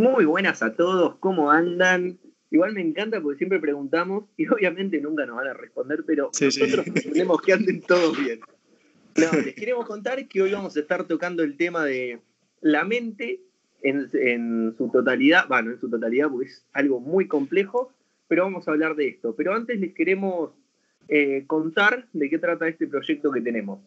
Muy 0.00 0.24
buenas 0.24 0.62
a 0.62 0.72
todos, 0.72 1.16
¿cómo 1.16 1.50
andan? 1.50 2.18
Igual 2.50 2.72
me 2.72 2.80
encanta 2.80 3.20
porque 3.20 3.36
siempre 3.36 3.60
preguntamos 3.60 4.24
y 4.38 4.46
obviamente 4.48 4.98
nunca 4.98 5.26
nos 5.26 5.36
van 5.36 5.48
a 5.48 5.52
responder, 5.52 6.04
pero 6.06 6.30
nosotros 6.40 6.86
queremos 7.02 7.42
que 7.42 7.52
anden 7.52 7.82
todos 7.82 8.18
bien. 8.18 8.40
No, 9.16 9.30
les 9.44 9.54
queremos 9.54 9.84
contar 9.86 10.26
que 10.26 10.40
hoy 10.40 10.52
vamos 10.52 10.74
a 10.74 10.80
estar 10.80 11.06
tocando 11.06 11.42
el 11.42 11.58
tema 11.58 11.84
de 11.84 12.18
la 12.62 12.84
mente 12.84 13.42
en, 13.82 14.74
su 14.78 14.88
totalidad, 14.90 15.46
bueno, 15.48 15.72
en 15.72 15.78
su 15.78 15.90
totalidad 15.90 16.30
porque 16.30 16.46
es 16.46 16.64
algo 16.72 16.98
muy 16.98 17.28
complejo, 17.28 17.92
pero 18.26 18.44
vamos 18.44 18.66
a 18.68 18.70
hablar 18.70 18.96
de 18.96 19.08
esto. 19.08 19.34
Pero 19.36 19.54
antes 19.54 19.78
les 19.80 19.92
queremos 19.92 20.52
eh, 21.08 21.44
contar 21.46 22.08
de 22.14 22.30
qué 22.30 22.38
trata 22.38 22.66
este 22.68 22.86
proyecto 22.86 23.30
que 23.30 23.42
tenemos. 23.42 23.80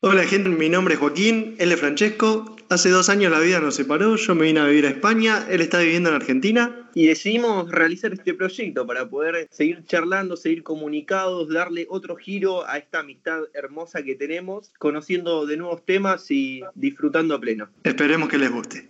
Hola 0.00 0.22
gente, 0.22 0.48
mi 0.48 0.70
nombre 0.70 0.94
es 0.94 1.00
Joaquín, 1.00 1.56
es 1.58 1.76
Francesco. 1.78 2.56
Hace 2.70 2.90
dos 2.90 3.08
años 3.08 3.32
la 3.32 3.40
vida 3.40 3.58
nos 3.58 3.74
separó, 3.74 4.14
yo 4.14 4.36
me 4.36 4.44
vine 4.44 4.60
a 4.60 4.66
vivir 4.66 4.86
a 4.86 4.90
España, 4.90 5.44
él 5.50 5.60
está 5.60 5.80
viviendo 5.80 6.08
en 6.10 6.14
Argentina. 6.14 6.88
Y 6.94 7.08
decidimos 7.08 7.68
realizar 7.68 8.12
este 8.12 8.32
proyecto 8.32 8.86
para 8.86 9.10
poder 9.10 9.48
seguir 9.50 9.84
charlando, 9.86 10.36
seguir 10.36 10.62
comunicados, 10.62 11.48
darle 11.48 11.88
otro 11.90 12.14
giro 12.14 12.64
a 12.68 12.78
esta 12.78 13.00
amistad 13.00 13.40
hermosa 13.54 14.04
que 14.04 14.14
tenemos, 14.14 14.70
conociendo 14.78 15.46
de 15.46 15.56
nuevos 15.56 15.84
temas 15.84 16.30
y 16.30 16.62
disfrutando 16.76 17.34
a 17.34 17.40
pleno. 17.40 17.68
Esperemos 17.82 18.28
que 18.28 18.38
les 18.38 18.52
guste. 18.52 18.88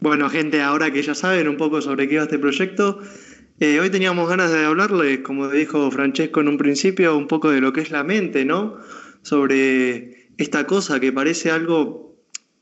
Bueno 0.00 0.28
gente, 0.30 0.62
ahora 0.62 0.92
que 0.92 1.02
ya 1.02 1.14
saben 1.14 1.48
un 1.48 1.56
poco 1.56 1.80
sobre 1.80 2.08
qué 2.08 2.18
va 2.18 2.24
este 2.24 2.40
proyecto, 2.40 3.00
eh, 3.58 3.80
hoy 3.80 3.88
teníamos 3.88 4.28
ganas 4.28 4.52
de 4.52 4.64
hablarles, 4.64 5.20
como 5.20 5.48
dijo 5.48 5.90
Francesco 5.90 6.40
en 6.40 6.48
un 6.48 6.58
principio, 6.58 7.16
un 7.16 7.26
poco 7.26 7.50
de 7.50 7.60
lo 7.60 7.72
que 7.72 7.80
es 7.80 7.90
la 7.90 8.04
mente, 8.04 8.44
¿no? 8.44 8.76
Sobre 9.22 10.28
esta 10.36 10.66
cosa 10.66 11.00
que 11.00 11.12
parece 11.12 11.50
algo, 11.50 12.14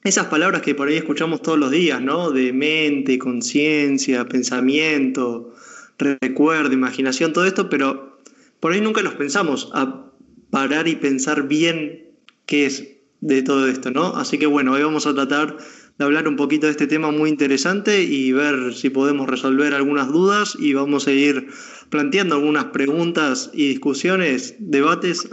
esas 0.05 0.27
palabras 0.27 0.63
que 0.63 0.77
por 0.77 0.87
ahí 0.87 0.97
escuchamos 0.97 1.43
todos 1.43 1.59
los 1.59 1.73
días, 1.73 2.01
¿no? 2.01 2.31
De 2.31 2.53
mente, 2.53 3.19
conciencia, 3.19 4.25
pensamiento, 4.27 5.53
recuerdo, 5.99 6.73
imaginación, 6.73 7.33
todo 7.33 7.45
esto, 7.45 7.69
pero 7.69 8.21
por 8.61 8.73
ahí 8.73 8.81
nunca 8.81 9.03
los 9.03 9.15
pensamos 9.15 9.71
a 9.75 10.13
parar 10.51 10.87
y 10.87 10.95
pensar 10.95 11.49
bien 11.49 12.05
qué 12.47 12.67
es 12.67 12.94
de 13.25 13.43
todo 13.43 13.67
esto, 13.69 13.91
¿no? 13.91 14.17
Así 14.17 14.39
que 14.39 14.45
bueno, 14.45 14.73
hoy 14.73 14.83
vamos 14.83 15.07
a 15.07 15.15
tratar 15.15 15.57
de 15.97 16.05
hablar 16.05 16.29
un 16.29 16.37
poquito 16.37 16.67
de 16.67 16.73
este 16.73 16.87
tema 16.87 17.11
muy 17.11 17.31
interesante 17.31 18.03
y 18.03 18.33
ver 18.33 18.75
si 18.75 18.91
podemos 18.91 19.27
resolver 19.31 19.73
algunas 19.73 20.09
dudas 20.09 20.55
y 20.61 20.75
vamos 20.75 21.09
a 21.09 21.13
ir 21.13 21.49
planteando 21.89 22.35
algunas 22.35 22.67
preguntas 22.67 23.51
y 23.55 23.69
discusiones, 23.69 24.57
debates 24.59 25.27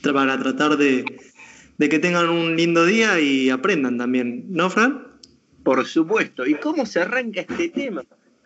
para 0.00 0.38
tratar 0.38 0.76
de, 0.76 1.04
que 1.78 1.98
tengan 1.98 2.28
un 2.28 2.54
lindo 2.54 2.86
día 2.86 3.18
y 3.18 3.50
aprendan 3.50 3.98
también, 3.98 4.44
¿no, 4.50 4.70
Fran? 4.70 5.04
Por 5.64 5.84
supuesto. 5.86 6.46
¿Y 6.46 6.54
cómo 6.54 6.86
se 6.86 7.00
arranca 7.00 7.40
este 7.40 7.68
tema? 7.70 8.04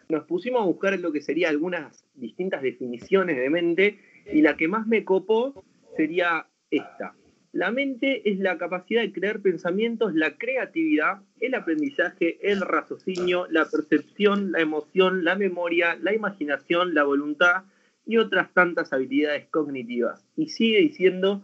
Nos 0.08 0.24
pusimos 0.24 0.62
a 0.62 0.64
buscar 0.64 0.98
lo 0.98 1.12
que 1.12 1.20
serían 1.20 1.50
algunas 1.50 2.06
distintas 2.14 2.62
definiciones 2.62 3.36
de 3.36 3.50
mente 3.50 3.98
y 4.32 4.40
la 4.40 4.56
que 4.56 4.66
más 4.66 4.86
me 4.86 5.04
copó 5.04 5.62
sería 5.94 6.46
esta. 6.70 7.17
La 7.52 7.70
mente 7.70 8.30
es 8.30 8.38
la 8.38 8.58
capacidad 8.58 9.00
de 9.00 9.12
crear 9.12 9.40
pensamientos, 9.40 10.14
la 10.14 10.36
creatividad, 10.36 11.22
el 11.40 11.54
aprendizaje, 11.54 12.38
el 12.42 12.60
raciocinio, 12.60 13.46
la 13.50 13.64
percepción, 13.64 14.52
la 14.52 14.60
emoción, 14.60 15.24
la 15.24 15.34
memoria, 15.34 15.96
la 16.02 16.14
imaginación, 16.14 16.94
la 16.94 17.04
voluntad 17.04 17.64
y 18.04 18.18
otras 18.18 18.52
tantas 18.52 18.92
habilidades 18.92 19.46
cognitivas. 19.50 20.26
Y 20.36 20.50
sigue 20.50 20.78
diciendo, 20.80 21.42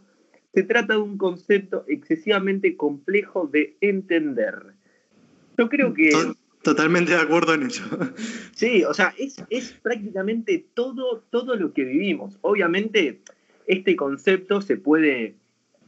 se 0.52 0.62
trata 0.62 0.94
de 0.94 1.00
un 1.00 1.16
concepto 1.16 1.84
excesivamente 1.88 2.76
complejo 2.76 3.46
de 3.46 3.76
entender. 3.80 4.74
Yo 5.56 5.68
creo 5.70 5.94
que... 5.94 6.10
Totalmente 6.62 7.12
de 7.12 7.20
acuerdo 7.20 7.54
en 7.54 7.64
eso. 7.64 7.84
Sí, 8.54 8.84
o 8.84 8.94
sea, 8.94 9.12
es, 9.18 9.36
es 9.50 9.72
prácticamente 9.72 10.64
todo, 10.74 11.24
todo 11.30 11.56
lo 11.56 11.72
que 11.72 11.84
vivimos. 11.84 12.38
Obviamente, 12.40 13.20
este 13.66 13.96
concepto 13.96 14.60
se 14.60 14.76
puede 14.76 15.34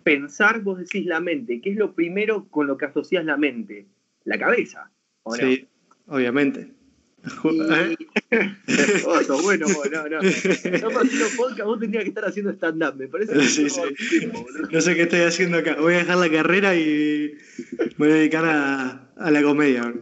pensar, 0.06 0.60
vos 0.60 0.78
decís 0.78 1.04
la 1.04 1.18
mente, 1.18 1.60
¿qué 1.60 1.70
es 1.70 1.76
lo 1.76 1.92
primero 1.92 2.46
con 2.48 2.68
lo 2.68 2.78
que 2.78 2.84
asocias 2.84 3.24
la 3.24 3.36
mente? 3.36 3.86
La 4.22 4.38
cabeza. 4.38 4.88
sí, 5.36 5.66
obviamente. 6.06 6.70
¿Eh? 7.44 7.96
bueno, 9.42 9.66
no, 9.90 10.08
no. 10.08 10.22
No 10.22 10.90
podcast, 11.36 11.64
vos 11.64 11.80
tendrías 11.80 12.04
que 12.04 12.10
estar 12.10 12.24
haciendo 12.24 12.52
stand-up, 12.52 12.94
me 12.94 13.08
parece. 13.08 13.32
Que 13.32 13.40
sí, 13.48 13.68
sí. 13.68 13.80
no 14.70 14.80
sé 14.80 14.94
qué 14.94 15.02
estoy 15.02 15.22
haciendo 15.22 15.58
acá. 15.58 15.74
Voy 15.80 15.94
a 15.94 15.98
dejar 15.98 16.18
la 16.18 16.30
carrera 16.30 16.76
y 16.76 17.36
voy 17.98 18.12
a 18.12 18.14
dedicar 18.14 18.44
a, 18.44 19.10
a 19.16 19.30
la 19.32 19.42
comedia. 19.42 19.92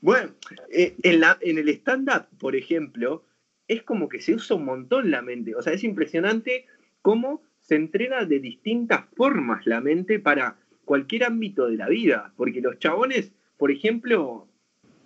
Bueno, 0.00 0.34
eh, 0.72 0.96
en, 1.04 1.20
la, 1.20 1.38
en 1.42 1.58
el 1.58 1.68
stand-up, 1.68 2.26
por 2.40 2.56
ejemplo, 2.56 3.24
es 3.68 3.84
como 3.84 4.08
que 4.08 4.20
se 4.20 4.34
usa 4.34 4.56
un 4.56 4.64
montón 4.64 5.12
la 5.12 5.22
mente. 5.22 5.54
O 5.54 5.62
sea, 5.62 5.74
es 5.74 5.84
impresionante 5.84 6.66
cómo 7.02 7.40
se 7.62 7.76
entrena 7.76 8.24
de 8.24 8.40
distintas 8.40 9.04
formas 9.16 9.66
la 9.66 9.80
mente 9.80 10.18
para 10.18 10.58
cualquier 10.84 11.24
ámbito 11.24 11.68
de 11.68 11.76
la 11.76 11.88
vida, 11.88 12.32
porque 12.36 12.60
los 12.60 12.78
chabones, 12.78 13.32
por 13.56 13.70
ejemplo, 13.70 14.48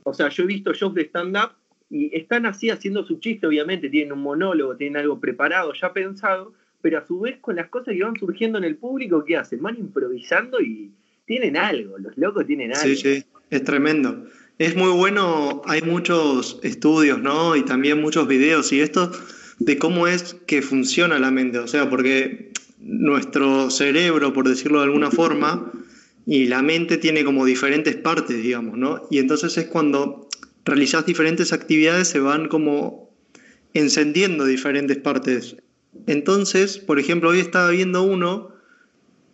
o 0.02 0.14
sea, 0.14 0.28
yo 0.30 0.44
he 0.44 0.46
visto 0.46 0.72
shows 0.72 0.94
de 0.94 1.02
stand-up 1.02 1.50
y 1.90 2.16
están 2.16 2.46
así 2.46 2.70
haciendo 2.70 3.04
su 3.04 3.20
chiste, 3.20 3.46
obviamente, 3.46 3.88
tienen 3.88 4.12
un 4.12 4.22
monólogo, 4.22 4.76
tienen 4.76 4.96
algo 4.96 5.20
preparado, 5.20 5.72
ya 5.74 5.92
pensado, 5.92 6.54
pero 6.80 6.98
a 6.98 7.06
su 7.06 7.20
vez 7.20 7.38
con 7.40 7.56
las 7.56 7.68
cosas 7.68 7.94
que 7.94 8.02
van 8.02 8.16
surgiendo 8.16 8.58
en 8.58 8.64
el 8.64 8.76
público, 8.76 9.24
¿qué 9.24 9.36
hacen? 9.36 9.62
Van 9.62 9.76
improvisando 9.76 10.60
y 10.60 10.92
tienen 11.26 11.56
algo, 11.56 11.98
los 11.98 12.16
locos 12.16 12.46
tienen 12.46 12.72
algo. 12.74 12.82
Sí, 12.82 12.96
sí, 12.96 13.24
es 13.50 13.64
tremendo. 13.64 14.26
Es 14.58 14.74
muy 14.74 14.90
bueno, 14.90 15.60
hay 15.66 15.82
muchos 15.82 16.58
estudios, 16.62 17.20
¿no? 17.20 17.54
Y 17.56 17.64
también 17.64 18.00
muchos 18.00 18.26
videos 18.26 18.72
y 18.72 18.80
esto 18.80 19.12
de 19.58 19.78
cómo 19.78 20.06
es 20.06 20.36
que 20.46 20.62
funciona 20.62 21.18
la 21.18 21.30
mente. 21.30 21.58
O 21.58 21.66
sea, 21.66 21.88
porque 21.88 22.52
nuestro 22.78 23.70
cerebro, 23.70 24.32
por 24.32 24.48
decirlo 24.48 24.78
de 24.78 24.84
alguna 24.84 25.10
forma, 25.10 25.72
y 26.26 26.46
la 26.46 26.62
mente 26.62 26.98
tiene 26.98 27.24
como 27.24 27.44
diferentes 27.44 27.94
partes, 27.96 28.42
digamos, 28.42 28.76
¿no? 28.76 29.06
Y 29.10 29.18
entonces 29.18 29.56
es 29.56 29.66
cuando 29.66 30.28
realizas 30.64 31.06
diferentes 31.06 31.52
actividades 31.52 32.08
se 32.08 32.18
van 32.18 32.48
como 32.48 33.10
encendiendo 33.72 34.44
diferentes 34.44 34.96
partes. 34.96 35.56
Entonces, 36.06 36.78
por 36.78 36.98
ejemplo, 36.98 37.30
hoy 37.30 37.38
estaba 37.38 37.70
viendo 37.70 38.02
uno 38.02 38.50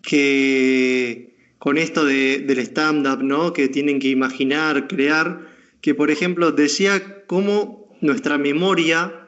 que 0.03 1.35
con 1.59 1.79
esto 1.79 2.05
de, 2.05 2.41
del 2.41 2.59
stand-up, 2.59 3.23
¿no? 3.23 3.53
Que 3.53 3.69
tienen 3.69 3.99
que 4.01 4.09
imaginar, 4.09 4.89
crear, 4.89 5.49
que 5.81 5.95
por 5.95 6.11
ejemplo 6.11 6.53
decía 6.53 7.25
cómo 7.27 7.97
nuestra 8.01 8.37
memoria 8.37 9.22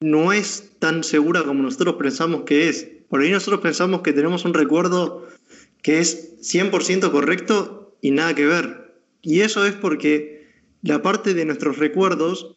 no 0.00 0.32
es 0.32 0.72
tan 0.78 1.04
segura 1.04 1.42
como 1.44 1.62
nosotros 1.62 1.96
pensamos 1.96 2.42
que 2.42 2.68
es. 2.68 2.88
Por 3.08 3.20
ahí 3.20 3.30
nosotros 3.30 3.60
pensamos 3.60 4.02
que 4.02 4.12
tenemos 4.12 4.44
un 4.44 4.54
recuerdo 4.54 5.26
que 5.82 6.00
es 6.00 6.36
100% 6.40 7.10
correcto 7.10 7.96
y 8.00 8.10
nada 8.10 8.34
que 8.34 8.46
ver. 8.46 8.94
Y 9.22 9.40
eso 9.40 9.64
es 9.66 9.74
porque 9.74 10.48
la 10.82 11.02
parte 11.02 11.34
de 11.34 11.44
nuestros 11.44 11.78
recuerdos, 11.78 12.56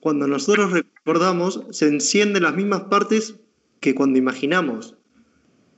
cuando 0.00 0.26
nosotros 0.26 0.72
recordamos, 0.72 1.62
se 1.70 1.88
encienden 1.88 2.42
las 2.42 2.56
mismas 2.56 2.84
partes 2.84 3.36
que 3.80 3.94
cuando 3.94 4.18
imaginamos. 4.18 4.94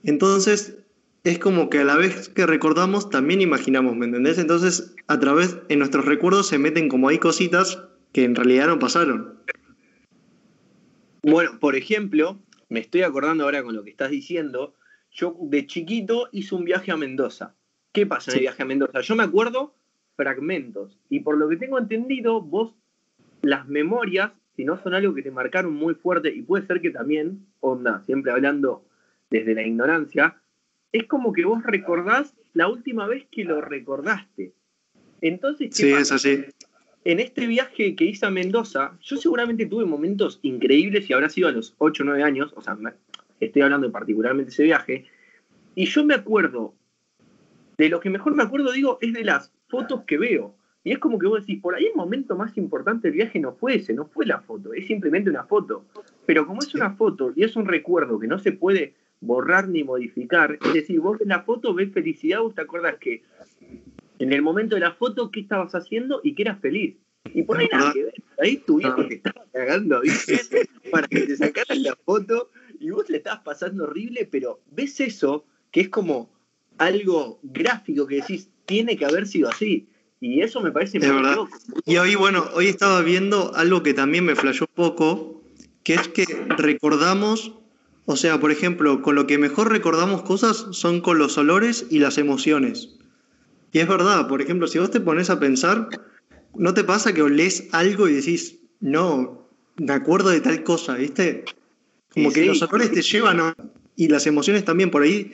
Entonces, 0.05 0.76
es 1.25 1.38
como 1.38 1.69
que 1.69 1.81
a 1.81 1.84
la 1.84 1.97
vez 1.97 2.28
que 2.28 2.47
recordamos, 2.47 3.10
también 3.10 3.41
imaginamos, 3.41 3.97
¿me 3.97 4.06
entendés? 4.06 4.38
Entonces, 4.38 4.94
a 5.09 5.19
través 5.19 5.56
de 5.69 5.76
nuestros 5.76 6.05
recuerdos 6.05 6.47
se 6.47 6.59
meten 6.59 6.88
como 6.88 7.09
hay 7.09 7.19
cositas 7.19 7.82
que 8.12 8.25
en 8.25 8.34
realidad 8.34 8.69
no 8.69 8.78
pasaron. 8.78 9.34
Bueno, 11.31 11.59
por 11.61 11.77
ejemplo, 11.77 12.39
me 12.69 12.81
estoy 12.81 13.03
acordando 13.03 13.44
ahora 13.44 13.62
con 13.62 13.75
lo 13.75 13.84
que 13.84 13.91
estás 13.91 14.11
diciendo, 14.11 14.75
yo 15.11 15.37
de 15.41 15.66
chiquito 15.66 16.29
hice 16.32 16.55
un 16.55 16.64
viaje 16.64 16.91
a 16.91 16.97
Mendoza. 16.97 17.55
¿Qué 17.93 18.06
pasa 18.06 18.31
en 18.31 18.38
el 18.38 18.43
viaje 18.43 18.62
a 18.62 18.67
Mendoza? 18.67 19.00
Yo 19.00 19.17
me 19.17 19.25
acuerdo 19.25 19.75
fragmentos 20.17 20.99
y 21.08 21.20
por 21.20 21.37
lo 21.37 21.49
que 21.49 21.56
tengo 21.56 21.79
entendido, 21.79 22.41
vos 22.41 22.75
las 23.43 23.69
memorias, 23.69 24.32
si 24.56 24.64
no 24.64 24.82
son 24.82 24.94
algo 24.94 25.14
que 25.14 25.23
te 25.23 25.31
marcaron 25.31 25.75
muy 25.75 25.94
fuerte 25.94 26.35
y 26.35 26.43
puede 26.43 26.67
ser 26.67 26.81
que 26.81 26.91
también, 26.91 27.47
onda, 27.61 28.03
siempre 28.05 28.32
hablando 28.32 28.85
desde 29.31 29.55
la 29.55 29.62
ignorancia, 29.62 30.41
es 30.93 31.06
como 31.06 31.32
que 31.32 31.44
vos 31.44 31.62
recordás 31.62 32.35
la 32.55 32.69
última 32.69 33.06
vez 33.06 33.26
que 33.31 33.44
lo 33.44 33.61
recordaste. 33.61 34.55
Entonces, 35.20 35.69
¿qué 35.70 35.82
sí, 35.82 35.93
es 35.93 36.11
así 36.11 36.44
en 37.05 37.21
este 37.21 37.47
viaje 37.47 37.95
que 37.95 38.05
hice 38.05 38.27
a 38.27 38.31
Mendoza, 38.31 38.99
yo 39.00 39.17
seguramente 39.17 39.67
tuve 39.67 39.85
momentos 39.85 40.41
increíbles 40.43 41.09
y 41.09 41.12
habrá 41.12 41.29
sido 41.29 41.49
a 41.49 41.53
los 41.53 41.75
8 41.79 42.03
o 42.03 42.06
9 42.06 42.23
años, 42.23 42.53
o 42.56 42.62
sea, 42.62 42.77
estoy 43.41 43.62
hablando 43.62 43.91
particularmente 43.91 44.50
de 44.50 44.55
ese 44.55 44.65
viaje, 44.65 45.06
y 45.75 45.87
yo 45.87 46.05
me 46.05 46.15
acuerdo, 46.15 46.75
de 47.77 47.89
lo 47.89 48.00
que 48.00 48.11
mejor 48.11 48.35
me 48.35 48.43
acuerdo, 48.43 48.73
digo, 48.73 48.99
es 49.00 49.12
de 49.12 49.25
las 49.25 49.53
fotos 49.69 50.03
que 50.05 50.19
veo. 50.19 50.56
Y 50.85 50.93
es 50.93 50.99
como 50.99 51.19
que 51.19 51.27
vos 51.27 51.41
decís, 51.41 51.61
por 51.61 51.75
ahí 51.75 51.87
el 51.87 51.95
momento 51.95 52.35
más 52.35 52.56
importante 52.56 53.09
del 53.09 53.17
viaje 53.17 53.39
no 53.39 53.53
fue 53.53 53.77
ese, 53.77 53.94
no 53.94 54.06
fue 54.06 54.27
la 54.27 54.41
foto, 54.41 54.73
es 54.73 54.87
simplemente 54.87 55.31
una 55.31 55.44
foto. 55.44 55.85
Pero 56.27 56.47
como 56.47 56.61
es 56.61 56.75
una 56.75 56.94
foto 56.97 57.33
y 57.37 57.44
es 57.44 57.56
un 57.56 57.67
recuerdo 57.67 58.19
que 58.19 58.27
no 58.27 58.39
se 58.39 58.53
puede 58.53 58.94
borrar 59.21 59.69
ni 59.69 59.85
modificar. 59.85 60.59
Es 60.65 60.75
decir, 60.75 61.01
vos 61.01 61.21
en 61.21 61.29
la 61.29 61.43
foto 61.43 61.75
ves 61.75 61.93
felicidad, 61.93 62.41
vos 62.41 62.55
te 62.55 62.62
acuerdas 62.62 62.97
que 62.97 63.23
en 64.19 64.32
el 64.32 64.43
momento 64.43 64.75
de 64.75 64.81
la 64.81 64.93
foto, 64.93 65.31
¿qué 65.31 65.41
estabas 65.41 65.75
haciendo 65.75 66.20
y 66.23 66.35
que 66.35 66.43
eras 66.43 66.61
feliz? 66.61 66.97
Y 67.35 67.43
por 67.43 67.59
ahí 67.59 67.69
nada 67.70 67.93
que 67.93 68.05
ver. 68.05 68.15
Ahí 68.41 68.56
tu 68.59 68.79
viejo 68.79 69.06
te 69.06 69.15
estaba 69.15 69.44
cagando. 69.53 70.00
Para 70.91 71.06
que 71.09 71.20
te 71.20 71.37
sacaran 71.37 71.82
la 71.82 71.97
foto 72.05 72.50
y 72.81 72.91
vos 72.91 73.09
le 73.09 73.19
estabas 73.19 73.41
pasando 73.41 73.85
horrible, 73.85 74.29
pero 74.31 74.61
ves 74.70 75.00
eso, 75.00 75.44
que 75.70 75.82
es 75.82 75.88
como 75.88 76.31
algo 76.79 77.41
gráfico 77.43 78.06
que 78.06 78.17
decís, 78.17 78.49
tiene 78.67 78.97
que 78.97 79.05
haber 79.05 79.26
sido 79.26 79.49
así. 79.49 79.88
Y 80.20 80.41
eso 80.41 80.61
me 80.61 80.73
parece 80.73 80.99
muy 80.99 81.09
verdad. 81.09 81.37
Y 81.85 81.97
hoy, 81.99 82.15
bueno, 82.15 82.44
hoy 82.55 82.67
estaba 82.67 83.03
viendo 83.03 83.55
algo 83.55 83.82
que 83.82 83.94
también 83.94 84.25
me 84.25 84.35
flashó 84.35 84.65
un 84.65 84.75
poco, 84.75 85.43
que 85.85 85.94
es 85.94 86.09
que 86.09 86.25
recordamos, 86.56 87.55
o 88.05 88.17
sea, 88.17 88.41
por 88.41 88.50
ejemplo, 88.50 89.00
con 89.03 89.15
lo 89.15 89.26
que 89.26 89.38
mejor 89.38 89.70
recordamos 89.70 90.23
cosas 90.23 90.67
son 90.73 91.00
con 91.00 91.19
los 91.19 91.38
olores 91.38 91.87
y 91.91 92.00
las 92.00 92.19
emociones. 92.19 92.98
Y 93.79 93.81
es 93.81 93.87
verdad, 93.87 94.27
por 94.27 94.43
ejemplo, 94.43 94.67
si 94.67 94.81
vos 94.81 94.91
te 94.91 94.99
pones 94.99 95.31
a 95.31 95.39
pensar, 95.39 95.89
¿no 96.57 96.75
te 96.75 96.83
pasa 96.83 97.15
que 97.15 97.23
olés 97.23 97.69
algo 97.71 98.09
y 98.09 98.15
decís, 98.15 98.57
no, 98.81 99.49
me 99.77 99.93
acuerdo 99.93 100.31
de 100.31 100.41
tal 100.41 100.65
cosa, 100.65 100.97
¿viste? 100.97 101.45
Como 102.13 102.33
que 102.33 102.45
los 102.45 102.61
olores 102.63 102.91
te 102.91 103.03
llevan 103.03 103.55
y 103.95 104.09
las 104.09 104.27
emociones 104.27 104.65
también 104.65 104.91
por 104.91 105.05
ahí. 105.05 105.31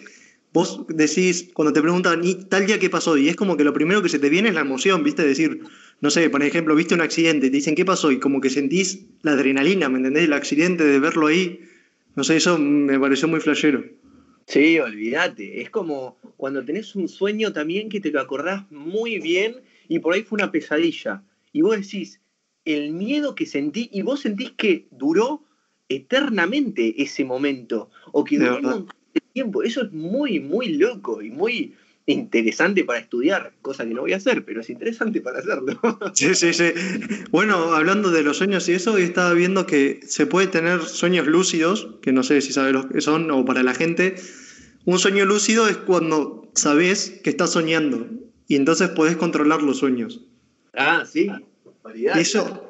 Vos 0.52 0.85
decís, 0.88 1.52
cuando 1.55 1.73
te 1.73 1.81
preguntan, 1.81 2.23
¿y 2.23 2.35
tal 2.35 2.67
día 2.67 2.79
qué 2.79 2.91
pasó? 2.91 3.17
Y 3.17 3.31
es 3.31 3.37
como 3.37 3.56
que 3.56 3.64
lo 3.64 3.73
primero 3.73 4.02
que 4.02 4.11
se 4.11 4.19
te 4.19 4.29
viene 4.29 4.50
es 4.50 4.55
la 4.55 4.61
emoción, 4.61 5.02
¿viste? 5.02 5.26
Decir, 5.26 5.62
no 6.02 6.11
sé, 6.11 6.29
por 6.29 6.43
ejemplo, 6.43 6.75
viste 6.75 6.93
un 6.93 7.00
accidente, 7.00 7.49
te 7.49 7.56
dicen, 7.56 7.75
¿qué 7.75 7.87
pasó? 7.87 8.12
Y 8.12 8.19
como 8.19 8.43
que 8.43 8.50
sentís 8.50 9.06
la 9.23 9.32
adrenalina, 9.32 9.88
¿me 9.88 9.96
entendés? 9.96 10.25
El 10.25 10.35
accidente 10.35 10.85
de 10.85 10.99
verlo 10.99 11.29
ahí. 11.29 11.61
No 12.14 12.25
sé, 12.25 12.37
eso 12.37 12.58
me 12.58 13.00
pareció 13.00 13.26
muy 13.26 13.41
flashero. 13.41 13.82
Sí, 14.46 14.79
olvídate. 14.79 15.62
Es 15.62 15.70
como 15.70 16.19
cuando 16.44 16.62
tenés 16.62 16.94
un 16.94 17.08
sueño 17.08 17.55
también 17.55 17.88
que 17.88 18.00
te 18.00 18.11
lo 18.11 18.20
acordás 18.20 18.70
muy 18.70 19.19
bien 19.19 19.62
y 19.88 20.00
por 20.00 20.12
ahí 20.12 20.25
fue 20.25 20.37
una 20.37 20.52
pesadilla. 20.52 21.23
Y 21.55 21.62
vos 21.62 21.75
decís, 21.75 22.20
el 22.67 22.93
miedo 22.93 23.35
que 23.35 23.46
sentí, 23.46 23.88
y 23.91 24.02
vos 24.02 24.20
sentís 24.20 24.50
que 24.50 24.87
duró 24.91 25.43
eternamente 25.88 27.02
ese 27.02 27.25
momento, 27.25 27.88
o 28.12 28.25
que 28.25 28.38
duró 28.38 28.58
un 28.58 28.88
tiempo. 29.32 29.62
Eso 29.62 29.85
es 29.85 29.93
muy, 29.93 30.38
muy 30.38 30.75
loco 30.75 31.23
y 31.23 31.31
muy 31.31 31.76
interesante 32.05 32.85
para 32.85 32.99
estudiar, 32.99 33.55
cosa 33.62 33.87
que 33.87 33.94
no 33.94 34.02
voy 34.02 34.12
a 34.12 34.17
hacer, 34.17 34.44
pero 34.44 34.61
es 34.61 34.69
interesante 34.69 35.23
para 35.23 35.38
hacerlo. 35.38 35.81
Sí, 36.12 36.35
sí, 36.35 36.52
sí. 36.52 36.75
Bueno, 37.31 37.73
hablando 37.73 38.11
de 38.11 38.23
los 38.23 38.37
sueños 38.37 38.69
y 38.69 38.73
eso, 38.73 38.93
hoy 38.93 39.05
estaba 39.05 39.32
viendo 39.32 39.64
que 39.64 40.00
se 40.06 40.26
puede 40.26 40.49
tener 40.49 40.82
sueños 40.82 41.26
lúcidos, 41.26 41.88
que 42.02 42.12
no 42.12 42.23
sé 42.23 42.43
si 42.43 42.52
sabes 42.52 42.75
lo 42.75 42.87
que 42.87 43.00
son 43.00 43.31
o 43.31 43.46
para 43.46 43.62
la 43.62 43.73
gente. 43.73 44.17
Un 44.84 44.98
sueño 44.98 45.25
lúcido 45.25 45.69
es 45.69 45.76
cuando 45.76 46.50
sabes 46.54 47.20
que 47.22 47.31
estás 47.31 47.50
soñando 47.50 48.06
y 48.46 48.56
entonces 48.56 48.90
podés 48.90 49.16
controlar 49.16 49.62
los 49.62 49.78
sueños. 49.78 50.20
Ah, 50.75 51.04
sí. 51.10 51.31
Eso. 52.14 52.69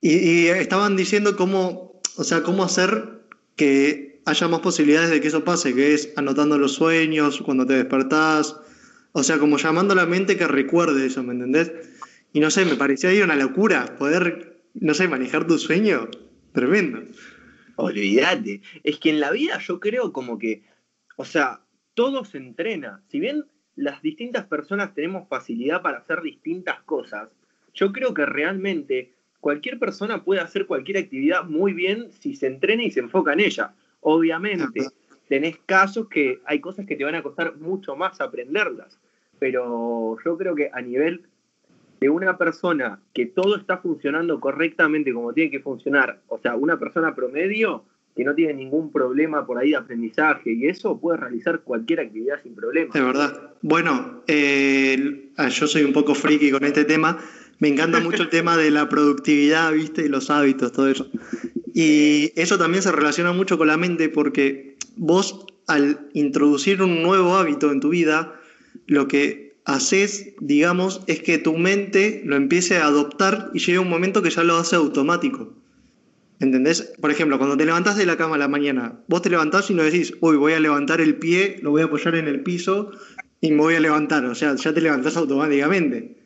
Y, 0.00 0.16
y, 0.16 0.48
estaban 0.48 0.96
diciendo 0.96 1.36
cómo, 1.36 2.00
o 2.16 2.24
sea, 2.24 2.42
cómo 2.42 2.64
hacer 2.64 3.22
que 3.56 4.20
haya 4.24 4.48
más 4.48 4.60
posibilidades 4.60 5.10
de 5.10 5.20
que 5.20 5.28
eso 5.28 5.44
pase, 5.44 5.74
que 5.74 5.94
es 5.94 6.12
anotando 6.16 6.58
los 6.58 6.72
sueños, 6.72 7.40
cuando 7.42 7.66
te 7.66 7.74
despertás, 7.74 8.56
o 9.12 9.22
sea, 9.22 9.38
como 9.38 9.58
llamando 9.58 9.92
a 9.92 9.96
la 9.96 10.06
mente 10.06 10.36
que 10.36 10.46
recuerde 10.46 11.06
eso, 11.06 11.22
¿me 11.22 11.32
entendés? 11.32 11.72
Y 12.32 12.40
no 12.40 12.50
sé, 12.50 12.64
me 12.64 12.76
parecía 12.76 13.10
ahí 13.10 13.20
una 13.20 13.36
locura 13.36 13.96
poder, 13.98 14.62
no 14.74 14.94
sé, 14.94 15.06
manejar 15.06 15.46
tu 15.46 15.58
sueño. 15.58 16.08
Tremendo. 16.52 17.02
Olvídate. 17.76 18.62
Es 18.84 18.98
que 18.98 19.10
en 19.10 19.20
la 19.20 19.30
vida 19.30 19.58
yo 19.58 19.80
creo 19.80 20.12
como 20.12 20.38
que, 20.38 20.62
o 21.16 21.24
sea, 21.24 21.60
todo 21.94 22.24
se 22.24 22.38
entrena. 22.38 23.02
Si 23.08 23.20
bien 23.20 23.44
las 23.76 24.02
distintas 24.02 24.46
personas 24.46 24.94
tenemos 24.94 25.28
facilidad 25.28 25.82
para 25.82 25.98
hacer 25.98 26.22
distintas 26.22 26.80
cosas, 26.82 27.28
yo 27.74 27.92
creo 27.92 28.12
que 28.14 28.26
realmente 28.26 29.14
cualquier 29.40 29.78
persona 29.78 30.24
puede 30.24 30.40
hacer 30.40 30.66
cualquier 30.66 30.98
actividad 30.98 31.44
muy 31.44 31.72
bien 31.72 32.12
si 32.12 32.36
se 32.36 32.46
entrena 32.46 32.84
y 32.84 32.90
se 32.90 33.00
enfoca 33.00 33.32
en 33.32 33.40
ella. 33.40 33.74
Obviamente, 34.00 34.86
tenés 35.28 35.58
casos 35.66 36.08
que 36.08 36.40
hay 36.44 36.60
cosas 36.60 36.86
que 36.86 36.96
te 36.96 37.04
van 37.04 37.14
a 37.14 37.22
costar 37.22 37.56
mucho 37.56 37.96
más 37.96 38.20
aprenderlas, 38.20 38.98
pero 39.38 40.16
yo 40.24 40.36
creo 40.36 40.54
que 40.54 40.70
a 40.72 40.80
nivel 40.80 41.22
de 42.00 42.08
una 42.08 42.36
persona 42.36 43.00
que 43.14 43.26
todo 43.26 43.56
está 43.56 43.78
funcionando 43.78 44.40
correctamente 44.40 45.12
como 45.12 45.32
tiene 45.32 45.50
que 45.50 45.60
funcionar, 45.60 46.20
o 46.28 46.38
sea, 46.38 46.56
una 46.56 46.78
persona 46.78 47.14
promedio, 47.14 47.84
que 48.14 48.24
no 48.24 48.34
tiene 48.34 48.54
ningún 48.54 48.92
problema 48.92 49.46
por 49.46 49.58
ahí 49.58 49.70
de 49.70 49.76
aprendizaje 49.76 50.52
y 50.52 50.66
eso 50.66 50.98
puede 50.98 51.18
realizar 51.18 51.60
cualquier 51.60 52.00
actividad 52.00 52.42
sin 52.42 52.54
problema. 52.54 52.92
De 52.92 53.00
verdad. 53.00 53.52
Bueno, 53.62 54.22
eh, 54.26 55.30
ah, 55.36 55.48
yo 55.48 55.66
soy 55.66 55.84
un 55.84 55.92
poco 55.92 56.14
friki 56.14 56.50
con 56.50 56.64
este 56.64 56.84
tema. 56.84 57.18
Me 57.58 57.68
encanta 57.68 58.00
mucho 58.00 58.22
el 58.22 58.28
tema 58.30 58.56
de 58.56 58.70
la 58.70 58.88
productividad, 58.88 59.72
¿viste? 59.72 60.04
Y 60.04 60.08
los 60.08 60.30
hábitos, 60.30 60.72
todo 60.72 60.88
eso. 60.88 61.08
Y 61.74 62.32
eso 62.36 62.58
también 62.58 62.82
se 62.82 62.92
relaciona 62.92 63.32
mucho 63.32 63.56
con 63.56 63.68
la 63.68 63.78
mente 63.78 64.08
porque 64.08 64.76
vos 64.96 65.46
al 65.66 66.08
introducir 66.12 66.82
un 66.82 67.02
nuevo 67.02 67.36
hábito 67.36 67.70
en 67.72 67.80
tu 67.80 67.90
vida, 67.90 68.34
lo 68.86 69.08
que 69.08 69.54
haces, 69.64 70.34
digamos, 70.40 71.02
es 71.06 71.22
que 71.22 71.38
tu 71.38 71.56
mente 71.56 72.22
lo 72.24 72.36
empiece 72.36 72.78
a 72.78 72.86
adoptar 72.86 73.50
y 73.54 73.60
llega 73.60 73.80
un 73.80 73.88
momento 73.88 74.22
que 74.22 74.30
ya 74.30 74.42
lo 74.42 74.56
hace 74.56 74.76
automático. 74.76 75.54
¿Entendés? 76.42 76.92
Por 77.00 77.12
ejemplo, 77.12 77.38
cuando 77.38 77.56
te 77.56 77.64
levantás 77.64 77.96
de 77.96 78.04
la 78.04 78.16
cama 78.16 78.34
a 78.34 78.38
la 78.38 78.48
mañana, 78.48 78.98
vos 79.06 79.22
te 79.22 79.30
levantás 79.30 79.70
y 79.70 79.74
no 79.74 79.84
decís, 79.84 80.12
uy, 80.18 80.36
voy 80.36 80.54
a 80.54 80.58
levantar 80.58 81.00
el 81.00 81.14
pie, 81.14 81.58
lo 81.62 81.70
voy 81.70 81.82
a 81.82 81.84
apoyar 81.84 82.16
en 82.16 82.26
el 82.26 82.42
piso 82.42 82.90
y 83.40 83.52
me 83.52 83.58
voy 83.58 83.76
a 83.76 83.80
levantar. 83.80 84.24
O 84.24 84.34
sea, 84.34 84.56
ya 84.56 84.74
te 84.74 84.80
levantás 84.80 85.16
automáticamente. 85.16 86.16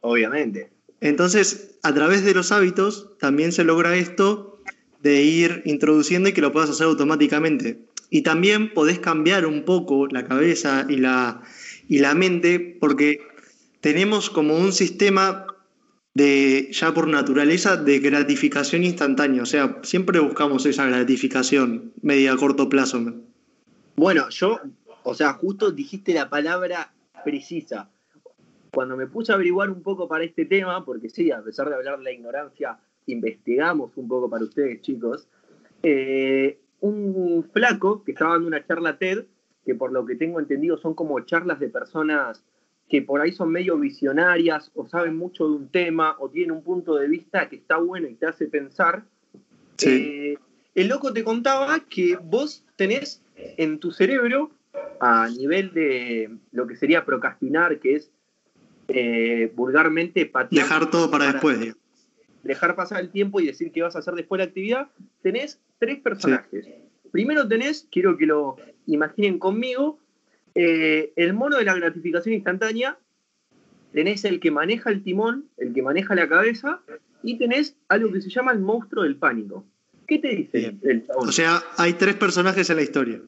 Obviamente. 0.00 0.70
Entonces, 1.02 1.76
a 1.82 1.92
través 1.92 2.24
de 2.24 2.32
los 2.32 2.52
hábitos 2.52 3.18
también 3.18 3.52
se 3.52 3.64
logra 3.64 3.94
esto 3.96 4.62
de 5.02 5.22
ir 5.22 5.60
introduciendo 5.66 6.30
y 6.30 6.32
que 6.32 6.40
lo 6.40 6.52
puedas 6.52 6.70
hacer 6.70 6.86
automáticamente. 6.86 7.78
Y 8.08 8.22
también 8.22 8.72
podés 8.72 8.98
cambiar 8.98 9.44
un 9.44 9.66
poco 9.66 10.06
la 10.06 10.24
cabeza 10.24 10.86
y 10.88 10.96
la, 10.96 11.42
y 11.86 11.98
la 11.98 12.14
mente 12.14 12.78
porque 12.80 13.20
tenemos 13.82 14.30
como 14.30 14.56
un 14.56 14.72
sistema 14.72 15.46
de 16.16 16.68
ya 16.72 16.94
por 16.94 17.08
naturaleza 17.08 17.76
de 17.76 17.98
gratificación 17.98 18.84
instantánea. 18.84 19.42
O 19.42 19.46
sea, 19.46 19.80
siempre 19.82 20.18
buscamos 20.18 20.64
esa 20.64 20.86
gratificación 20.86 21.92
media 22.00 22.32
a 22.32 22.36
corto 22.38 22.70
plazo. 22.70 23.02
Bueno, 23.96 24.30
yo, 24.30 24.58
o 25.02 25.12
sea, 25.12 25.34
justo 25.34 25.70
dijiste 25.72 26.14
la 26.14 26.30
palabra 26.30 26.94
precisa. 27.22 27.90
Cuando 28.72 28.96
me 28.96 29.06
puse 29.06 29.30
a 29.30 29.34
averiguar 29.34 29.68
un 29.68 29.82
poco 29.82 30.08
para 30.08 30.24
este 30.24 30.46
tema, 30.46 30.86
porque 30.86 31.10
sí, 31.10 31.30
a 31.30 31.42
pesar 31.42 31.68
de 31.68 31.74
hablar 31.74 31.98
de 31.98 32.04
la 32.04 32.12
ignorancia, 32.12 32.78
investigamos 33.04 33.94
un 33.96 34.08
poco 34.08 34.30
para 34.30 34.44
ustedes, 34.44 34.80
chicos, 34.80 35.28
eh, 35.82 36.58
un 36.80 37.46
flaco 37.52 38.02
que 38.04 38.12
estaba 38.12 38.32
dando 38.32 38.48
una 38.48 38.64
charla 38.66 38.96
TED, 38.96 39.26
que 39.66 39.74
por 39.74 39.92
lo 39.92 40.06
que 40.06 40.16
tengo 40.16 40.40
entendido 40.40 40.78
son 40.78 40.94
como 40.94 41.20
charlas 41.20 41.60
de 41.60 41.68
personas 41.68 42.42
que 42.88 43.02
por 43.02 43.20
ahí 43.20 43.32
son 43.32 43.50
medio 43.50 43.76
visionarias 43.78 44.70
o 44.74 44.86
saben 44.86 45.16
mucho 45.16 45.48
de 45.48 45.56
un 45.56 45.68
tema 45.68 46.16
o 46.18 46.28
tienen 46.28 46.52
un 46.52 46.62
punto 46.62 46.94
de 46.96 47.08
vista 47.08 47.48
que 47.48 47.56
está 47.56 47.78
bueno 47.78 48.08
y 48.08 48.14
te 48.14 48.26
hace 48.26 48.46
pensar. 48.46 49.04
Eh, 49.84 50.36
el 50.74 50.88
loco 50.88 51.12
te 51.12 51.24
contaba 51.24 51.80
que 51.80 52.16
vos 52.22 52.64
tenés 52.76 53.22
en 53.36 53.78
tu 53.78 53.90
cerebro, 53.90 54.50
a 55.00 55.28
nivel 55.28 55.72
de 55.72 56.30
lo 56.52 56.66
que 56.66 56.76
sería 56.76 57.04
procrastinar, 57.04 57.80
que 57.80 57.96
es 57.96 58.10
eh, 58.88 59.52
vulgarmente 59.54 60.26
patear. 60.26 60.64
Dejar 60.64 60.90
todo 60.90 61.10
para, 61.10 61.32
después. 61.32 61.74
Dejar 62.44 62.76
pasar 62.76 63.00
el 63.00 63.10
tiempo 63.10 63.40
y 63.40 63.46
decir 63.46 63.72
qué 63.72 63.82
vas 63.82 63.96
a 63.96 63.98
hacer 63.98 64.14
después 64.14 64.38
de 64.38 64.44
la 64.44 64.48
actividad. 64.48 64.88
Tenés 65.22 65.60
tres 65.78 65.98
personajes. 65.98 66.68
Primero 67.10 67.48
tenés, 67.48 67.88
quiero 67.90 68.16
que 68.16 68.26
lo 68.26 68.56
imaginen 68.86 69.38
conmigo, 69.38 69.98
eh, 70.58 71.12
el 71.16 71.34
mono 71.34 71.58
de 71.58 71.64
la 71.64 71.74
gratificación 71.74 72.34
instantánea, 72.34 72.98
tenés 73.92 74.24
el 74.24 74.40
que 74.40 74.50
maneja 74.50 74.88
el 74.88 75.02
timón, 75.02 75.50
el 75.58 75.74
que 75.74 75.82
maneja 75.82 76.14
la 76.14 76.26
cabeza, 76.28 76.80
y 77.22 77.36
tenés 77.36 77.76
algo 77.88 78.10
que 78.10 78.22
se 78.22 78.30
llama 78.30 78.52
el 78.52 78.60
monstruo 78.60 79.04
del 79.04 79.16
pánico. 79.16 79.66
¿Qué 80.08 80.18
te 80.18 80.28
dice 80.28 80.78
el 80.82 81.04
O 81.14 81.30
sea, 81.30 81.62
hay 81.76 81.92
tres 81.92 82.14
personajes 82.14 82.70
en 82.70 82.76
la 82.76 82.82
historia. 82.82 83.20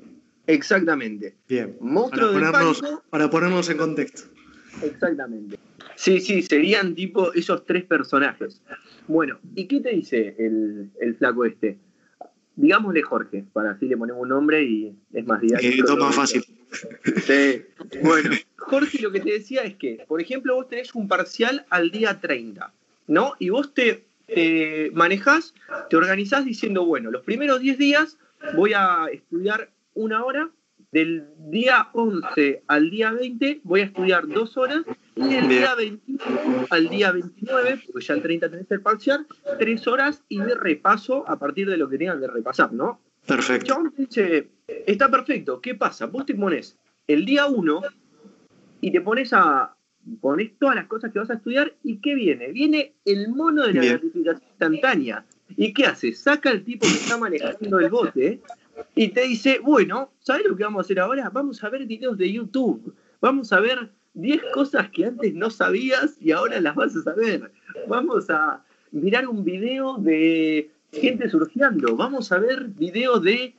Exactamente. 0.47 1.37
Bien. 1.47 1.77
Monstruo 1.81 2.33
para, 2.33 2.51
ponernos, 2.51 2.81
pánico, 2.81 3.05
para 3.11 3.31
ponernos 3.31 3.69
en 3.69 3.77
contexto. 3.77 4.23
Exactamente. 4.83 5.59
Sí, 5.97 6.21
sí, 6.21 6.41
serían 6.43 6.95
tipo 6.95 7.35
esos 7.35 7.67
tres 7.67 7.85
personajes. 7.85 8.63
Bueno, 9.07 9.39
¿y 9.55 9.67
qué 9.67 9.81
te 9.81 9.91
dice 9.91 10.35
el, 10.39 10.91
el 10.99 11.15
flaco 11.17 11.45
este? 11.45 11.77
Digámosle 12.59 13.03
Jorge, 13.03 13.45
para 13.53 13.71
así 13.71 13.87
le 13.87 13.97
ponemos 13.97 14.21
un 14.21 14.31
nombre 14.31 14.65
y 14.65 14.93
es 15.13 15.25
más 15.25 15.41
didáctico. 15.41 15.97
más 15.97 16.15
fácil. 16.15 16.45
Sí. 17.25 17.63
Bueno, 18.03 18.31
Jorge 18.57 19.01
lo 19.01 19.13
que 19.13 19.21
te 19.21 19.31
decía 19.31 19.63
es 19.63 19.77
que, 19.77 20.05
por 20.09 20.21
ejemplo, 20.21 20.57
vos 20.57 20.69
tenés 20.69 20.93
un 20.97 21.07
parcial 21.07 21.67
al 21.71 21.93
día 21.93 22.19
30, 22.21 22.73
¿no? 23.07 23.35
Y 23.39 23.51
vos 23.51 23.73
te, 23.75 24.05
manejás, 24.93 25.55
te 25.89 25.97
organizás 25.97 26.45
diciendo, 26.45 26.85
bueno, 26.85 27.13
los 27.13 27.23
primeros 27.23 27.61
10 27.61 27.79
días 27.79 28.19
voy 28.57 28.73
a 28.75 29.07
estudiar 29.13 29.71
una 29.95 30.25
hora 30.25 30.51
del 30.93 31.27
día 31.51 31.89
11 31.93 32.65
al 32.67 32.91
día 32.91 33.13
20 33.13 33.61
voy 33.63 33.81
a 33.81 33.85
estudiar 33.85 34.27
dos 34.27 34.57
horas 34.57 34.83
y 35.17 35.29
del 35.29 35.49
día 35.49 35.75
21 35.75 36.67
al 36.71 36.89
día 36.89 37.13
29, 37.13 37.83
porque 37.93 38.07
ya 38.07 38.15
el 38.15 38.23
30 38.23 38.51
tenés 38.51 38.71
el 38.71 38.81
parcial, 38.81 39.27
tres 39.59 39.87
horas 39.87 40.23
y 40.29 40.39
de 40.39 40.55
repaso 40.55 41.29
a 41.29 41.39
partir 41.39 41.69
de 41.69 41.77
lo 41.77 41.89
que 41.89 41.99
tengan 41.99 42.21
que 42.21 42.29
repasar, 42.29 42.73
¿no? 42.73 43.01
Perfecto. 43.27 43.67
Chabón 43.67 43.93
dice, 43.97 44.49
está 44.87 45.11
perfecto, 45.11 45.61
¿qué 45.61 45.75
pasa? 45.75 46.07
Vos 46.07 46.25
te 46.25 46.35
pones 46.35 46.79
el 47.07 47.25
día 47.27 47.47
1 47.47 47.83
y 48.81 48.91
te 48.91 49.01
pones 49.01 49.33
a 49.33 49.75
pones 50.21 50.53
todas 50.59 50.75
las 50.75 50.87
cosas 50.87 51.13
que 51.13 51.19
vas 51.19 51.29
a 51.29 51.35
estudiar 51.35 51.75
y 51.83 51.99
¿qué 51.99 52.15
viene? 52.15 52.49
Viene 52.53 52.95
el 53.05 53.29
mono 53.29 53.67
de 53.67 53.75
la 53.75 53.81
Bien. 53.81 53.93
gratificación 53.95 54.49
instantánea. 54.49 55.25
¿Y 55.57 55.73
qué 55.75 55.87
hace? 55.87 56.13
Saca 56.13 56.51
al 56.51 56.63
tipo 56.63 56.87
que 56.87 56.95
está 56.95 57.19
manejando 57.19 57.79
el 57.79 57.91
bote 57.91 58.41
y 58.95 59.09
te 59.09 59.23
dice, 59.23 59.59
bueno, 59.61 60.13
¿sabes 60.21 60.45
lo 60.47 60.57
que 60.57 60.65
vamos 60.65 60.81
a 60.81 60.85
hacer 60.85 61.01
ahora? 61.01 61.31
Vamos 61.31 61.63
a 61.65 61.69
ver 61.69 61.87
videos 61.87 62.17
de 62.19 62.33
YouTube. 62.33 62.95
Vamos 63.21 63.53
a 63.53 63.61
ver 63.61 63.91
10 64.15 64.41
cosas 64.53 64.91
que 64.91 65.05
antes 65.07 65.35
no 65.35 65.51
sabías 65.51 66.17
y 66.21 66.33
ahora 66.33 66.61
las 66.61 66.75
vas 66.75 66.95
a 66.97 67.03
saber. 67.03 67.51
Vamos 67.89 68.29
a 68.31 68.65
mirar 68.91 69.29
un 69.29 69.45
video 69.45 69.97
de 69.99 70.71
gente 70.93 71.29
surfeando. 71.29 71.95
Vamos 71.97 72.33
a 72.33 72.39
ver 72.39 72.65
videos 72.69 73.23
de 73.23 73.55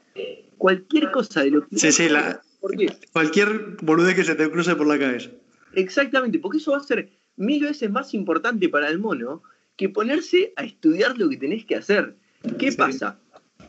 cualquier 0.57 1.11
cosa 1.11 1.41
de 1.43 1.51
lo 1.51 1.67
que... 1.67 1.77
Sí, 1.77 1.91
sí, 1.91 2.09
la- 2.09 2.41
¿Por 2.61 2.75
qué? 2.75 2.87
Cualquier 3.13 3.77
boludez 3.81 4.15
que 4.15 4.23
se 4.25 4.35
te 4.35 4.49
cruce 4.51 4.75
por 4.75 4.85
la 4.87 4.99
cabeza. 4.99 5.29
Exactamente, 5.73 6.39
porque 6.39 6.57
eso 6.57 6.71
va 6.71 6.77
a 6.77 6.83
ser 6.83 7.09
mil 7.37 7.63
veces 7.63 7.89
más 7.89 8.13
importante 8.13 8.67
para 8.67 8.89
el 8.89 8.99
mono 8.99 9.43
que 9.77 9.87
ponerse 9.87 10.51
a 10.57 10.65
estudiar 10.65 11.17
lo 11.17 11.29
que 11.29 11.37
tenés 11.37 11.63
que 11.63 11.75
hacer. 11.77 12.15
¿Qué 12.57 12.71
Sí. 12.71 12.77
pasa? 12.77 13.17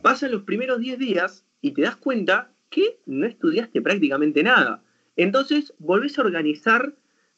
Pasan 0.01 0.31
los 0.31 0.43
primeros 0.43 0.79
10 0.79 0.99
días 0.99 1.45
y 1.61 1.71
te 1.71 1.81
das 1.81 1.95
cuenta 1.95 2.51
que 2.69 2.99
no 3.05 3.25
estudiaste 3.27 3.81
prácticamente 3.81 4.43
nada. 4.43 4.81
Entonces 5.15 5.73
volvés 5.79 6.17
a 6.17 6.23
organizar 6.23 6.95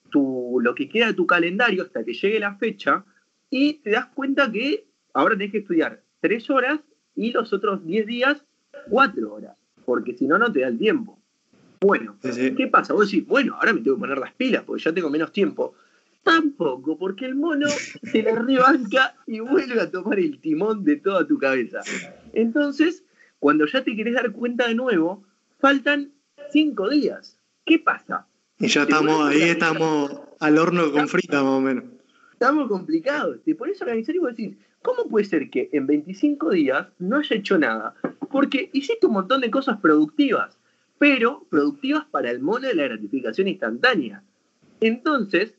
tu, 0.10 0.60
lo 0.62 0.76
que 0.76 0.88
queda 0.88 1.08
de 1.08 1.14
tu 1.14 1.26
calendario 1.26 1.84
hasta 1.84 2.04
que 2.04 2.14
llegue 2.14 2.40
la 2.40 2.56
fecha 2.56 3.04
y 3.50 3.76
te 3.76 3.92
das 3.92 4.08
cuenta 4.08 4.52
que 4.52 4.86
ahora 5.14 5.36
tenés 5.36 5.52
que 5.52 5.58
estudiar 5.60 6.02
3 6.22 6.50
horas 6.50 6.80
y 7.16 7.32
los 7.32 7.52
otros 7.52 7.86
10 7.86 8.06
días 8.06 8.46
4 8.90 9.34
horas, 9.34 9.58
porque 9.86 10.16
si 10.16 10.26
no, 10.28 10.38
no 10.38 10.52
te 10.52 10.62
da 10.62 10.68
el 10.68 10.78
tiempo. 10.78 11.20
Bueno, 11.82 12.16
Sí, 12.24 12.32
sí. 12.32 12.56
¿Qué 12.56 12.68
pasa? 12.68 12.94
Vos 12.94 13.12
decís, 13.12 13.28
bueno, 13.28 13.56
ahora 13.56 13.74
me 13.74 13.82
tengo 13.82 13.98
que 13.98 14.02
poner 14.02 14.18
las 14.18 14.34
pilas 14.34 14.64
porque 14.64 14.84
ya 14.84 14.94
tengo 14.94 15.10
menos 15.10 15.32
tiempo. 15.32 15.74
Tampoco, 16.24 16.98
porque 16.98 17.26
el 17.26 17.36
mono 17.36 17.68
se 17.68 18.24
la 18.24 18.36
rebanca 18.36 19.16
y 19.28 19.42
vuelve 19.42 19.82
a 19.82 19.92
tomar 19.92 20.20
el 20.20 20.40
timón 20.40 20.84
de 20.86 20.96
toda 20.96 21.28
tu 21.28 21.38
cabeza. 21.38 21.82
Entonces, 22.32 23.04
cuando 23.40 23.66
ya 23.66 23.84
te 23.84 23.96
querés 23.96 24.14
dar 24.14 24.32
cuenta 24.32 24.68
de 24.68 24.76
nuevo, 24.76 25.24
faltan 25.60 26.14
cinco 26.50 26.90
días. 26.90 27.38
¿Qué 27.66 27.80
pasa? 27.80 28.28
Y 28.58 28.68
ya 28.68 28.84
estamos 28.84 29.28
ahí, 29.28 29.42
estamos 29.42 30.12
al 30.40 30.58
horno 30.58 30.92
con 30.94 31.10
frita 31.10 31.44
más 31.44 31.52
o 31.52 31.62
menos. 31.62 31.84
Estamos 32.32 32.70
complicados. 32.70 33.40
Te 33.44 33.56
pones 33.56 33.82
a 33.82 33.86
organizar 33.86 34.16
y 34.16 34.20
vos 34.20 34.36
decís, 34.36 34.56
¿cómo 34.82 35.10
puede 35.10 35.26
ser 35.26 35.50
que 35.50 35.70
en 35.74 35.88
25 35.88 36.52
días 36.52 36.88
no 37.00 37.18
haya 37.18 37.36
hecho 37.36 37.58
nada? 37.58 37.96
Porque 38.32 38.70
hiciste 38.72 39.08
un 39.08 39.14
montón 39.14 39.42
de 39.42 39.52
cosas 39.52 39.80
productivas, 39.82 40.58
pero 40.98 41.46
productivas 41.50 42.06
para 42.06 42.32
el 42.32 42.40
mono 42.40 42.68
de 42.68 42.76
la 42.76 42.84
gratificación 42.84 43.50
instantánea. 43.50 44.24
Entonces, 44.80 45.56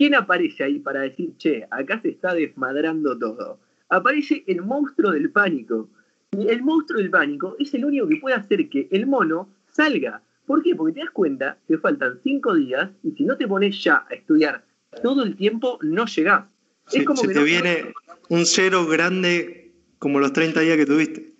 ¿quién 0.00 0.14
aparece 0.14 0.64
ahí 0.64 0.78
para 0.78 1.02
decir, 1.02 1.36
che, 1.36 1.66
acá 1.70 2.00
se 2.00 2.08
está 2.08 2.32
desmadrando 2.32 3.18
todo? 3.18 3.60
Aparece 3.90 4.44
el 4.46 4.62
monstruo 4.62 5.10
del 5.10 5.30
pánico. 5.30 5.90
Y 6.32 6.48
el 6.48 6.62
monstruo 6.62 7.00
del 7.02 7.10
pánico 7.10 7.54
es 7.58 7.74
el 7.74 7.84
único 7.84 8.08
que 8.08 8.16
puede 8.16 8.34
hacer 8.34 8.70
que 8.70 8.88
el 8.92 9.06
mono 9.06 9.50
salga. 9.68 10.22
¿Por 10.46 10.62
qué? 10.62 10.74
Porque 10.74 10.94
te 10.94 11.00
das 11.00 11.10
cuenta 11.10 11.58
que 11.68 11.76
faltan 11.76 12.18
cinco 12.22 12.54
días 12.54 12.88
y 13.02 13.10
si 13.10 13.24
no 13.24 13.36
te 13.36 13.46
pones 13.46 13.84
ya 13.84 14.06
a 14.08 14.14
estudiar 14.14 14.64
todo 15.02 15.22
el 15.22 15.36
tiempo, 15.36 15.78
no 15.82 16.06
llegás. 16.06 16.46
Sí, 16.86 17.00
es 17.00 17.04
como 17.04 17.20
se 17.20 17.28
que 17.28 17.34
te 17.34 17.40
no- 17.40 17.44
viene 17.44 17.92
un 18.30 18.46
cero 18.46 18.86
grande 18.86 19.70
como 19.98 20.18
los 20.18 20.32
30 20.32 20.60
días 20.60 20.78
que 20.78 20.86
tuviste. 20.86 21.32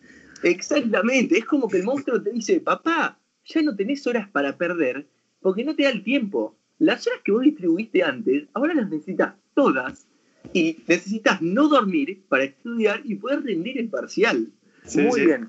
Exactamente, 0.43 1.39
es 1.39 1.47
como 1.47 1.67
que 1.67 1.79
el 1.79 1.85
monstruo 1.85 2.23
te 2.23 2.31
dice, 2.31 2.61
papá, 2.61 3.19
ya 3.47 3.63
no 3.63 3.75
tenés 3.75 4.07
horas 4.07 4.29
para 4.29 4.59
perder 4.59 5.07
porque 5.41 5.65
no 5.65 5.75
te 5.75 5.85
da 5.85 5.89
el 5.91 6.03
tiempo. 6.03 6.59
Las 6.81 7.07
horas 7.07 7.21
que 7.25 7.31
vos 7.31 7.43
distribuiste 7.43 8.03
antes, 8.03 8.49
ahora 8.55 8.75
las 8.75 8.91
necesitas 8.91 9.35
todas 9.55 10.07
y 10.53 10.79
necesitas 10.89 11.41
no 11.41 11.69
dormir 11.69 12.19
para 12.29 12.43
estudiar 12.45 13.03
y 13.05 13.15
poder 13.15 13.45
rendir 13.45 13.79
el 13.79 13.89
parcial. 13.89 14.49
Sí, 14.85 15.01
Muy 15.03 15.21
sí. 15.21 15.27
bien. 15.27 15.49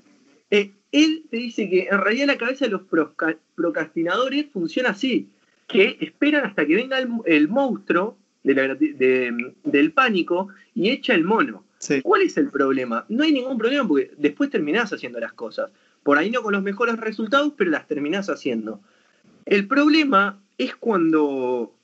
Eh, 0.50 0.70
él 0.92 1.24
te 1.30 1.38
dice 1.38 1.68
que 1.68 1.88
en 1.90 1.98
realidad 1.98 2.26
la 2.28 2.36
cabeza 2.38 2.66
de 2.66 2.70
los 2.72 2.82
procrastinadores 3.56 4.46
funciona 4.52 4.90
así, 4.90 5.28
que 5.66 5.96
esperan 6.00 6.44
hasta 6.44 6.66
que 6.66 6.74
venga 6.76 6.98
el, 6.98 7.08
el 7.26 7.48
monstruo 7.48 8.16
de 8.42 8.54
la 8.54 8.64
grati- 8.66 8.94
de- 8.94 9.54
del 9.64 9.92
pánico 9.92 10.48
y 10.74 10.90
echa 10.90 11.14
el 11.14 11.24
mono. 11.24 11.64
Sí. 11.78 12.02
¿Cuál 12.02 12.22
es 12.22 12.36
el 12.36 12.50
problema? 12.50 13.06
No 13.08 13.24
hay 13.24 13.32
ningún 13.32 13.58
problema 13.58 13.86
porque 13.88 14.10
después 14.18 14.50
terminás 14.50 14.92
haciendo 14.92 15.18
las 15.18 15.32
cosas. 15.32 15.70
Por 16.02 16.18
ahí 16.18 16.30
no 16.30 16.42
con 16.42 16.52
los 16.52 16.62
mejores 16.62 16.96
resultados, 16.98 17.52
pero 17.56 17.70
las 17.70 17.86
terminás 17.88 18.28
haciendo. 18.28 18.80
El 19.46 19.66
problema 19.66 20.40
es 20.58 20.74
cuando 20.76 21.74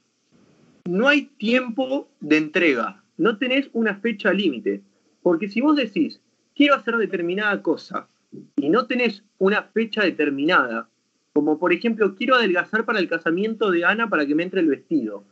no 0.84 1.08
hay 1.08 1.22
tiempo 1.38 2.08
de 2.20 2.36
entrega, 2.36 3.02
no 3.16 3.38
tenés 3.38 3.68
una 3.72 3.96
fecha 3.96 4.32
límite. 4.32 4.80
Porque 5.22 5.48
si 5.48 5.60
vos 5.60 5.76
decís, 5.76 6.20
quiero 6.54 6.74
hacer 6.74 6.96
determinada 6.96 7.60
cosa, 7.62 8.08
y 8.56 8.68
no 8.68 8.86
tenés 8.86 9.22
una 9.38 9.62
fecha 9.64 10.02
determinada, 10.02 10.88
como 11.32 11.58
por 11.58 11.72
ejemplo, 11.72 12.14
quiero 12.14 12.36
adelgazar 12.36 12.84
para 12.84 12.98
el 13.00 13.08
casamiento 13.08 13.70
de 13.70 13.84
Ana 13.84 14.08
para 14.08 14.26
que 14.26 14.34
me 14.34 14.44
entre 14.44 14.60
el 14.60 14.68
vestido, 14.68 15.24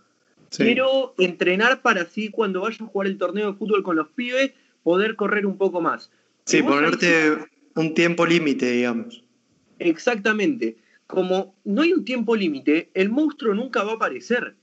sí. 0.50 0.64
Quiero 0.64 1.14
entrenar 1.18 1.82
para 1.82 2.02
así 2.02 2.30
cuando 2.30 2.62
vaya 2.62 2.84
a 2.84 2.88
jugar 2.88 3.06
el 3.06 3.16
torneo 3.18 3.52
de 3.52 3.58
fútbol 3.58 3.82
con 3.82 3.96
los 3.96 4.08
pibes, 4.08 4.52
poder 4.82 5.16
correr 5.16 5.46
un 5.46 5.56
poco 5.56 5.80
más. 5.80 6.10
Sí, 6.44 6.58
ahí- 6.58 6.62
ponerte 6.62 7.38
un 7.74 7.94
tiempo 7.94 8.26
límite, 8.26 8.70
digamos. 8.70 9.22
Exactamente. 9.78 10.76
Como 11.06 11.54
no 11.64 11.82
hay 11.82 11.92
un 11.92 12.04
tiempo 12.04 12.34
límite, 12.34 12.90
el 12.94 13.10
monstruo 13.10 13.54
nunca 13.54 13.82
va 13.84 13.92
a 13.92 13.94
aparecer. 13.96 14.56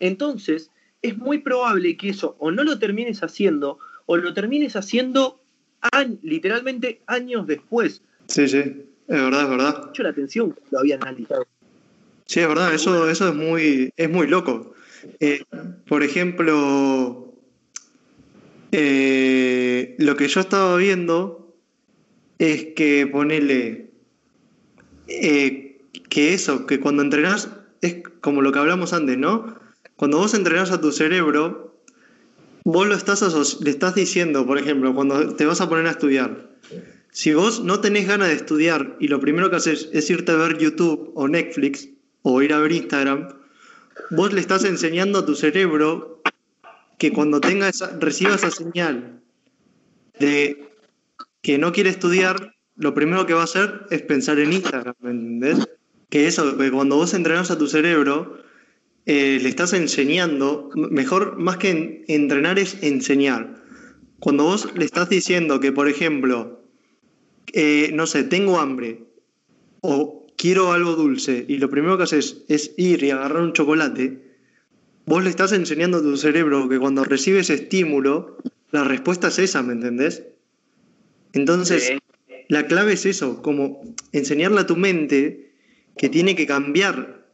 Entonces, 0.00 0.70
es 1.02 1.16
muy 1.16 1.38
probable 1.38 1.96
que 1.96 2.10
eso 2.10 2.36
o 2.38 2.50
no 2.50 2.64
lo 2.64 2.78
termines 2.78 3.22
haciendo 3.22 3.78
o 4.06 4.16
lo 4.16 4.32
termines 4.34 4.76
haciendo 4.76 5.40
an- 5.80 6.18
literalmente 6.22 7.02
años 7.06 7.46
después. 7.46 8.02
Sí, 8.26 8.48
sí, 8.48 8.58
es 8.58 8.86
verdad, 9.08 9.42
es 9.44 9.48
verdad. 9.50 9.74
Llama 9.92 9.92
la 9.98 10.08
atención 10.10 10.52
que 10.52 10.60
lo 10.70 10.78
había 10.80 10.96
analizado. 10.96 11.46
Sí, 12.26 12.40
es 12.40 12.48
verdad, 12.48 12.74
eso, 12.74 13.08
eso 13.08 13.28
es 13.28 13.34
muy, 13.34 13.90
es 13.96 14.10
muy 14.10 14.26
loco. 14.26 14.74
Eh, 15.20 15.42
por 15.86 16.02
ejemplo, 16.02 17.32
eh, 18.72 19.94
lo 19.98 20.16
que 20.16 20.28
yo 20.28 20.40
estaba 20.40 20.76
viendo 20.76 21.56
es 22.38 22.66
que 22.76 23.06
ponele 23.06 23.90
eh, 25.06 25.67
que 26.08 26.34
eso, 26.34 26.66
que 26.66 26.80
cuando 26.80 27.02
entrenás, 27.02 27.48
es 27.80 28.02
como 28.20 28.42
lo 28.42 28.52
que 28.52 28.58
hablamos 28.58 28.92
antes, 28.92 29.18
¿no? 29.18 29.56
Cuando 29.96 30.18
vos 30.18 30.34
entrenás 30.34 30.70
a 30.70 30.80
tu 30.80 30.92
cerebro, 30.92 31.82
vos 32.64 32.86
lo 32.86 32.94
estás 32.94 33.22
le 33.60 33.70
estás 33.70 33.94
diciendo, 33.94 34.46
por 34.46 34.58
ejemplo, 34.58 34.94
cuando 34.94 35.34
te 35.34 35.46
vas 35.46 35.60
a 35.60 35.68
poner 35.68 35.86
a 35.86 35.90
estudiar, 35.90 36.50
si 37.10 37.34
vos 37.34 37.64
no 37.64 37.80
tenés 37.80 38.06
ganas 38.06 38.28
de 38.28 38.34
estudiar 38.34 38.96
y 39.00 39.08
lo 39.08 39.20
primero 39.20 39.50
que 39.50 39.56
haces 39.56 39.88
es 39.92 40.10
irte 40.10 40.32
a 40.32 40.36
ver 40.36 40.58
YouTube 40.58 41.12
o 41.14 41.28
Netflix 41.28 41.88
o 42.22 42.42
ir 42.42 42.52
a 42.52 42.60
ver 42.60 42.72
Instagram, 42.72 43.28
vos 44.10 44.32
le 44.32 44.40
estás 44.40 44.64
enseñando 44.64 45.20
a 45.20 45.26
tu 45.26 45.34
cerebro 45.34 46.22
que 46.98 47.12
cuando 47.12 47.40
tenga 47.40 47.68
esa, 47.68 47.96
reciba 47.98 48.34
esa 48.34 48.50
señal 48.50 49.20
de 50.18 50.68
que 51.42 51.58
no 51.58 51.72
quiere 51.72 51.90
estudiar, 51.90 52.54
lo 52.76 52.94
primero 52.94 53.26
que 53.26 53.34
va 53.34 53.42
a 53.42 53.44
hacer 53.44 53.86
es 53.90 54.02
pensar 54.02 54.38
en 54.38 54.52
Instagram, 54.52 54.94
¿me 55.00 55.10
entendés? 55.10 55.68
Que 56.10 56.26
eso, 56.26 56.56
que 56.56 56.70
cuando 56.70 56.96
vos 56.96 57.12
entrenás 57.14 57.50
a 57.50 57.58
tu 57.58 57.66
cerebro, 57.66 58.38
eh, 59.06 59.38
le 59.42 59.48
estás 59.48 59.72
enseñando, 59.72 60.70
mejor, 60.74 61.38
más 61.38 61.56
que 61.58 61.70
en- 61.70 62.04
entrenar 62.08 62.58
es 62.58 62.82
enseñar. 62.82 63.62
Cuando 64.20 64.44
vos 64.44 64.68
le 64.74 64.84
estás 64.84 65.08
diciendo 65.08 65.60
que, 65.60 65.72
por 65.72 65.88
ejemplo, 65.88 66.62
eh, 67.52 67.90
no 67.94 68.06
sé, 68.06 68.24
tengo 68.24 68.58
hambre 68.58 69.04
o 69.80 70.26
quiero 70.36 70.72
algo 70.72 70.94
dulce 70.96 71.44
y 71.48 71.58
lo 71.58 71.70
primero 71.70 71.96
que 71.96 72.04
haces 72.04 72.44
es 72.48 72.72
ir 72.76 73.02
y 73.02 73.10
agarrar 73.10 73.42
un 73.42 73.52
chocolate, 73.52 74.18
vos 75.06 75.22
le 75.24 75.30
estás 75.30 75.52
enseñando 75.52 75.98
a 75.98 76.02
tu 76.02 76.16
cerebro 76.16 76.68
que 76.68 76.78
cuando 76.78 77.04
recibe 77.04 77.40
ese 77.40 77.54
estímulo, 77.54 78.36
la 78.70 78.84
respuesta 78.84 79.28
es 79.28 79.38
esa, 79.38 79.62
¿me 79.62 79.72
entendés? 79.72 80.24
Entonces, 81.32 81.84
Sí. 81.86 81.98
la 82.48 82.66
clave 82.66 82.94
es 82.94 83.06
eso, 83.06 83.40
como 83.42 83.80
enseñarle 84.12 84.60
a 84.60 84.66
tu 84.66 84.76
mente 84.76 85.47
que 85.98 86.08
tiene 86.08 86.34
que 86.34 86.46
cambiar, 86.46 87.26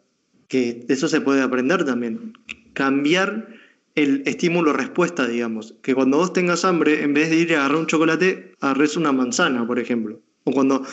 que 0.48 0.84
eso 0.88 1.06
se 1.08 1.20
puede 1.20 1.42
aprender 1.42 1.84
también, 1.84 2.32
cambiar 2.72 3.48
el 3.94 4.22
estímulo-respuesta, 4.26 5.28
digamos, 5.28 5.74
que 5.82 5.94
cuando 5.94 6.16
vos 6.16 6.32
tengas 6.32 6.64
hambre, 6.64 7.02
en 7.02 7.14
vez 7.14 7.30
de 7.30 7.36
ir 7.36 7.54
a 7.54 7.60
agarrar 7.60 7.78
un 7.78 7.86
chocolate, 7.86 8.52
agarres 8.60 8.96
una 8.96 9.12
manzana, 9.12 9.66
por 9.66 9.78
ejemplo. 9.78 10.20
O 10.42 10.50
cuando 10.50 10.84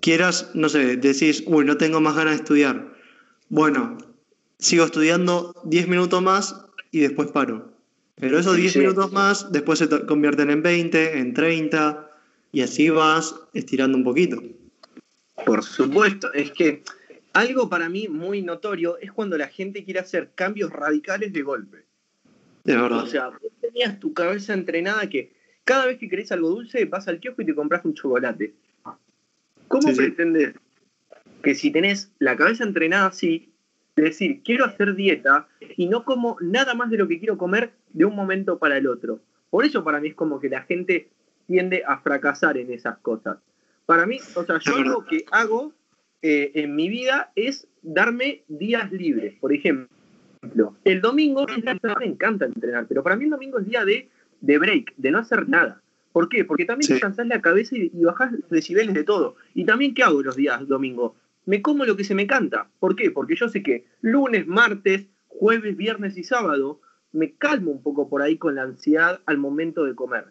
quieras, 0.00 0.50
no 0.54 0.68
sé, 0.68 0.96
decís, 0.96 1.44
uy, 1.46 1.64
no 1.64 1.76
tengo 1.76 2.00
más 2.00 2.16
ganas 2.16 2.32
de 2.32 2.36
estudiar. 2.38 2.92
Bueno, 3.48 3.98
sigo 4.58 4.84
estudiando 4.84 5.54
10 5.64 5.88
minutos 5.88 6.20
más 6.22 6.56
y 6.90 7.00
después 7.00 7.30
paro. 7.30 7.72
Pero 8.16 8.38
esos 8.38 8.56
10 8.56 8.76
minutos 8.76 9.12
más 9.12 9.50
después 9.52 9.78
se 9.78 9.88
convierten 10.06 10.50
en 10.50 10.62
20, 10.62 11.18
en 11.18 11.32
30 11.32 12.10
y 12.52 12.62
así 12.62 12.90
vas 12.90 13.34
estirando 13.54 13.96
un 13.96 14.04
poquito. 14.04 14.42
Por 15.46 15.62
supuesto, 15.62 16.32
es 16.34 16.50
que 16.50 16.82
algo 17.32 17.68
para 17.68 17.88
mí 17.88 18.08
muy 18.08 18.42
notorio 18.42 18.98
es 18.98 19.12
cuando 19.12 19.38
la 19.38 19.48
gente 19.48 19.84
quiere 19.84 20.00
hacer 20.00 20.30
cambios 20.34 20.70
radicales 20.70 21.32
de 21.32 21.42
golpe. 21.42 21.84
De 22.64 22.76
verdad. 22.76 23.04
O 23.04 23.06
sea, 23.06 23.28
vos 23.28 23.52
tenías 23.60 23.98
tu 24.00 24.12
cabeza 24.12 24.52
entrenada 24.52 25.08
que 25.08 25.32
cada 25.64 25.86
vez 25.86 25.98
que 25.98 26.08
querés 26.08 26.32
algo 26.32 26.50
dulce 26.50 26.84
vas 26.84 27.08
al 27.08 27.20
kiosco 27.20 27.42
y 27.42 27.46
te 27.46 27.54
compras 27.54 27.84
un 27.84 27.94
chocolate. 27.94 28.54
¿Cómo 29.68 29.92
Sí, 29.92 30.14
que 31.42 31.54
si 31.54 31.70
tenés 31.70 32.12
la 32.18 32.36
cabeza 32.36 32.64
entrenada 32.64 33.06
así, 33.06 33.52
de 33.96 34.04
decir, 34.04 34.42
quiero 34.44 34.64
hacer 34.64 34.94
dieta 34.94 35.48
y 35.76 35.86
no 35.86 36.04
como 36.04 36.36
nada 36.40 36.74
más 36.74 36.90
de 36.90 36.98
lo 36.98 37.08
que 37.08 37.18
quiero 37.18 37.38
comer 37.38 37.72
de 37.92 38.04
un 38.04 38.14
momento 38.14 38.58
para 38.58 38.76
el 38.76 38.86
otro? 38.86 39.20
Por 39.48 39.64
eso 39.64 39.82
para 39.84 40.00
mí 40.00 40.08
es 40.08 40.14
como 40.14 40.40
que 40.40 40.48
la 40.48 40.62
gente 40.62 41.08
tiende 41.46 41.82
a 41.86 41.98
fracasar 41.98 42.58
en 42.58 42.72
esas 42.72 42.98
cosas. 42.98 43.38
Para 43.86 44.06
mí, 44.06 44.18
o 44.34 44.44
sea, 44.44 44.58
yo 44.58 44.78
lo 44.84 45.04
que 45.04 45.24
hago 45.30 45.72
eh, 46.22 46.52
en 46.54 46.74
mi 46.76 46.88
vida 46.88 47.32
es 47.34 47.66
darme 47.82 48.42
días 48.48 48.90
libres. 48.92 49.34
Por 49.40 49.52
ejemplo, 49.52 49.88
el 50.84 51.00
domingo 51.00 51.46
me 51.98 52.06
encanta 52.06 52.44
entrenar, 52.46 52.86
pero 52.88 53.02
para 53.02 53.16
mí 53.16 53.24
el 53.24 53.30
domingo 53.30 53.58
es 53.58 53.66
día 53.66 53.84
de, 53.84 54.08
de 54.40 54.58
break, 54.58 54.94
de 54.96 55.10
no 55.10 55.18
hacer 55.18 55.48
nada. 55.48 55.80
¿Por 56.12 56.28
qué? 56.28 56.44
Porque 56.44 56.64
también 56.64 56.88
Sí. 56.88 56.94
te 56.94 57.00
cansás 57.00 57.26
la 57.26 57.40
cabeza 57.40 57.76
y, 57.76 57.90
y 57.94 58.04
bajás 58.04 58.32
los 58.32 58.48
decibeles 58.50 58.94
de 58.94 59.04
todo. 59.04 59.36
Y 59.54 59.64
también, 59.64 59.94
¿qué 59.94 60.02
hago 60.02 60.22
los 60.22 60.36
días 60.36 60.66
domingo? 60.66 61.14
Me 61.46 61.62
como 61.62 61.84
lo 61.84 61.96
que 61.96 62.04
se 62.04 62.14
me 62.14 62.26
canta. 62.26 62.68
¿Por 62.80 62.96
qué? 62.96 63.10
Porque 63.10 63.36
yo 63.36 63.48
sé 63.48 63.62
que 63.62 63.84
lunes, 64.00 64.46
martes, 64.46 65.06
jueves, 65.28 65.76
viernes 65.76 66.16
y 66.18 66.24
sábado 66.24 66.80
me 67.12 67.32
calmo 67.32 67.70
un 67.70 67.82
poco 67.82 68.08
por 68.08 68.22
ahí 68.22 68.36
con 68.38 68.54
la 68.56 68.62
ansiedad 68.62 69.20
al 69.26 69.38
momento 69.38 69.84
de 69.84 69.94
comer. 69.94 70.26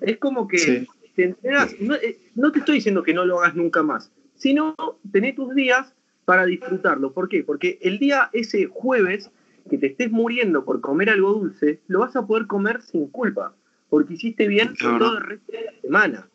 Es 0.00 0.18
como 0.18 0.46
que 0.48 0.58
Sí. 0.58 0.86
te 1.14 1.24
entrenas, 1.24 1.74
no, 1.80 1.94
eh, 1.94 2.18
no 2.34 2.52
te 2.52 2.60
estoy 2.60 2.76
diciendo 2.76 3.02
que 3.02 3.14
no 3.14 3.24
lo 3.24 3.40
hagas 3.40 3.54
nunca 3.54 3.82
más, 3.82 4.12
sino 4.36 4.74
tener 5.10 5.34
tus 5.34 5.54
días 5.54 5.92
para 6.24 6.44
disfrutarlo. 6.44 7.12
¿Por 7.12 7.28
qué? 7.28 7.42
Porque 7.44 7.78
el 7.82 7.98
día 7.98 8.30
ese 8.32 8.66
jueves 8.66 9.30
que 9.68 9.78
te 9.78 9.88
estés 9.88 10.10
muriendo 10.10 10.64
por 10.64 10.80
comer 10.80 11.10
algo 11.10 11.32
dulce, 11.32 11.80
lo 11.88 12.00
vas 12.00 12.14
a 12.16 12.26
poder 12.26 12.46
comer 12.46 12.82
sin 12.82 13.08
culpa, 13.08 13.54
porque 13.88 14.14
hiciste 14.14 14.46
bien 14.46 14.74
Claro. 14.74 14.98
todo 14.98 15.18
el 15.18 15.24
resto 15.24 15.52
de 15.52 15.64
la 15.64 15.72
semana. 15.82 16.28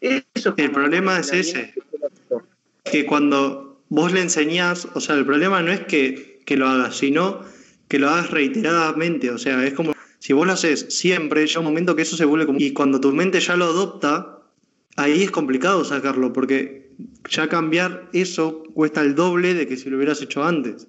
Eso 0.00 0.50
es 0.50 0.54
El 0.58 0.70
problema 0.70 1.18
es 1.18 1.32
ese. 1.32 1.74
que 2.84 3.06
cuando 3.06 3.80
vos 3.88 4.12
le 4.12 4.20
enseñás, 4.20 4.86
o 4.94 5.00
sea, 5.00 5.16
el 5.16 5.24
problema 5.24 5.62
no 5.62 5.72
es 5.72 5.80
que, 5.80 6.42
que 6.44 6.56
lo 6.56 6.68
hagas, 6.68 6.96
sino 6.96 7.40
que 7.88 7.98
lo 7.98 8.08
hagas 8.08 8.30
reiteradamente. 8.30 9.30
O 9.30 9.38
sea, 9.38 9.64
es 9.64 9.74
como 9.74 9.92
si 10.18 10.32
vos 10.32 10.46
lo 10.46 10.52
haces 10.52 10.86
siempre, 10.90 11.46
llega 11.46 11.60
un 11.60 11.66
momento 11.66 11.94
que 11.96 12.02
eso 12.02 12.16
se 12.16 12.24
vuelve 12.24 12.46
como. 12.46 12.58
Y 12.60 12.72
cuando 12.72 13.00
tu 13.00 13.12
mente 13.12 13.40
ya 13.40 13.56
lo 13.56 13.66
adopta, 13.66 14.38
ahí 14.96 15.22
es 15.22 15.30
complicado 15.30 15.84
sacarlo, 15.84 16.32
porque 16.32 16.85
ya 17.28 17.48
cambiar 17.48 18.08
eso 18.12 18.62
cuesta 18.74 19.02
el 19.02 19.14
doble 19.14 19.54
de 19.54 19.66
que 19.66 19.76
si 19.76 19.90
lo 19.90 19.96
hubieras 19.96 20.22
hecho 20.22 20.44
antes. 20.44 20.88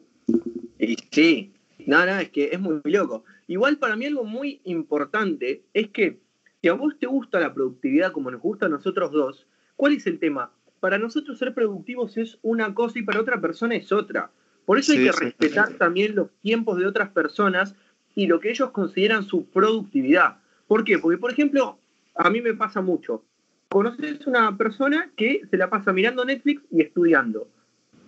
Y 0.79 0.97
sí, 1.11 1.53
no, 1.85 2.05
no, 2.05 2.19
es 2.19 2.29
que 2.29 2.49
es 2.51 2.59
muy 2.59 2.81
loco. 2.85 3.23
Igual 3.47 3.77
para 3.77 3.95
mí 3.95 4.05
algo 4.05 4.23
muy 4.23 4.61
importante 4.65 5.63
es 5.73 5.89
que 5.89 6.19
si 6.61 6.67
a 6.67 6.73
vos 6.73 6.95
te 6.99 7.07
gusta 7.07 7.39
la 7.39 7.53
productividad 7.53 8.11
como 8.11 8.31
nos 8.31 8.41
gusta 8.41 8.65
a 8.65 8.69
nosotros 8.69 9.11
dos, 9.11 9.47
¿cuál 9.75 9.93
es 9.93 10.05
el 10.07 10.19
tema? 10.19 10.51
Para 10.79 10.97
nosotros 10.97 11.37
ser 11.37 11.53
productivos 11.53 12.17
es 12.17 12.37
una 12.41 12.73
cosa 12.73 12.99
y 12.99 13.03
para 13.03 13.21
otra 13.21 13.39
persona 13.41 13.75
es 13.75 13.91
otra. 13.91 14.31
Por 14.65 14.77
eso 14.77 14.91
hay 14.91 15.05
que 15.05 15.11
respetar 15.11 15.73
también 15.73 16.15
los 16.15 16.29
tiempos 16.41 16.77
de 16.77 16.85
otras 16.85 17.09
personas 17.09 17.73
y 18.15 18.27
lo 18.27 18.39
que 18.39 18.49
ellos 18.49 18.71
consideran 18.71 19.23
su 19.23 19.45
productividad. 19.45 20.39
¿Por 20.67 20.84
qué? 20.84 20.99
Porque, 20.99 21.17
por 21.17 21.32
ejemplo, 21.32 21.79
a 22.15 22.29
mí 22.29 22.41
me 22.41 22.53
pasa 22.53 22.82
mucho. 22.82 23.23
Conoces 23.69 24.25
una 24.27 24.56
persona 24.58 25.12
que 25.15 25.41
se 25.49 25.58
la 25.58 25.69
pasa 25.69 25.93
mirando 25.93 26.23
Netflix 26.25 26.63
y 26.71 26.82
estudiando. 26.82 27.49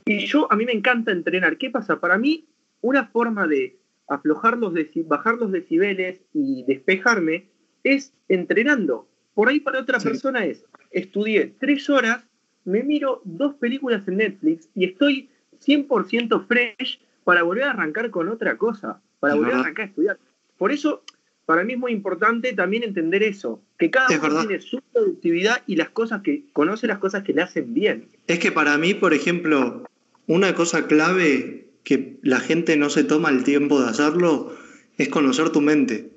Y 0.05 0.25
yo, 0.25 0.51
a 0.51 0.55
mí 0.55 0.65
me 0.65 0.71
encanta 0.71 1.11
entrenar. 1.11 1.57
¿Qué 1.57 1.69
pasa? 1.69 1.99
Para 1.99 2.17
mí, 2.17 2.45
una 2.81 3.07
forma 3.07 3.47
de 3.47 3.77
aflojar 4.07 4.57
los 4.57 4.73
bajar 5.05 5.35
los 5.35 5.51
decibeles 5.51 6.21
y 6.33 6.63
despejarme 6.63 7.47
es 7.83 8.13
entrenando. 8.27 9.07
Por 9.33 9.49
ahí 9.49 9.59
para 9.59 9.79
otra 9.79 9.99
Sí. 9.99 10.07
persona 10.09 10.45
es, 10.45 10.65
estudié 10.91 11.53
tres 11.59 11.89
horas, 11.89 12.25
me 12.65 12.83
miro 12.83 13.21
dos 13.23 13.55
películas 13.55 14.07
en 14.07 14.17
Netflix 14.17 14.69
y 14.75 14.85
estoy 14.85 15.29
100% 15.59 16.47
fresh 16.47 16.99
para 17.23 17.43
volver 17.43 17.65
a 17.65 17.71
arrancar 17.71 18.09
con 18.09 18.29
otra 18.29 18.57
cosa, 18.57 19.01
para 19.19 19.35
volver 19.35 19.53
a 19.53 19.59
arrancar 19.59 19.85
a 19.85 19.89
estudiar. 19.89 20.17
Por 20.57 20.71
eso, 20.71 21.03
para 21.49 21.63
mí 21.63 21.73
es 21.73 21.79
muy 21.79 21.93
importante 21.93 22.53
también 22.53 22.83
entender 22.83 23.23
eso, 23.23 23.59
que 23.79 23.89
cada 23.89 24.05
Es 24.05 24.19
uno 24.19 24.21
verdad. 24.21 24.45
tiene 24.45 24.61
su 24.61 24.83
productividad 24.93 25.63
y 25.65 25.77
las 25.77 25.89
cosas 25.89 26.21
que 26.21 26.43
conoce 26.53 26.85
las 26.85 26.99
cosas 26.99 27.23
que 27.23 27.33
le 27.33 27.41
hacen 27.41 27.73
bien. 27.73 28.07
Es 28.27 28.37
que 28.37 28.51
para 28.51 28.77
mí, 28.77 28.93
por 28.93 29.15
ejemplo, 29.15 29.83
una 30.27 30.53
cosa 30.53 30.85
clave 30.85 31.71
que 31.83 32.19
la 32.21 32.39
gente 32.39 32.77
no 32.77 32.91
se 32.91 33.03
toma 33.03 33.29
el 33.29 33.43
tiempo 33.43 33.81
de 33.81 33.89
hacerlo 33.89 34.55
es 34.99 35.09
conocer 35.09 35.49
tu 35.49 35.59
mente, 35.59 36.11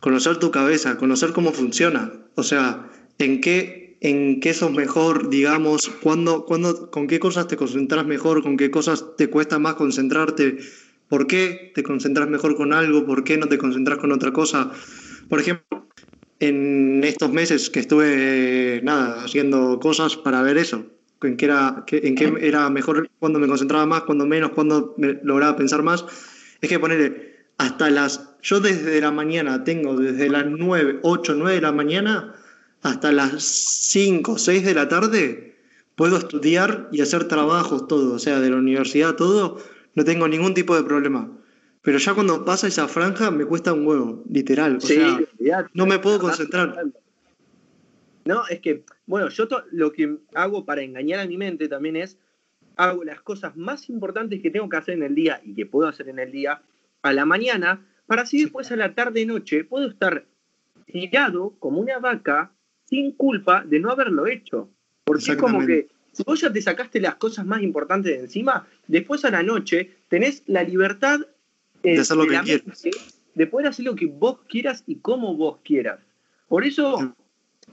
conocer 0.00 0.38
tu 0.38 0.50
cabeza, 0.50 0.96
conocer 0.96 1.30
cómo 1.30 1.52
funciona. 1.52 2.10
O 2.34 2.42
sea, 2.42 2.90
en 3.18 3.40
qué, 3.40 3.96
en 4.00 4.40
qué 4.40 4.54
sos 4.54 4.72
mejor, 4.72 5.30
digamos, 5.30 5.88
cuándo, 6.02 6.46
cuándo, 6.46 6.90
con 6.90 7.06
qué 7.06 7.20
cosas 7.20 7.46
te 7.46 7.56
concentras 7.56 8.06
mejor, 8.06 8.42
con 8.42 8.56
qué 8.56 8.72
cosas 8.72 9.04
te 9.16 9.30
cuesta 9.30 9.60
más 9.60 9.74
concentrarte, 9.74 10.58
por 11.08 11.26
qué 11.26 11.72
te 11.74 11.82
concentras 11.82 12.28
mejor 12.28 12.56
con 12.56 12.72
algo, 12.72 13.06
por 13.06 13.24
qué 13.24 13.36
no 13.36 13.48
te 13.48 13.58
concentras 13.58 13.98
con 13.98 14.12
otra 14.12 14.32
cosa. 14.32 14.70
Por 15.28 15.40
ejemplo, 15.40 15.88
en 16.40 17.02
estos 17.04 17.30
meses 17.30 17.70
que 17.70 17.80
estuve, 17.80 18.80
nada, 18.82 19.24
haciendo 19.24 19.78
cosas 19.80 20.16
para 20.16 20.42
ver 20.42 20.58
eso, 20.58 20.84
en 21.22 21.36
qué 21.36 21.46
era, 21.46 21.84
en 21.90 22.14
qué 22.14 22.34
era 22.40 22.68
mejor, 22.70 23.08
cuando 23.18 23.38
me 23.38 23.46
concentraba 23.46 23.86
más, 23.86 24.02
cuando 24.02 24.26
menos, 24.26 24.50
cuando 24.50 24.94
me 24.98 25.18
lograba 25.22 25.56
pensar 25.56 25.82
más, 25.82 26.04
es 26.60 26.68
que 26.68 26.78
ponerle 26.78 27.34
hasta 27.58 27.90
las, 27.90 28.36
yo 28.42 28.60
desde 28.60 29.00
la 29.00 29.10
mañana 29.10 29.64
tengo 29.64 29.96
desde 29.96 30.28
las 30.28 30.46
9, 30.46 31.00
8, 31.02 31.34
9 31.36 31.54
de 31.54 31.60
la 31.60 31.72
mañana 31.72 32.34
hasta 32.82 33.12
las 33.12 33.42
5, 33.44 34.38
6 34.38 34.64
de 34.64 34.74
la 34.74 34.88
tarde, 34.88 35.56
puedo 35.94 36.18
estudiar 36.18 36.88
y 36.92 37.00
hacer 37.00 37.28
trabajos, 37.28 37.86
todo, 37.86 38.14
o 38.14 38.18
sea, 38.18 38.40
de 38.40 38.50
la 38.50 38.56
universidad, 38.56 39.14
todo, 39.14 39.58
no 39.94 40.04
tengo 40.04 40.28
ningún 40.28 40.54
tipo 40.54 40.76
de 40.76 40.82
problema. 40.82 41.30
Pero 41.82 41.98
ya 41.98 42.14
cuando 42.14 42.44
pasa 42.44 42.66
esa 42.66 42.88
franja 42.88 43.30
me 43.30 43.44
cuesta 43.44 43.72
un 43.72 43.86
huevo, 43.86 44.24
literal. 44.30 44.76
O 44.76 44.80
Sí, 44.80 44.94
sea, 44.94 45.68
no 45.74 45.86
me 45.86 45.98
puedo 45.98 46.18
concentrar. 46.18 46.84
No, 48.24 48.46
es 48.48 48.60
que, 48.60 48.84
bueno, 49.06 49.28
yo 49.28 49.46
lo 49.70 49.92
que 49.92 50.16
hago 50.34 50.64
para 50.64 50.82
engañar 50.82 51.20
a 51.20 51.26
mi 51.26 51.36
mente 51.36 51.68
también 51.68 51.96
es, 51.96 52.18
hago 52.76 53.04
las 53.04 53.20
cosas 53.20 53.54
más 53.56 53.90
importantes 53.90 54.40
que 54.40 54.50
tengo 54.50 54.68
que 54.68 54.78
hacer 54.78 54.94
en 54.94 55.02
el 55.02 55.14
día 55.14 55.40
y 55.44 55.54
que 55.54 55.66
puedo 55.66 55.86
hacer 55.86 56.08
en 56.08 56.18
el 56.18 56.32
día 56.32 56.62
a 57.02 57.12
la 57.12 57.26
mañana, 57.26 57.86
para 58.06 58.22
así 58.22 58.42
después 58.42 58.72
a 58.72 58.76
la 58.76 58.94
tarde-noche 58.94 59.64
puedo 59.64 59.88
estar 59.88 60.24
tirado 60.86 61.54
como 61.58 61.80
una 61.80 61.98
vaca 61.98 62.52
sin 62.84 63.12
culpa 63.12 63.62
de 63.64 63.78
no 63.78 63.90
haberlo 63.90 64.26
hecho. 64.26 64.70
Porque 65.04 65.32
es 65.32 65.36
como 65.36 65.66
que 65.66 65.88
si 66.14 66.22
vos 66.24 66.40
ya 66.40 66.52
te 66.52 66.62
sacaste 66.62 67.00
las 67.00 67.16
cosas 67.16 67.44
más 67.44 67.60
importantes 67.62 68.12
de 68.16 68.20
encima, 68.20 68.66
después 68.86 69.24
a 69.24 69.30
la 69.30 69.42
noche 69.42 69.90
tenés 70.08 70.42
la 70.46 70.62
libertad 70.62 71.20
eh, 71.82 71.96
De 71.96 72.00
hacer 72.00 72.16
lo 72.16 72.26
que 72.26 72.40
quieras. 72.40 72.82
de 73.34 73.46
poder 73.46 73.66
hacer 73.66 73.84
lo 73.84 73.94
que 73.94 74.06
vos 74.06 74.38
quieras 74.48 74.82
y 74.86 74.96
como 74.96 75.34
vos 75.36 75.58
quieras. 75.64 76.00
Por 76.48 76.64
eso, 76.64 77.14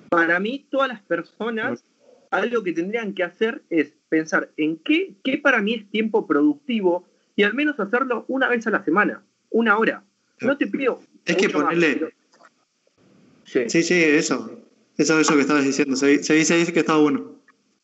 para 0.10 0.40
mí, 0.40 0.66
todas 0.70 0.88
las 0.90 1.02
personas, 1.02 1.84
algo 2.32 2.64
que 2.64 2.74
tendrían 2.74 3.14
que 3.14 3.24
hacer 3.24 3.62
es 3.70 3.94
pensar 4.10 4.50
en 4.58 4.78
qué, 4.78 5.14
qué 5.24 5.38
para 5.38 5.62
mí 5.62 5.76
es 5.76 5.90
tiempo 5.90 6.26
productivo 6.28 7.06
y 7.36 7.44
al 7.44 7.54
menos 7.54 7.80
hacerlo 7.80 8.26
una 8.28 8.50
vez 8.50 8.66
a 8.68 8.72
la 8.72 8.84
semana, 8.84 9.24
una 9.50 9.78
hora. 9.78 10.04
No 10.42 10.58
te 10.58 10.68
pido. 10.68 11.00
Es 11.26 11.36
que 11.38 11.48
más, 11.50 11.64
ponerle- 11.64 11.94
pero- 11.94 12.10
Sí. 13.44 13.70
Sí, 13.70 13.84
sí, 13.84 13.94
eso. 13.96 14.58
Eso 14.98 15.20
eso 15.20 15.36
que 15.36 15.42
estabas 15.42 15.64
diciendo. 15.66 15.96
Se, 15.96 16.24
se 16.24 16.34
dice, 16.36 16.56
dice 16.56 16.74
que 16.74 16.80
estaba 16.82 17.00
bueno. 17.00 17.36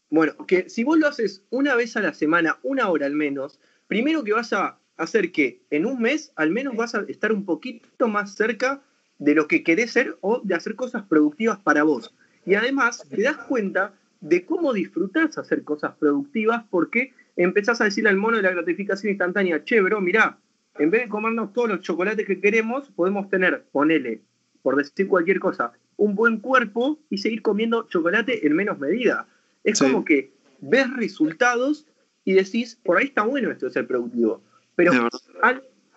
Bueno, 0.09 0.33
que 0.45 0.69
si 0.69 0.83
vos 0.83 0.97
lo 0.97 1.07
haces 1.07 1.43
una 1.49 1.75
vez 1.75 1.97
a 1.97 2.01
la 2.01 2.13
semana, 2.13 2.57
una 2.63 2.89
hora 2.89 3.05
al 3.05 3.13
menos, 3.13 3.59
primero 3.87 4.23
que 4.23 4.33
vas 4.33 4.53
a 4.53 4.79
hacer 4.95 5.31
que 5.31 5.61
en 5.69 5.85
un 5.85 6.01
mes 6.01 6.31
al 6.35 6.51
menos 6.51 6.75
vas 6.75 6.95
a 6.95 7.01
estar 7.07 7.31
un 7.31 7.45
poquito 7.45 8.07
más 8.07 8.35
cerca 8.35 8.81
de 9.19 9.35
lo 9.35 9.47
que 9.47 9.63
querés 9.63 9.91
ser 9.91 10.17
o 10.21 10.41
de 10.43 10.55
hacer 10.55 10.75
cosas 10.75 11.03
productivas 11.03 11.59
para 11.59 11.83
vos. 11.83 12.13
Y 12.45 12.55
además 12.55 13.05
te 13.09 13.21
das 13.23 13.37
cuenta 13.37 13.93
de 14.21 14.45
cómo 14.45 14.73
disfrutás 14.73 15.37
hacer 15.37 15.63
cosas 15.63 15.95
productivas 15.99 16.63
porque 16.69 17.13
empezás 17.35 17.81
a 17.81 17.85
decirle 17.85 18.09
al 18.09 18.17
mono 18.17 18.37
de 18.37 18.43
la 18.43 18.51
gratificación 18.51 19.11
instantánea, 19.11 19.63
che, 19.63 19.81
bro, 19.81 20.01
mirá, 20.01 20.37
en 20.79 20.89
vez 20.89 21.03
de 21.03 21.09
comernos 21.09 21.53
todos 21.53 21.69
los 21.69 21.81
chocolates 21.81 22.25
que 22.25 22.39
queremos, 22.39 22.89
podemos 22.91 23.29
tener, 23.29 23.65
ponele, 23.71 24.21
por 24.61 24.75
decir 24.75 25.07
cualquier 25.07 25.39
cosa, 25.39 25.73
un 25.97 26.15
buen 26.15 26.39
cuerpo 26.39 26.99
y 27.09 27.17
seguir 27.17 27.41
comiendo 27.41 27.87
chocolate 27.87 28.45
en 28.45 28.55
menos 28.55 28.79
medida. 28.79 29.27
Es 29.67 29.79
Sí. 29.79 29.83
como 29.83 30.05
que 30.05 30.31
ves 30.61 30.89
resultados 30.95 31.85
y 32.23 32.33
decís, 32.33 32.79
por 32.83 32.97
ahí 32.97 33.07
está 33.07 33.23
bueno 33.23 33.51
esto 33.51 33.65
de 33.65 33.73
ser 33.73 33.85
productivo. 33.85 34.41
Pero 34.75 34.91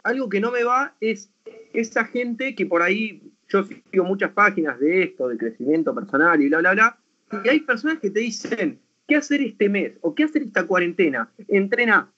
algo 0.03 0.29
que 0.29 0.41
no 0.41 0.51
me 0.51 0.65
va 0.65 0.95
es 1.01 1.31
esa 1.73 2.05
gente 2.05 2.55
que 2.57 2.67
por 2.67 2.83
ahí, 2.83 3.23
yo 3.49 3.65
sigo 3.65 4.05
muchas 4.05 4.33
páginas 4.33 4.81
de 4.81 5.05
esto, 5.05 5.29
de 5.29 5.39
crecimiento 5.39 5.95
personal 5.95 6.43
y 6.43 6.49
bla, 6.49 6.59
bla, 6.59 6.73
bla, 6.73 6.99
y 7.45 7.49
hay 7.49 7.61
personas 7.61 8.01
que 8.01 8.11
te 8.11 8.21
dicen, 8.21 8.81
¿qué 9.07 9.17
hacer 9.17 9.41
este 9.41 9.69
mes? 9.69 9.93
¿O 10.01 10.15
qué 10.15 10.25
hacer 10.25 10.43
esta 10.43 10.67
cuarentena? 10.67 11.31
Entrena 11.47 12.11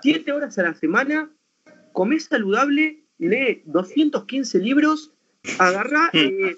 siete 0.00 0.32
horas 0.32 0.58
a 0.58 0.62
la 0.62 0.74
semana, 0.74 1.30
comés 1.92 2.24
saludable, 2.24 3.04
lee 3.18 3.62
215 3.66 4.58
libros, 4.58 5.12
agarrá, 5.58 6.10
mm. 6.12 6.16
eh, 6.18 6.56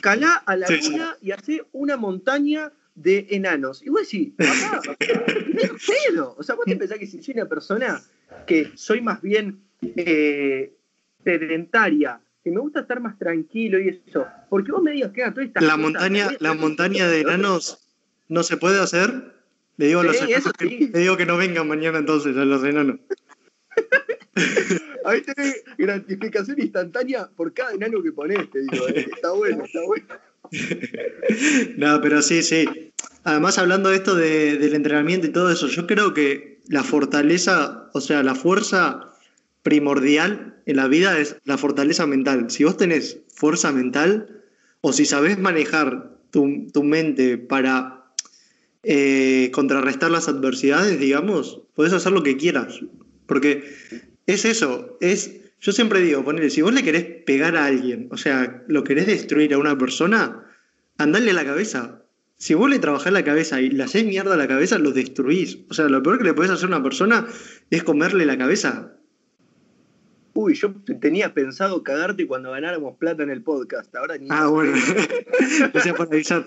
calá 0.00 0.34
a 0.46 0.56
la 0.56 0.68
luna 0.68 1.16
y 1.20 1.32
hace 1.32 1.64
una 1.72 1.96
montaña 1.96 2.72
de 3.02 3.26
enanos. 3.30 3.82
Y 3.84 3.90
vos 3.90 4.02
decís, 4.02 4.32
papá, 4.36 4.82
no 6.14 6.34
O 6.36 6.42
sea, 6.42 6.54
vos 6.54 6.64
te 6.66 6.76
pensás 6.76 6.98
que 6.98 7.06
si 7.06 7.22
soy 7.22 7.34
una 7.34 7.46
persona 7.46 8.02
que 8.46 8.72
soy 8.74 9.00
más 9.00 9.22
bien 9.22 9.60
eh, 9.82 10.72
sedentaria, 11.24 12.20
que 12.42 12.50
me 12.50 12.60
gusta 12.60 12.80
estar 12.80 13.00
más 13.00 13.18
tranquilo 13.18 13.78
y 13.78 13.88
eso, 13.88 14.26
porque 14.48 14.72
vos 14.72 14.82
me 14.82 14.92
digas 14.92 15.12
que 15.12 15.22
toda 15.30 15.44
esta 15.44 15.60
La 15.60 15.76
montaña, 15.76 16.28
la 16.40 16.54
montaña 16.54 17.08
de 17.08 17.20
enanos 17.20 17.86
no 18.28 18.42
se 18.42 18.56
puede 18.56 18.80
hacer. 18.80 19.36
Le 19.76 19.86
digo, 19.86 20.00
a 20.00 20.04
los 20.04 20.16
que, 20.16 20.90
le 20.92 20.98
digo 20.98 21.16
que 21.16 21.26
no 21.26 21.36
vengan 21.36 21.68
mañana 21.68 21.98
entonces 21.98 22.36
a 22.36 22.44
los 22.44 22.64
enanos. 22.64 22.98
Ahí 25.04 25.22
tenés 25.22 25.62
gratificación 25.78 26.60
instantánea 26.60 27.30
por 27.36 27.54
cada 27.54 27.72
enano 27.72 28.02
que 28.02 28.12
pones, 28.12 28.50
te 28.50 28.60
digo. 28.60 28.88
Eh. 28.88 29.08
Está 29.12 29.32
bueno, 29.32 29.64
está 29.64 29.82
bueno. 29.86 30.06
no, 31.76 32.00
pero 32.00 32.22
sí, 32.22 32.42
sí. 32.42 32.92
Además, 33.24 33.58
hablando 33.58 33.90
de 33.90 33.96
esto 33.96 34.14
del 34.14 34.74
entrenamiento 34.74 35.26
y 35.26 35.30
todo 35.30 35.50
eso, 35.50 35.68
yo 35.68 35.86
creo 35.86 36.14
que 36.14 36.60
la 36.68 36.82
fortaleza, 36.82 37.90
o 37.92 38.00
sea, 38.00 38.22
la 38.22 38.34
fuerza 38.34 39.12
primordial 39.62 40.56
en 40.66 40.76
la 40.76 40.88
vida 40.88 41.18
es 41.18 41.36
la 41.44 41.58
fortaleza 41.58 42.06
mental. 42.06 42.50
Si 42.50 42.64
vos 42.64 42.76
tenés 42.76 43.18
fuerza 43.34 43.72
mental, 43.72 44.42
o 44.80 44.92
si 44.92 45.04
sabés 45.04 45.38
manejar 45.38 46.10
tu, 46.30 46.46
mente 46.82 47.38
para 47.38 48.04
eh, 48.82 49.50
contrarrestar 49.52 50.10
las 50.10 50.28
adversidades, 50.28 51.00
digamos, 51.00 51.62
podés 51.74 51.92
hacer 51.92 52.12
lo 52.12 52.22
que 52.22 52.36
quieras. 52.36 52.80
Porque 53.26 53.64
es 54.26 54.44
eso, 54.44 54.96
es 55.00 55.32
yo 55.60 55.72
siempre 55.72 56.00
digo, 56.00 56.24
ponele, 56.24 56.50
si 56.50 56.62
vos 56.62 56.72
le 56.72 56.84
querés 56.84 57.04
pegar 57.24 57.56
a 57.56 57.66
alguien, 57.66 58.08
o 58.12 58.16
sea, 58.16 58.62
lo 58.68 58.84
querés 58.84 59.06
destruir 59.06 59.54
a 59.54 59.58
una 59.58 59.76
persona, 59.76 60.44
andale 60.98 61.30
a 61.30 61.34
la 61.34 61.44
cabeza. 61.44 62.02
Si 62.36 62.54
vos 62.54 62.70
le 62.70 62.78
trabajás 62.78 63.12
la 63.12 63.24
cabeza 63.24 63.60
y 63.60 63.70
le 63.70 63.82
haces 63.82 64.04
mierda 64.04 64.34
a 64.34 64.36
la 64.36 64.46
cabeza, 64.46 64.78
lo 64.78 64.92
destruís. 64.92 65.58
O 65.68 65.74
sea, 65.74 65.88
lo 65.88 66.02
peor 66.02 66.18
que 66.18 66.24
le 66.24 66.34
podés 66.34 66.52
hacer 66.52 66.66
a 66.66 66.76
una 66.76 66.82
persona 66.82 67.26
es 67.70 67.82
comerle 67.82 68.24
la 68.26 68.38
cabeza. 68.38 68.94
Uy, 70.34 70.54
yo 70.54 70.72
tenía 71.00 71.34
pensado 71.34 71.82
cagarte 71.82 72.28
cuando 72.28 72.52
ganáramos 72.52 72.96
plata 72.96 73.24
en 73.24 73.30
el 73.30 73.42
podcast. 73.42 73.92
Ahora 73.96 74.16
ni. 74.16 74.28
Ah, 74.30 74.46
bueno. 74.46 74.72
Gracias 75.72 75.96
por 75.96 76.06
avisar. 76.06 76.46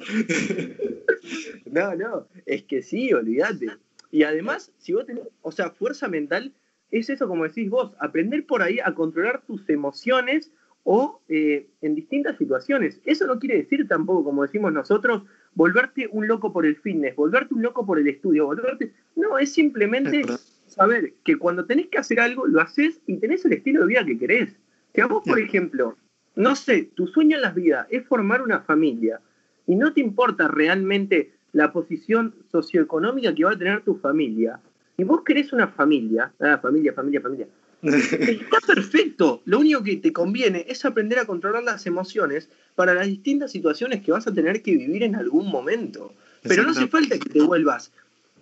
no, 1.66 1.96
no. 1.96 2.28
Es 2.46 2.64
que 2.64 2.82
sí, 2.84 3.12
olvídate. 3.12 3.72
Y 4.10 4.24
además, 4.24 4.72
si 4.78 4.94
vos 4.94 5.06
tenés, 5.06 5.26
o 5.42 5.52
sea, 5.52 5.72
fuerza 5.72 6.08
mental, 6.08 6.54
es 6.92 7.10
eso 7.10 7.28
como 7.28 7.44
decís 7.44 7.70
vos, 7.70 7.94
aprender 8.00 8.46
por 8.46 8.62
ahí 8.62 8.80
a 8.80 8.94
controlar 8.94 9.42
tus 9.46 9.68
emociones 9.70 10.52
o 10.84 11.22
eh, 11.30 11.68
en 11.82 11.96
distintas 11.96 12.38
situaciones. 12.38 13.02
Eso 13.06 13.28
no 13.28 13.40
quiere 13.40 13.58
decir 13.58 13.88
tampoco, 13.88 14.24
como 14.24 14.44
decimos 14.44 14.74
nosotros, 14.74 15.24
volverte 15.54 16.10
un 16.12 16.28
loco 16.28 16.52
por 16.52 16.66
el 16.66 16.76
fitness, 16.76 17.16
volverte 17.16 17.54
un 17.54 17.62
loco 17.62 17.86
por 17.86 18.00
el 18.00 18.08
estudio, 18.08 18.46
volverte... 18.46 18.94
No, 19.16 19.38
es 19.38 19.54
simplemente 19.54 20.24
saber 20.68 21.14
que 21.24 21.38
cuando 21.38 21.66
tenés 21.66 21.88
que 21.88 22.00
hacer 22.00 22.20
algo, 22.20 22.48
lo 22.48 22.62
haces 22.62 23.02
y 23.06 23.18
tenés 23.18 23.46
el 23.46 23.54
estilo 23.54 23.82
de 23.82 23.88
vida 23.88 24.06
que 24.06 24.18
querés. 24.18 24.56
Que 24.94 25.02
a 25.02 25.08
vos, 25.08 25.24
por 25.26 25.40
ejemplo, 25.40 25.98
no 26.36 26.56
sé, 26.56 26.90
tu 26.96 27.08
sueño 27.08 27.36
en 27.36 27.44
la 27.44 27.52
vida 27.52 27.88
es 27.90 28.06
formar 28.08 28.42
una 28.42 28.62
familia 28.62 29.22
y 29.68 29.76
no 29.76 29.94
te 29.94 30.02
importa 30.02 30.48
realmente 30.48 31.34
la 31.54 31.72
posición 31.72 32.36
socioeconómica 32.52 33.36
que 33.36 33.44
va 33.44 33.52
a 33.52 33.58
tener 33.58 33.82
tu 33.82 33.96
familia, 33.96 34.60
si 35.02 35.06
vos 35.06 35.24
querés 35.26 35.52
una 35.52 35.68
familia, 35.68 36.32
ah, 36.40 36.60
familia, 36.62 36.94
familia, 36.94 37.22
familia, 37.22 37.48
está 37.82 38.60
perfecto. 38.68 39.42
Lo 39.46 39.58
único 39.58 39.82
que 39.82 39.98
te 39.98 40.14
conviene 40.14 40.64
es 40.70 40.86
aprender 40.86 41.18
a 41.18 41.26
controlar 41.26 41.64
las 41.64 41.88
emociones 41.88 42.50
para 42.76 42.94
las 42.94 43.08
distintas 43.08 43.52
situaciones 43.52 44.04
que 44.04 44.12
vas 44.12 44.28
a 44.28 44.32
tener 44.32 44.62
que 44.62 44.78
vivir 44.78 45.02
en 45.02 45.16
algún 45.16 45.50
momento. 45.50 46.14
Pero 46.44 46.62
no 46.62 46.70
hace 46.70 46.88
falta 46.88 47.18
que 47.18 47.32
te 47.32 47.42
vuelvas 47.42 47.92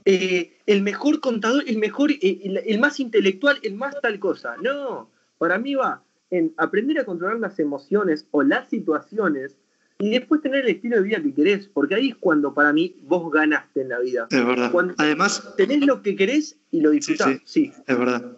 eh, 0.03 0.57
el 0.65 0.81
mejor 0.81 1.21
contador, 1.21 1.63
el 1.65 1.77
mejor, 1.77 2.11
eh, 2.11 2.61
el, 2.65 2.79
más 2.79 2.99
intelectual, 2.99 3.57
el 3.63 3.75
más 3.75 3.95
tal 4.01 4.19
cosa. 4.19 4.57
No, 4.61 5.09
para 5.37 5.57
mí 5.59 5.75
va 5.75 6.03
en 6.29 6.53
aprender 6.57 6.99
a 6.99 7.05
controlar 7.05 7.39
las 7.39 7.57
emociones 7.59 8.27
o 8.31 8.43
las 8.43 8.67
situaciones 8.67 9.55
y 10.01 10.11
después 10.11 10.41
tener 10.41 10.63
el 10.63 10.75
estilo 10.75 10.95
de 10.95 11.03
vida 11.03 11.21
que 11.21 11.33
querés, 11.33 11.69
porque 11.73 11.95
ahí 11.95 12.09
es 12.09 12.15
cuando 12.15 12.53
para 12.53 12.71
mí 12.71 12.95
vos 13.03 13.31
ganaste 13.31 13.81
en 13.81 13.89
la 13.89 13.99
vida. 13.99 14.27
Es 14.31 14.45
verdad. 14.45 14.71
Cuando 14.71 14.93
Además, 14.97 15.53
tenés 15.57 15.85
lo 15.85 16.01
que 16.01 16.15
querés 16.15 16.55
y 16.71 16.79
lo 16.79 16.91
disfrutás. 16.91 17.37
Sí, 17.43 17.73
es 17.85 17.97
verdad. 17.97 18.37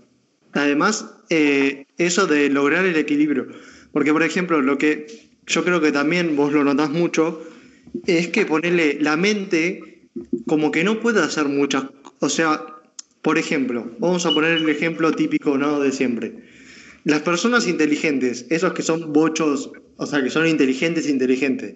Además, 0.53 1.13
eh, 1.29 1.85
eso 1.97 2.25
de 2.25 2.49
lograr 2.49 2.85
el 2.85 2.95
equilibrio. 2.95 3.47
Porque, 3.91 4.11
por 4.11 4.23
ejemplo, 4.23 4.61
lo 4.61 4.79
que 4.79 5.05
yo 5.45 5.63
creo 5.63 5.79
que 5.81 5.91
también 5.91 6.35
vos 6.35 6.51
lo 6.51 6.63
notás 6.63 6.89
mucho, 6.89 7.43
es 8.07 8.29
que 8.29 8.45
ponerle 8.47 8.97
la 8.99 9.15
mente 9.15 10.07
como 10.47 10.71
que 10.71 10.83
no 10.83 10.99
puede 10.99 11.21
hacer 11.21 11.47
muchas. 11.47 11.85
O 12.19 12.29
sea, 12.29 12.65
por 13.21 13.37
ejemplo, 13.37 13.91
vamos 13.99 14.25
a 14.25 14.33
poner 14.33 14.57
el 14.57 14.67
ejemplo 14.67 15.11
típico 15.11 15.59
¿no? 15.59 15.79
de 15.79 15.91
siempre. 15.91 16.43
Las 17.03 17.21
personas 17.21 17.67
inteligentes, 17.67 18.45
esos 18.49 18.73
que 18.73 18.81
son 18.81 19.13
bochos 19.13 19.71
o 20.01 20.07
sea, 20.07 20.23
que 20.23 20.31
son 20.31 20.47
inteligentes, 20.47 21.07
inteligentes. 21.07 21.75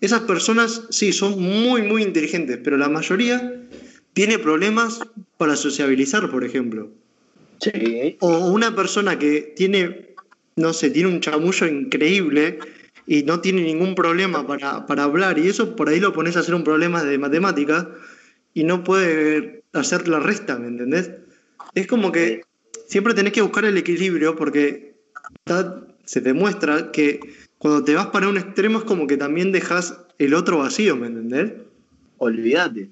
Esas 0.00 0.20
personas 0.22 0.84
sí 0.88 1.12
son 1.12 1.38
muy, 1.38 1.82
muy 1.82 2.02
inteligentes, 2.02 2.58
pero 2.64 2.78
la 2.78 2.88
mayoría 2.88 3.60
tiene 4.14 4.38
problemas 4.38 5.00
para 5.36 5.54
sociabilizar, 5.54 6.30
por 6.30 6.44
ejemplo. 6.44 6.90
Sí. 7.60 8.16
O 8.20 8.38
una 8.48 8.74
persona 8.74 9.18
que 9.18 9.52
tiene, 9.54 10.14
no 10.56 10.72
sé, 10.72 10.88
tiene 10.88 11.10
un 11.10 11.20
chamullo 11.20 11.66
increíble 11.66 12.58
y 13.06 13.22
no 13.24 13.42
tiene 13.42 13.60
ningún 13.60 13.94
problema 13.94 14.46
para, 14.46 14.86
para 14.86 15.02
hablar, 15.02 15.38
y 15.38 15.48
eso 15.48 15.76
por 15.76 15.90
ahí 15.90 16.00
lo 16.00 16.14
pones 16.14 16.38
a 16.38 16.40
hacer 16.40 16.54
un 16.54 16.64
problema 16.64 17.04
de 17.04 17.18
matemática 17.18 17.90
y 18.54 18.64
no 18.64 18.82
puede 18.82 19.62
hacer 19.74 20.08
la 20.08 20.20
resta, 20.20 20.58
¿me 20.58 20.68
entendés? 20.68 21.10
Es 21.74 21.86
como 21.86 22.12
que 22.12 22.44
siempre 22.88 23.12
tenés 23.12 23.34
que 23.34 23.42
buscar 23.42 23.66
el 23.66 23.76
equilibrio 23.76 24.36
porque 24.36 24.94
se 26.06 26.20
demuestra 26.20 26.90
que 26.92 27.20
cuando 27.58 27.84
te 27.84 27.94
vas 27.94 28.06
para 28.06 28.28
un 28.28 28.38
extremo 28.38 28.78
es 28.78 28.84
como 28.84 29.06
que 29.06 29.16
también 29.16 29.52
dejas 29.52 30.06
el 30.18 30.34
otro 30.34 30.58
vacío, 30.58 30.96
¿me 30.96 31.08
entendés? 31.08 31.52
Olvídate. 32.18 32.90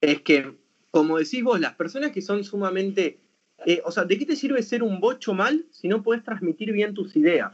Es 0.00 0.22
que, 0.22 0.54
como 0.90 1.18
decís 1.18 1.42
vos, 1.42 1.60
las 1.60 1.74
personas 1.74 2.12
que 2.12 2.22
son 2.22 2.42
sumamente... 2.44 3.18
Eh, 3.66 3.82
o 3.84 3.90
sea, 3.90 4.04
¿de 4.04 4.18
qué 4.18 4.24
te 4.24 4.36
sirve 4.36 4.62
ser 4.62 4.82
un 4.82 5.00
bocho 5.00 5.34
mal 5.34 5.66
si 5.70 5.86
no 5.86 6.02
puedes 6.02 6.24
transmitir 6.24 6.72
bien 6.72 6.94
tus 6.94 7.14
ideas? 7.14 7.52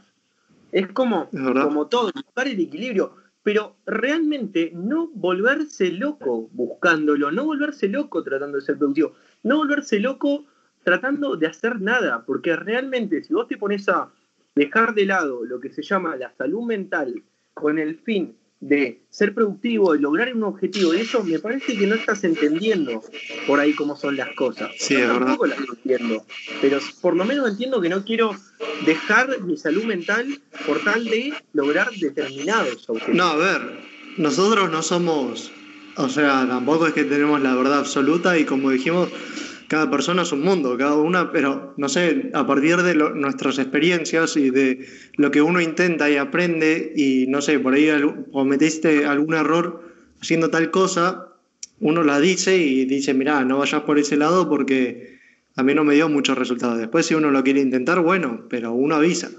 Es 0.71 0.87
como, 0.87 1.29
como 1.29 1.87
todo, 1.87 2.11
buscar 2.13 2.47
el 2.47 2.59
equilibrio, 2.59 3.15
pero 3.43 3.75
realmente 3.85 4.71
no 4.73 5.07
volverse 5.13 5.91
loco 5.91 6.49
buscándolo, 6.53 7.31
no 7.31 7.45
volverse 7.45 7.87
loco 7.87 8.23
tratando 8.23 8.57
de 8.57 8.63
ser 8.63 8.77
productivo, 8.77 9.13
no 9.43 9.57
volverse 9.57 9.99
loco 9.99 10.45
tratando 10.83 11.35
de 11.35 11.47
hacer 11.47 11.81
nada, 11.81 12.23
porque 12.25 12.55
realmente 12.55 13.23
si 13.23 13.33
vos 13.33 13.47
te 13.47 13.57
pones 13.57 13.89
a 13.89 14.09
dejar 14.57 14.93
de 14.93 15.05
lado 15.05 15.45
lo 15.45 15.59
que 15.59 15.71
se 15.71 15.81
llama 15.81 16.15
la 16.15 16.33
salud 16.35 16.63
mental 16.63 17.23
con 17.53 17.79
el 17.79 17.99
fin 17.99 18.35
de 18.59 19.03
ser 19.09 19.35
productivo, 19.35 19.95
y 19.95 19.99
lograr 19.99 20.33
un 20.33 20.43
objetivo, 20.43 20.93
y 20.93 21.01
eso 21.01 21.23
me 21.23 21.37
parece 21.37 21.77
que 21.77 21.85
no 21.85 21.93
estás 21.93 22.23
entendiendo 22.23 23.03
por 23.45 23.59
ahí 23.59 23.73
cómo 23.73 23.95
son 23.95 24.17
las 24.17 24.29
cosas. 24.35 24.71
Sí, 24.79 24.95
Yo 24.95 25.07
tampoco 25.07 25.45
las 25.45 25.59
entiendo, 25.59 26.25
pero 26.59 26.79
por 27.01 27.15
lo 27.15 27.23
menos 27.23 27.47
entiendo 27.49 27.79
que 27.81 27.89
no 27.89 28.03
quiero 28.03 28.35
dejar 28.85 29.41
mi 29.41 29.57
salud 29.57 29.83
mental 29.83 30.25
por 30.65 30.83
tal 30.83 31.05
de 31.05 31.33
lograr 31.53 31.91
determinados 31.91 32.89
objetivos. 32.89 33.15
No, 33.15 33.25
a 33.25 33.35
ver, 33.35 33.61
nosotros 34.17 34.71
no 34.71 34.81
somos, 34.81 35.51
o 35.95 36.09
sea, 36.09 36.47
tampoco 36.47 36.87
es 36.87 36.93
que 36.93 37.03
tenemos 37.03 37.39
la 37.41 37.55
verdad 37.55 37.79
absoluta 37.79 38.39
y 38.39 38.45
como 38.45 38.71
dijimos, 38.71 39.09
cada 39.67 39.89
persona 39.89 40.21
es 40.21 40.31
un 40.31 40.41
mundo, 40.41 40.77
cada 40.77 40.95
una, 40.95 41.31
pero 41.31 41.73
no 41.77 41.89
sé, 41.89 42.29
a 42.33 42.47
partir 42.47 42.77
de 42.77 42.95
nuestras 42.95 43.59
experiencias 43.59 44.37
y 44.37 44.49
de 44.49 44.87
lo 45.15 45.31
que 45.31 45.41
uno 45.41 45.59
intenta 45.59 46.09
y 46.09 46.15
aprende, 46.15 46.93
y 46.95 47.25
no 47.27 47.41
sé, 47.41 47.59
por 47.59 47.73
ahí 47.73 47.89
cometiste 48.31 49.05
algún 49.05 49.33
error 49.33 49.83
haciendo 50.21 50.49
tal 50.49 50.71
cosa, 50.71 51.27
uno 51.79 52.03
la 52.03 52.19
dice 52.19 52.57
y 52.57 52.85
dice, 52.85 53.13
mira, 53.13 53.43
no 53.43 53.59
vayas 53.59 53.81
por 53.83 53.99
ese 53.99 54.17
lado 54.17 54.49
porque 54.49 55.19
a 55.55 55.63
mí 55.63 55.73
no 55.73 55.83
me 55.83 55.95
dio 55.95 56.09
muchos 56.09 56.37
resultados. 56.37 56.77
Después, 56.77 57.05
si 57.05 57.15
uno 57.15 57.31
lo 57.31 57.43
quiere 57.43 57.59
intentar, 57.59 57.99
bueno, 58.01 58.45
pero 58.49 58.71
uno 58.73 58.95
avisa. 58.95 59.29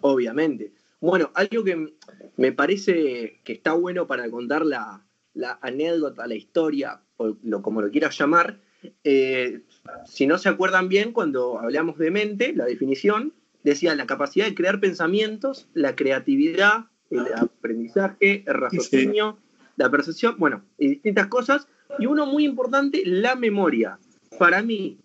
Obviamente. 0.00 0.72
Bueno, 1.00 1.30
algo 1.34 1.62
que 1.62 1.94
me 2.36 2.52
parece 2.52 3.40
que 3.44 3.52
está 3.52 3.74
bueno 3.74 4.06
para 4.06 4.30
contar 4.30 4.64
la, 4.64 5.04
la 5.34 5.58
anécdota, 5.60 6.26
la 6.26 6.34
historia 6.34 7.00
o 7.16 7.36
lo, 7.42 7.62
como 7.62 7.82
lo 7.82 7.90
quieras 7.90 8.16
llamar, 8.18 8.58
eh, 9.04 9.62
si 10.04 10.26
no 10.26 10.38
se 10.38 10.48
acuerdan 10.48 10.88
bien, 10.88 11.12
cuando 11.12 11.58
hablamos 11.58 11.98
de 11.98 12.10
mente, 12.10 12.52
la 12.54 12.64
definición 12.64 13.32
decía 13.62 13.94
la 13.94 14.06
capacidad 14.06 14.46
de 14.46 14.54
crear 14.54 14.80
pensamientos, 14.80 15.68
la 15.74 15.96
creatividad, 15.96 16.86
el 17.10 17.26
aprendizaje, 17.34 18.44
el 18.46 18.54
raciocinio, 18.54 19.38
la 19.76 19.90
percepción, 19.90 20.36
bueno, 20.38 20.62
y 20.78 20.88
distintas 20.88 21.26
cosas. 21.26 21.68
Y 21.98 22.06
uno 22.06 22.26
muy 22.26 22.44
importante, 22.44 23.02
la 23.04 23.36
memoria. 23.36 23.98
Para 24.38 24.62
mí, 24.62 24.98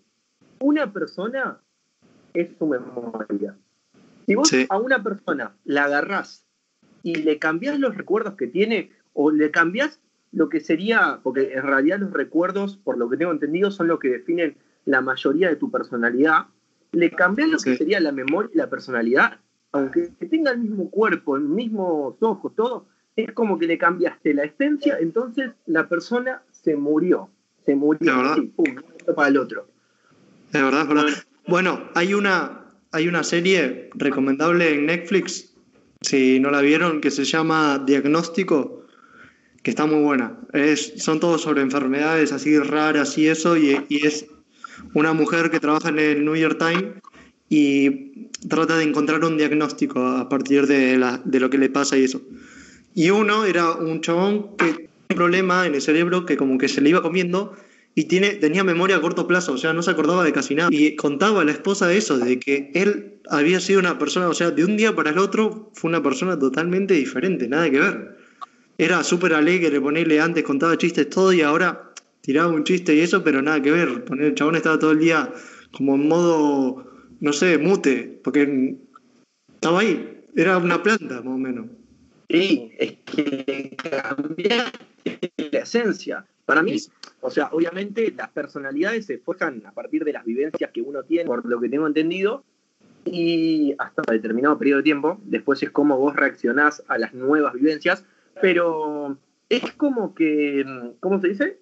una 0.60 0.92
persona 0.92 1.60
es 2.34 2.50
su 2.58 2.66
memoria. 2.66 3.56
Si 4.26 4.34
vos 4.34 4.50
a 4.68 4.78
una 4.78 5.02
persona 5.02 5.56
la 5.64 5.84
agarrás 5.84 6.46
y 7.02 7.16
le 7.16 7.38
cambiás 7.38 7.78
los 7.78 7.96
recuerdos 7.96 8.34
que 8.34 8.46
tiene, 8.46 8.90
o 9.12 9.30
le 9.30 9.50
cambiás 9.50 10.00
lo 10.32 10.48
que 10.48 10.60
sería, 10.60 11.20
porque 11.22 11.52
en 11.52 11.62
realidad 11.62 11.98
los 11.98 12.12
recuerdos, 12.12 12.78
por 12.78 12.98
lo 12.98 13.08
que 13.08 13.16
tengo 13.16 13.32
entendido, 13.32 13.70
son 13.70 13.88
lo 13.88 13.98
que 13.98 14.08
definen 14.08 14.56
la 14.84 15.00
mayoría 15.00 15.48
de 15.48 15.56
tu 15.56 15.70
personalidad, 15.70 16.46
le 16.92 17.10
cambias 17.10 17.48
lo 17.48 17.58
que 17.58 17.76
sería 17.76 18.00
la 18.00 18.12
memoria 18.12 18.50
y 18.52 18.58
la 18.58 18.68
personalidad, 18.68 19.38
aunque 19.72 20.10
tenga 20.30 20.50
el 20.50 20.58
mismo 20.58 20.90
cuerpo, 20.90 21.36
el 21.36 21.44
mismo 21.44 22.16
ojos, 22.20 22.54
todo, 22.54 22.86
es 23.16 23.32
como 23.32 23.58
que 23.58 23.66
le 23.66 23.78
cambiaste 23.78 24.34
la 24.34 24.44
esencia, 24.44 24.98
entonces 24.98 25.52
la 25.66 25.88
persona 25.88 26.42
se 26.50 26.76
murió. 26.76 27.28
Se 27.64 27.74
murió. 27.74 28.34
pum, 28.56 28.76
para 29.14 29.28
el 29.28 29.38
otro. 29.38 29.68
De 30.50 30.62
verdad, 30.62 30.86
verdad. 30.86 31.06
Bueno, 31.46 31.80
hay 31.94 32.14
una, 32.14 32.66
hay 32.90 33.08
una 33.08 33.22
serie 33.22 33.90
recomendable 33.94 34.74
en 34.74 34.86
Netflix, 34.86 35.54
si 36.00 36.40
no 36.40 36.50
la 36.50 36.60
vieron, 36.60 37.00
que 37.00 37.10
se 37.10 37.24
llama 37.24 37.82
Diagnóstico, 37.86 38.81
que 39.62 39.70
está 39.70 39.86
muy 39.86 40.02
buena. 40.02 40.38
Es, 40.52 40.94
son 40.96 41.20
todos 41.20 41.42
sobre 41.42 41.62
enfermedades 41.62 42.32
así 42.32 42.58
raras 42.58 43.16
y 43.18 43.28
eso, 43.28 43.56
y, 43.56 43.78
es 43.88 44.26
una 44.94 45.12
mujer 45.12 45.50
que 45.50 45.60
trabaja 45.60 45.90
en 45.90 45.98
el 45.98 46.24
New 46.24 46.36
York 46.36 46.58
Times 46.58 46.94
y 47.48 48.28
trata 48.48 48.76
de 48.76 48.84
encontrar 48.84 49.24
un 49.24 49.36
diagnóstico 49.36 50.04
a 50.04 50.28
partir 50.28 50.66
de, 50.66 50.98
la, 50.98 51.20
de 51.24 51.40
lo 51.40 51.50
que 51.50 51.58
le 51.58 51.70
pasa 51.70 51.96
y 51.96 52.04
eso. 52.04 52.20
Y 52.94 53.10
uno 53.10 53.44
era 53.44 53.72
un 53.72 54.00
chabón 54.00 54.56
que 54.56 54.64
tenía 54.64 54.88
un 55.10 55.16
problema 55.16 55.66
en 55.66 55.74
el 55.74 55.82
cerebro 55.82 56.26
que 56.26 56.36
como 56.36 56.58
que 56.58 56.68
se 56.68 56.80
le 56.80 56.90
iba 56.90 57.02
comiendo 57.02 57.54
y 57.94 58.04
tiene, 58.04 58.30
tenía 58.30 58.64
memoria 58.64 58.96
a 58.96 59.00
corto 59.00 59.26
plazo, 59.26 59.52
o 59.52 59.58
sea, 59.58 59.72
no 59.72 59.82
se 59.82 59.90
acordaba 59.90 60.24
de 60.24 60.32
casi 60.32 60.54
nada. 60.54 60.70
Y 60.72 60.96
contaba 60.96 61.42
a 61.42 61.44
la 61.44 61.52
esposa 61.52 61.92
eso, 61.92 62.18
de 62.18 62.38
que 62.38 62.70
él 62.74 63.20
había 63.28 63.60
sido 63.60 63.80
una 63.80 63.98
persona, 63.98 64.28
o 64.28 64.34
sea, 64.34 64.50
de 64.50 64.64
un 64.64 64.76
día 64.76 64.96
para 64.96 65.10
el 65.10 65.18
otro 65.18 65.70
fue 65.74 65.90
una 65.90 66.02
persona 66.02 66.38
totalmente 66.38 66.94
diferente, 66.94 67.48
nada 67.48 67.70
que 67.70 67.80
ver. 67.80 68.21
Era 68.78 69.04
súper 69.04 69.34
alegre, 69.34 69.80
ponerle 69.80 70.20
antes, 70.20 70.42
contaba 70.44 70.76
chistes, 70.78 71.08
todo, 71.10 71.32
y 71.32 71.42
ahora 71.42 71.92
tiraba 72.20 72.52
un 72.52 72.64
chiste 72.64 72.94
y 72.94 73.00
eso, 73.00 73.22
pero 73.22 73.42
nada 73.42 73.60
que 73.60 73.70
ver. 73.70 74.04
Poner, 74.04 74.26
el 74.26 74.34
chabón 74.34 74.56
estaba 74.56 74.78
todo 74.78 74.92
el 74.92 74.98
día 74.98 75.32
como 75.72 75.94
en 75.94 76.08
modo, 76.08 76.90
no 77.20 77.32
sé, 77.32 77.58
mute, 77.58 78.20
porque 78.22 78.76
estaba 79.54 79.80
ahí, 79.80 80.22
era 80.34 80.58
una 80.58 80.82
planta 80.82 81.16
más 81.16 81.34
o 81.34 81.38
menos. 81.38 81.66
Sí, 82.28 82.72
es 82.78 82.96
que 83.04 83.76
cambia 83.76 84.72
la 85.50 85.58
esencia. 85.58 86.24
Para 86.46 86.62
mí, 86.62 86.76
o 87.20 87.30
sea, 87.30 87.50
obviamente 87.52 88.12
las 88.16 88.30
personalidades 88.30 89.06
se 89.06 89.18
forjan 89.18 89.62
a 89.66 89.72
partir 89.72 90.04
de 90.04 90.12
las 90.12 90.24
vivencias 90.24 90.70
que 90.72 90.82
uno 90.82 91.02
tiene, 91.02 91.26
por 91.26 91.44
lo 91.46 91.60
que 91.60 91.68
tengo 91.68 91.86
entendido, 91.86 92.44
y 93.04 93.74
hasta 93.78 94.02
determinado 94.10 94.58
periodo 94.58 94.78
de 94.78 94.84
tiempo. 94.84 95.20
Después 95.24 95.62
es 95.62 95.70
cómo 95.70 95.98
vos 95.98 96.16
reaccionás 96.16 96.82
a 96.88 96.98
las 96.98 97.14
nuevas 97.14 97.54
vivencias, 97.54 98.04
pero 98.40 99.18
es 99.48 99.72
como 99.72 100.14
que, 100.14 100.64
¿cómo 101.00 101.20
se 101.20 101.28
dice? 101.28 101.58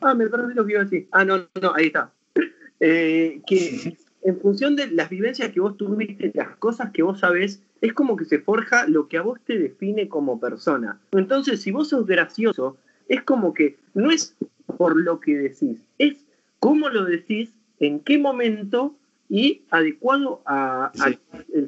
Ah, 0.00 0.14
me 0.14 0.26
perdí 0.26 0.54
lo 0.54 0.66
que 0.66 0.72
iba 0.72 0.80
a 0.82 0.84
decir. 0.84 1.08
Ah, 1.12 1.24
no, 1.24 1.46
no, 1.60 1.74
ahí 1.74 1.86
está. 1.86 2.12
Eh, 2.80 3.40
que 3.46 3.96
en 4.24 4.40
función 4.40 4.74
de 4.74 4.90
las 4.90 5.08
vivencias 5.08 5.52
que 5.52 5.60
vos 5.60 5.76
tuviste, 5.76 6.32
las 6.34 6.56
cosas 6.56 6.90
que 6.90 7.02
vos 7.02 7.20
sabés, 7.20 7.62
es 7.80 7.92
como 7.92 8.16
que 8.16 8.24
se 8.24 8.40
forja 8.40 8.86
lo 8.88 9.08
que 9.08 9.16
a 9.16 9.22
vos 9.22 9.38
te 9.44 9.58
define 9.58 10.08
como 10.08 10.40
persona. 10.40 10.98
Entonces, 11.12 11.62
si 11.62 11.70
vos 11.70 11.88
sos 11.90 12.04
gracioso, 12.04 12.76
es 13.08 13.22
como 13.22 13.54
que 13.54 13.78
no 13.94 14.10
es 14.10 14.36
por 14.76 15.00
lo 15.00 15.20
que 15.20 15.36
decís, 15.36 15.86
es 15.98 16.16
cómo 16.58 16.88
lo 16.88 17.04
decís, 17.04 17.54
en 17.78 18.00
qué 18.00 18.18
momento 18.18 18.96
y 19.28 19.62
adecuado 19.70 20.42
al 20.46 21.20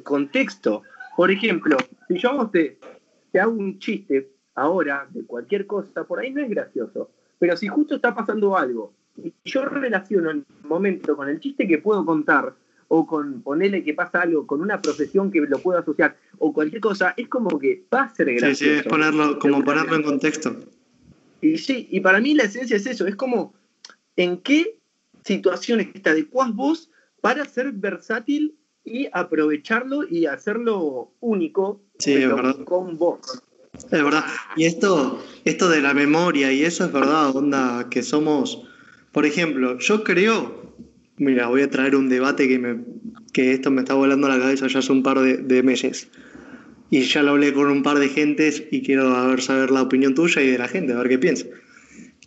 contexto. 0.02 0.82
Por 1.16 1.30
ejemplo, 1.30 1.76
si 2.08 2.18
yo 2.18 2.30
a 2.30 2.34
vos 2.34 2.52
te, 2.52 2.78
te 3.36 3.40
hago 3.40 3.52
un 3.52 3.78
chiste 3.78 4.30
ahora 4.54 5.06
de 5.10 5.22
cualquier 5.26 5.66
cosa, 5.66 6.04
por 6.04 6.20
ahí 6.20 6.32
no 6.32 6.40
es 6.40 6.48
gracioso. 6.48 7.10
Pero 7.38 7.54
si 7.54 7.68
justo 7.68 7.96
está 7.96 8.14
pasando 8.14 8.56
algo 8.56 8.94
y 9.22 9.30
yo 9.44 9.66
relaciono 9.66 10.30
el 10.30 10.46
momento 10.62 11.14
con 11.14 11.28
el 11.28 11.38
chiste 11.38 11.68
que 11.68 11.76
puedo 11.76 12.02
contar, 12.06 12.54
o 12.88 13.06
con 13.06 13.42
ponerle 13.42 13.84
que 13.84 13.92
pasa 13.92 14.22
algo 14.22 14.46
con 14.46 14.62
una 14.62 14.80
profesión 14.80 15.30
que 15.30 15.42
lo 15.42 15.58
puedo 15.58 15.78
asociar, 15.78 16.16
o 16.38 16.54
cualquier 16.54 16.80
cosa, 16.80 17.12
es 17.14 17.28
como 17.28 17.58
que 17.58 17.84
va 17.92 18.04
a 18.04 18.14
ser 18.14 18.32
gracioso. 18.32 18.54
Sí, 18.54 18.64
sí, 18.64 18.70
es 18.70 18.84
ponerlo, 18.84 19.38
como 19.38 19.62
ponerlo 19.62 19.96
en 19.96 20.02
contexto. 20.02 20.56
Y 21.42 21.58
sí, 21.58 21.88
y 21.90 22.00
para 22.00 22.22
mí 22.22 22.32
la 22.32 22.44
esencia 22.44 22.78
es 22.78 22.86
eso, 22.86 23.06
es 23.06 23.16
como 23.16 23.52
en 24.16 24.38
qué 24.38 24.78
situaciones 25.24 25.92
te 25.92 26.08
adecuás 26.08 26.54
vos 26.54 26.90
para 27.20 27.44
ser 27.44 27.70
versátil 27.72 28.55
y 28.86 29.08
aprovecharlo 29.12 30.08
y 30.08 30.26
hacerlo 30.26 31.10
único 31.20 31.82
con 32.64 32.96
vos. 32.96 33.42
Es 33.74 33.90
verdad. 33.90 34.24
Y 34.56 34.64
esto, 34.64 35.22
esto 35.44 35.68
de 35.68 35.82
la 35.82 35.92
memoria 35.92 36.52
y 36.52 36.64
eso 36.64 36.84
es 36.84 36.92
verdad, 36.92 37.36
onda, 37.36 37.88
que 37.90 38.02
somos, 38.02 38.62
por 39.12 39.26
ejemplo, 39.26 39.78
yo 39.78 40.04
creo, 40.04 40.72
mira, 41.16 41.48
voy 41.48 41.62
a 41.62 41.70
traer 41.70 41.96
un 41.96 42.08
debate 42.08 42.48
que, 42.48 42.58
me, 42.58 42.84
que 43.32 43.52
esto 43.52 43.70
me 43.70 43.82
está 43.82 43.94
volando 43.94 44.28
a 44.28 44.30
la 44.30 44.38
cabeza 44.38 44.68
ya 44.68 44.78
hace 44.78 44.92
un 44.92 45.02
par 45.02 45.20
de, 45.20 45.62
meses. 45.62 46.08
Y 46.88 47.02
ya 47.02 47.24
lo 47.24 47.32
hablé 47.32 47.52
con 47.52 47.66
un 47.66 47.82
par 47.82 47.98
de 47.98 48.08
gentes 48.08 48.62
y 48.70 48.82
quiero 48.82 49.26
ver, 49.26 49.42
saber 49.42 49.72
la 49.72 49.82
opinión 49.82 50.14
tuya 50.14 50.40
y 50.40 50.46
de 50.46 50.58
la 50.58 50.68
gente, 50.68 50.92
a 50.92 50.98
ver 50.98 51.08
qué 51.08 51.18
piensa. 51.18 51.46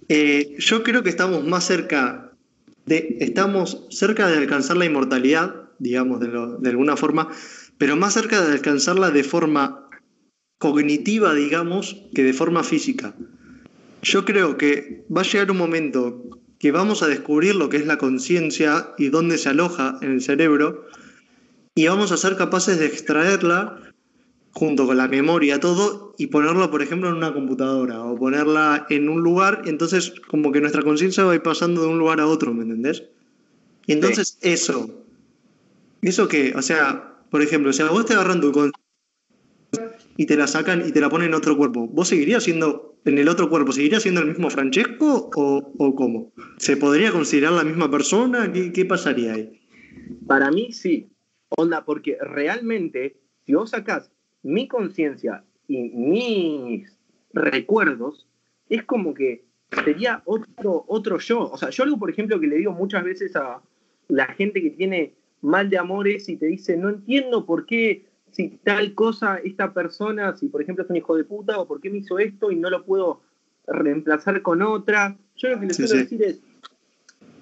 Eh, 0.09 0.55
yo 0.59 0.83
creo 0.83 1.01
que 1.01 1.09
estamos 1.09 1.47
más 1.47 1.65
cerca 1.65 2.33
de, 2.85 3.17
estamos 3.21 3.87
cerca 3.89 4.27
de 4.27 4.37
alcanzar 4.37 4.75
la 4.75 4.85
inmortalidad, 4.85 5.68
digamos, 5.79 6.19
de, 6.19 6.27
de 6.59 6.69
alguna 6.69 6.95
forma, 6.95 7.29
pero 7.77 7.95
más 7.95 8.13
cerca 8.13 8.41
de 8.45 8.53
alcanzarla 8.53 9.11
de 9.11 9.23
forma 9.23 9.89
cognitiva, 10.57 11.33
digamos, 11.33 12.03
que 12.13 12.23
de 12.23 12.33
forma 12.33 12.63
física. 12.63 13.15
Yo 14.01 14.25
creo 14.25 14.57
que 14.57 15.05
va 15.15 15.21
a 15.21 15.25
llegar 15.25 15.51
un 15.51 15.57
momento 15.57 16.23
que 16.59 16.71
vamos 16.71 17.01
a 17.01 17.07
descubrir 17.07 17.55
lo 17.55 17.69
que 17.69 17.77
es 17.77 17.85
la 17.85 17.97
conciencia 17.97 18.93
y 18.97 19.07
dónde 19.09 19.37
se 19.37 19.49
aloja 19.49 19.97
en 20.01 20.11
el 20.11 20.21
cerebro 20.21 20.85
y 21.73 21.87
vamos 21.87 22.11
a 22.11 22.17
ser 22.17 22.35
capaces 22.35 22.77
de 22.79 22.85
extraerla 22.85 23.79
junto 24.51 24.85
con 24.85 24.97
la 24.97 25.07
memoria, 25.07 25.59
todo, 25.59 26.13
y 26.17 26.27
ponerla, 26.27 26.69
por 26.69 26.81
ejemplo, 26.81 27.07
en 27.07 27.15
una 27.15 27.33
computadora 27.33 28.03
o 28.03 28.17
ponerla 28.17 28.85
en 28.89 29.07
un 29.07 29.21
lugar, 29.21 29.61
entonces 29.65 30.13
como 30.27 30.51
que 30.51 30.59
nuestra 30.59 30.81
conciencia 30.81 31.23
va 31.23 31.31
a 31.31 31.35
ir 31.35 31.41
pasando 31.41 31.81
de 31.81 31.87
un 31.87 31.99
lugar 31.99 32.19
a 32.19 32.27
otro, 32.27 32.53
¿me 32.53 32.63
entendés? 32.63 33.03
Y 33.85 33.93
entonces 33.93 34.37
eso, 34.41 34.89
eso 36.01 36.27
que, 36.27 36.53
o 36.55 36.61
sea, 36.61 37.17
por 37.29 37.41
ejemplo, 37.41 37.73
si 37.73 37.81
a 37.81 37.89
vos 37.89 38.05
te 38.05 38.13
agarran 38.13 38.41
tu 38.41 38.71
y 40.17 40.25
te 40.25 40.35
la 40.35 40.47
sacan 40.47 40.87
y 40.87 40.91
te 40.91 41.01
la 41.01 41.09
ponen 41.09 41.29
en 41.29 41.33
otro 41.33 41.55
cuerpo, 41.57 41.87
¿vos 41.87 42.07
seguirías 42.07 42.43
siendo 42.43 42.97
en 43.05 43.17
el 43.17 43.29
otro 43.29 43.49
cuerpo, 43.49 43.71
seguirías 43.71 44.03
siendo 44.03 44.21
el 44.21 44.27
mismo 44.27 44.49
Francesco 44.49 45.29
o, 45.35 45.73
o 45.77 45.95
cómo? 45.95 46.33
¿Se 46.57 46.75
podría 46.77 47.11
considerar 47.11 47.53
la 47.53 47.63
misma 47.63 47.89
persona? 47.89 48.51
¿Qué, 48.51 48.71
¿Qué, 48.73 48.85
pasaría 48.85 49.33
ahí? 49.33 49.61
Para 50.27 50.51
mí 50.51 50.71
sí, 50.71 51.09
onda, 51.49 51.85
porque 51.85 52.17
realmente 52.19 53.17
si 53.45 53.53
vos 53.53 53.69
sacás 53.69 54.11
mi 54.43 54.67
conciencia 54.67 55.43
y 55.67 55.89
mis 55.89 56.97
recuerdos, 57.33 58.27
es 58.69 58.83
como 58.83 59.13
que 59.13 59.45
sería 59.85 60.21
otro, 60.25 60.85
otro 60.87 61.19
yo. 61.19 61.49
O 61.49 61.57
sea, 61.57 61.69
yo 61.69 61.83
algo, 61.83 61.97
por 61.97 62.09
ejemplo, 62.09 62.39
que 62.39 62.47
le 62.47 62.57
digo 62.57 62.71
muchas 62.71 63.03
veces 63.03 63.35
a 63.35 63.61
la 64.07 64.27
gente 64.33 64.61
que 64.61 64.71
tiene 64.71 65.13
mal 65.41 65.69
de 65.69 65.77
amores 65.77 66.29
y 66.29 66.37
te 66.37 66.47
dice, 66.47 66.77
no 66.77 66.89
entiendo 66.89 67.45
por 67.45 67.65
qué 67.65 68.05
si 68.31 68.59
tal 68.63 68.93
cosa, 68.93 69.39
esta 69.43 69.73
persona, 69.73 70.37
si 70.37 70.47
por 70.47 70.61
ejemplo 70.61 70.83
es 70.83 70.89
un 70.89 70.97
hijo 70.97 71.17
de 71.17 71.23
puta, 71.23 71.59
o 71.59 71.67
por 71.67 71.81
qué 71.81 71.89
me 71.89 71.97
hizo 71.97 72.19
esto 72.19 72.51
y 72.51 72.55
no 72.55 72.69
lo 72.69 72.85
puedo 72.85 73.21
reemplazar 73.67 74.41
con 74.41 74.61
otra. 74.61 75.17
Yo 75.35 75.49
lo 75.49 75.59
que 75.59 75.67
les 75.67 75.77
quiero 75.77 75.95
decir 75.95 76.23
es, 76.23 76.39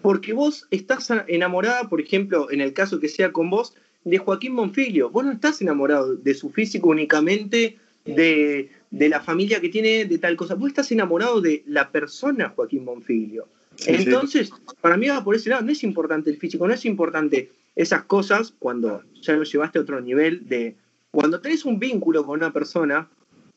porque 0.01 0.33
vos 0.33 0.67
estás 0.71 1.11
enamorada, 1.27 1.89
por 1.89 1.99
ejemplo, 1.99 2.51
en 2.51 2.61
el 2.61 2.73
caso 2.73 2.99
que 2.99 3.09
sea 3.09 3.31
con 3.31 3.49
vos, 3.49 3.75
de 4.03 4.17
Joaquín 4.17 4.53
Monfilio. 4.53 5.09
Vos 5.09 5.25
no 5.25 5.33
estás 5.33 5.61
enamorado 5.61 6.15
de 6.15 6.33
su 6.33 6.49
físico 6.49 6.89
únicamente, 6.89 7.77
de, 8.05 8.69
de 8.89 9.09
la 9.09 9.19
familia 9.19 9.59
que 9.59 9.67
tiene, 9.67 10.05
de 10.05 10.17
tal 10.17 10.37
cosa. 10.37 10.55
Vos 10.55 10.69
estás 10.69 10.91
enamorado 10.93 11.41
de 11.41 11.63
la 11.65 11.91
persona 11.91 12.53
Joaquín 12.55 12.85
Monfilio. 12.85 13.49
Entonces, 13.85 14.49
para 14.81 14.97
mí 14.97 15.07
va 15.07 15.23
por 15.23 15.35
ese 15.35 15.49
lado, 15.49 15.63
no 15.63 15.71
es 15.71 15.83
importante 15.83 16.29
el 16.29 16.37
físico, 16.37 16.67
no 16.67 16.73
es 16.73 16.85
importante 16.85 17.51
esas 17.77 18.03
cosas 18.03 18.53
cuando 18.57 19.03
ya 19.21 19.33
lo 19.33 19.43
llevaste 19.43 19.79
a 19.79 19.83
otro 19.83 20.01
nivel 20.01 20.49
de... 20.49 20.75
Cuando 21.11 21.39
tenés 21.39 21.63
un 21.63 21.79
vínculo 21.79 22.25
con 22.25 22.39
una 22.39 22.51
persona, 22.51 23.07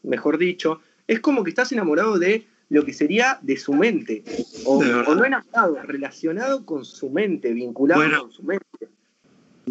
mejor 0.03 0.39
dicho, 0.39 0.81
es 1.07 1.21
como 1.21 1.43
que 1.43 1.51
estás 1.51 1.73
enamorado 1.73 2.19
de 2.19 2.47
lo 2.69 2.85
que 2.85 2.93
sería 2.93 3.39
de 3.43 3.57
su 3.57 3.73
mente. 3.73 4.23
O, 4.65 4.83
no 4.83 5.25
enamorado, 5.25 5.79
relacionado 5.83 6.65
con 6.65 6.85
su 6.85 7.11
mente, 7.11 7.53
vinculado 7.53 8.21
con 8.21 8.31
su 8.31 8.43
mente. 8.43 8.67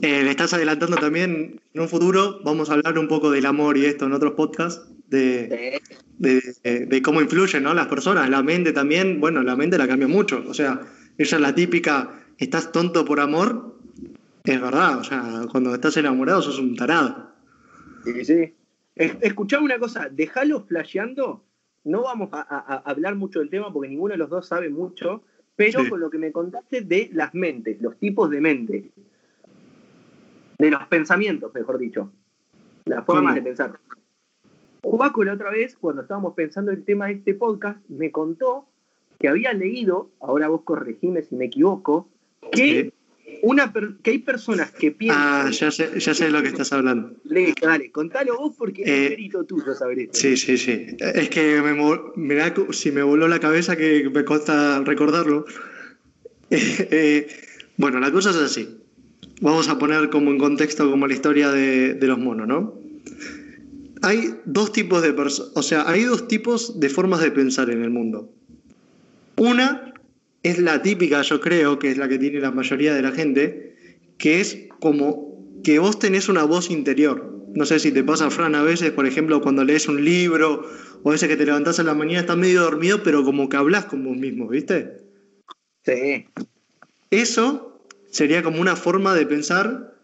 Eh, 0.01 0.23
le 0.23 0.29
estás 0.29 0.53
adelantando 0.53 0.97
también, 0.97 1.61
en 1.73 1.81
un 1.81 1.87
futuro 1.87 2.41
vamos 2.43 2.69
a 2.69 2.73
hablar 2.73 2.97
un 2.97 3.07
poco 3.07 3.31
del 3.31 3.45
amor 3.45 3.77
y 3.77 3.85
esto 3.85 4.05
en 4.05 4.13
otros 4.13 4.33
podcasts, 4.33 4.87
de, 5.07 5.81
de, 6.17 7.01
cómo 7.01 7.21
influyen 7.21 7.63
¿no? 7.63 7.73
las 7.73 7.87
personas, 7.87 8.29
la 8.29 8.43
mente 8.43 8.71
también, 8.71 9.19
bueno, 9.19 9.43
la 9.43 9.55
mente 9.55 9.77
la 9.77 9.87
cambia 9.87 10.07
mucho, 10.07 10.43
o 10.47 10.53
sea, 10.53 10.81
ella 11.17 11.37
es 11.37 11.41
la 11.41 11.55
típica, 11.55 12.21
estás 12.37 12.71
tonto 12.71 13.03
por 13.05 13.19
amor, 13.19 13.78
es 14.53 14.61
verdad, 14.61 14.97
o 14.97 15.03
sea, 15.03 15.45
cuando 15.51 15.73
estás 15.73 15.97
enamorado 15.97 16.41
sos 16.41 16.59
un 16.59 16.75
tarado. 16.75 17.31
Sí, 18.03 18.25
sí. 18.25 18.55
Escuchame 18.95 19.65
una 19.65 19.79
cosa, 19.79 20.09
déjalo 20.09 20.61
flasheando, 20.65 21.43
no 21.83 22.03
vamos 22.03 22.29
a, 22.33 22.83
hablar 22.85 23.15
mucho 23.15 23.39
del 23.39 23.49
tema 23.49 23.71
porque 23.71 23.89
ninguno 23.89 24.13
de 24.13 24.17
los 24.17 24.29
dos 24.29 24.47
sabe 24.47 24.69
mucho, 24.69 25.23
pero 25.55 25.87
con 25.89 25.99
lo 25.99 26.09
que 26.09 26.17
me 26.17 26.31
contaste 26.31 26.81
de 26.81 27.09
las 27.13 27.33
mentes, 27.33 27.81
los 27.81 27.97
tipos 27.97 28.29
de 28.29 28.41
mente, 28.41 28.91
de 30.57 30.71
los 30.71 30.83
pensamientos, 30.87 31.53
mejor 31.53 31.77
dicho, 31.77 32.11
las 32.85 33.05
formas 33.05 33.35
de 33.35 33.41
pensar. 33.41 33.79
Juaco 34.81 35.23
la 35.23 35.33
otra 35.33 35.51
vez, 35.51 35.77
cuando 35.77 36.01
estábamos 36.01 36.33
pensando 36.33 36.71
el 36.71 36.83
tema 36.83 37.07
de 37.07 37.13
este 37.13 37.33
podcast, 37.33 37.79
me 37.89 38.11
contó 38.11 38.67
que 39.19 39.27
había 39.27 39.53
leído, 39.53 40.11
ahora 40.19 40.47
vos 40.47 40.61
corregime 40.63 41.21
si 41.21 41.35
me 41.35 41.45
equivoco, 41.45 42.09
que, 42.51 42.93
una 43.41 43.73
que 44.01 44.11
hay 44.11 44.19
personas 44.19 44.71
que 44.71 44.91
piensan... 44.91 45.47
Ah, 45.47 45.49
ya 45.51 45.71
sé, 45.71 45.99
ya 45.99 46.13
sé 46.13 46.25
de 46.25 46.31
lo 46.31 46.41
que 46.41 46.49
estás 46.49 46.71
hablando. 46.73 47.13
dale, 47.61 47.91
contalo 47.91 48.37
vos 48.37 48.55
porque 48.57 48.83
es 48.83 48.89
eh, 48.89 49.09
mérito 49.09 49.43
tuyo 49.43 49.73
saber 49.73 49.99
esto. 49.99 50.17
Sí, 50.17 50.37
sí, 50.37 50.57
sí. 50.57 50.97
Es 50.99 51.29
que 51.29 51.61
me, 52.15 52.35
da, 52.35 52.53
si 52.71 52.91
me 52.91 53.03
voló 53.03 53.27
la 53.27 53.39
cabeza 53.39 53.75
que 53.75 54.09
me 54.13 54.23
consta 54.25 54.81
recordarlo. 54.81 55.45
Eh, 56.51 57.27
bueno, 57.77 57.99
la 57.99 58.11
cosa 58.11 58.31
es 58.31 58.37
así. 58.37 58.79
Vamos 59.39 59.69
a 59.69 59.77
poner 59.77 60.09
como 60.09 60.31
en 60.31 60.39
contexto 60.39 60.89
como 60.89 61.05
la 61.05 61.13
historia 61.13 61.51
de, 61.51 61.93
de 61.93 62.07
los 62.07 62.17
monos, 62.17 62.47
¿no? 62.47 62.73
Hay 64.01 64.33
dos 64.45 64.71
tipos 64.71 65.03
de 65.03 65.13
personas, 65.13 65.51
o 65.55 65.61
sea, 65.61 65.87
hay 65.87 66.05
dos 66.05 66.27
tipos 66.27 66.79
de 66.79 66.89
formas 66.89 67.21
de 67.21 67.29
pensar 67.29 67.69
en 67.69 67.83
el 67.83 67.91
mundo. 67.91 68.33
Una 69.35 69.93
es 70.49 70.59
la 70.59 70.81
típica, 70.81 71.21
yo 71.21 71.39
creo, 71.39 71.79
que 71.79 71.91
es 71.91 71.97
la 71.97 72.07
que 72.07 72.19
tiene 72.19 72.39
la 72.39 72.51
mayoría 72.51 72.93
de 72.93 73.01
la 73.01 73.11
gente, 73.11 73.75
que 74.17 74.41
es 74.41 74.67
como 74.79 75.29
que 75.63 75.79
vos 75.79 75.99
tenés 75.99 76.29
una 76.29 76.43
voz 76.43 76.69
interior. 76.69 77.35
No 77.53 77.65
sé 77.65 77.79
si 77.79 77.91
te 77.91 78.03
pasa, 78.03 78.29
Fran, 78.29 78.55
a 78.55 78.63
veces, 78.63 78.91
por 78.91 79.07
ejemplo, 79.07 79.41
cuando 79.41 79.63
lees 79.63 79.87
un 79.87 80.03
libro 80.03 80.69
o 81.03 81.09
a 81.09 81.13
veces 81.13 81.29
que 81.29 81.37
te 81.37 81.45
levantás 81.45 81.79
en 81.79 81.87
la 81.87 81.93
mañana, 81.93 82.19
estás 82.19 82.37
medio 82.37 82.61
dormido, 82.61 83.01
pero 83.03 83.23
como 83.23 83.49
que 83.49 83.57
hablas 83.57 83.85
con 83.85 84.03
vos 84.03 84.15
mismo, 84.15 84.47
¿viste? 84.47 84.97
Sí. 85.83 86.27
Eso 87.09 87.81
sería 88.11 88.43
como 88.43 88.61
una 88.61 88.75
forma 88.75 89.15
de 89.15 89.25
pensar 89.25 89.95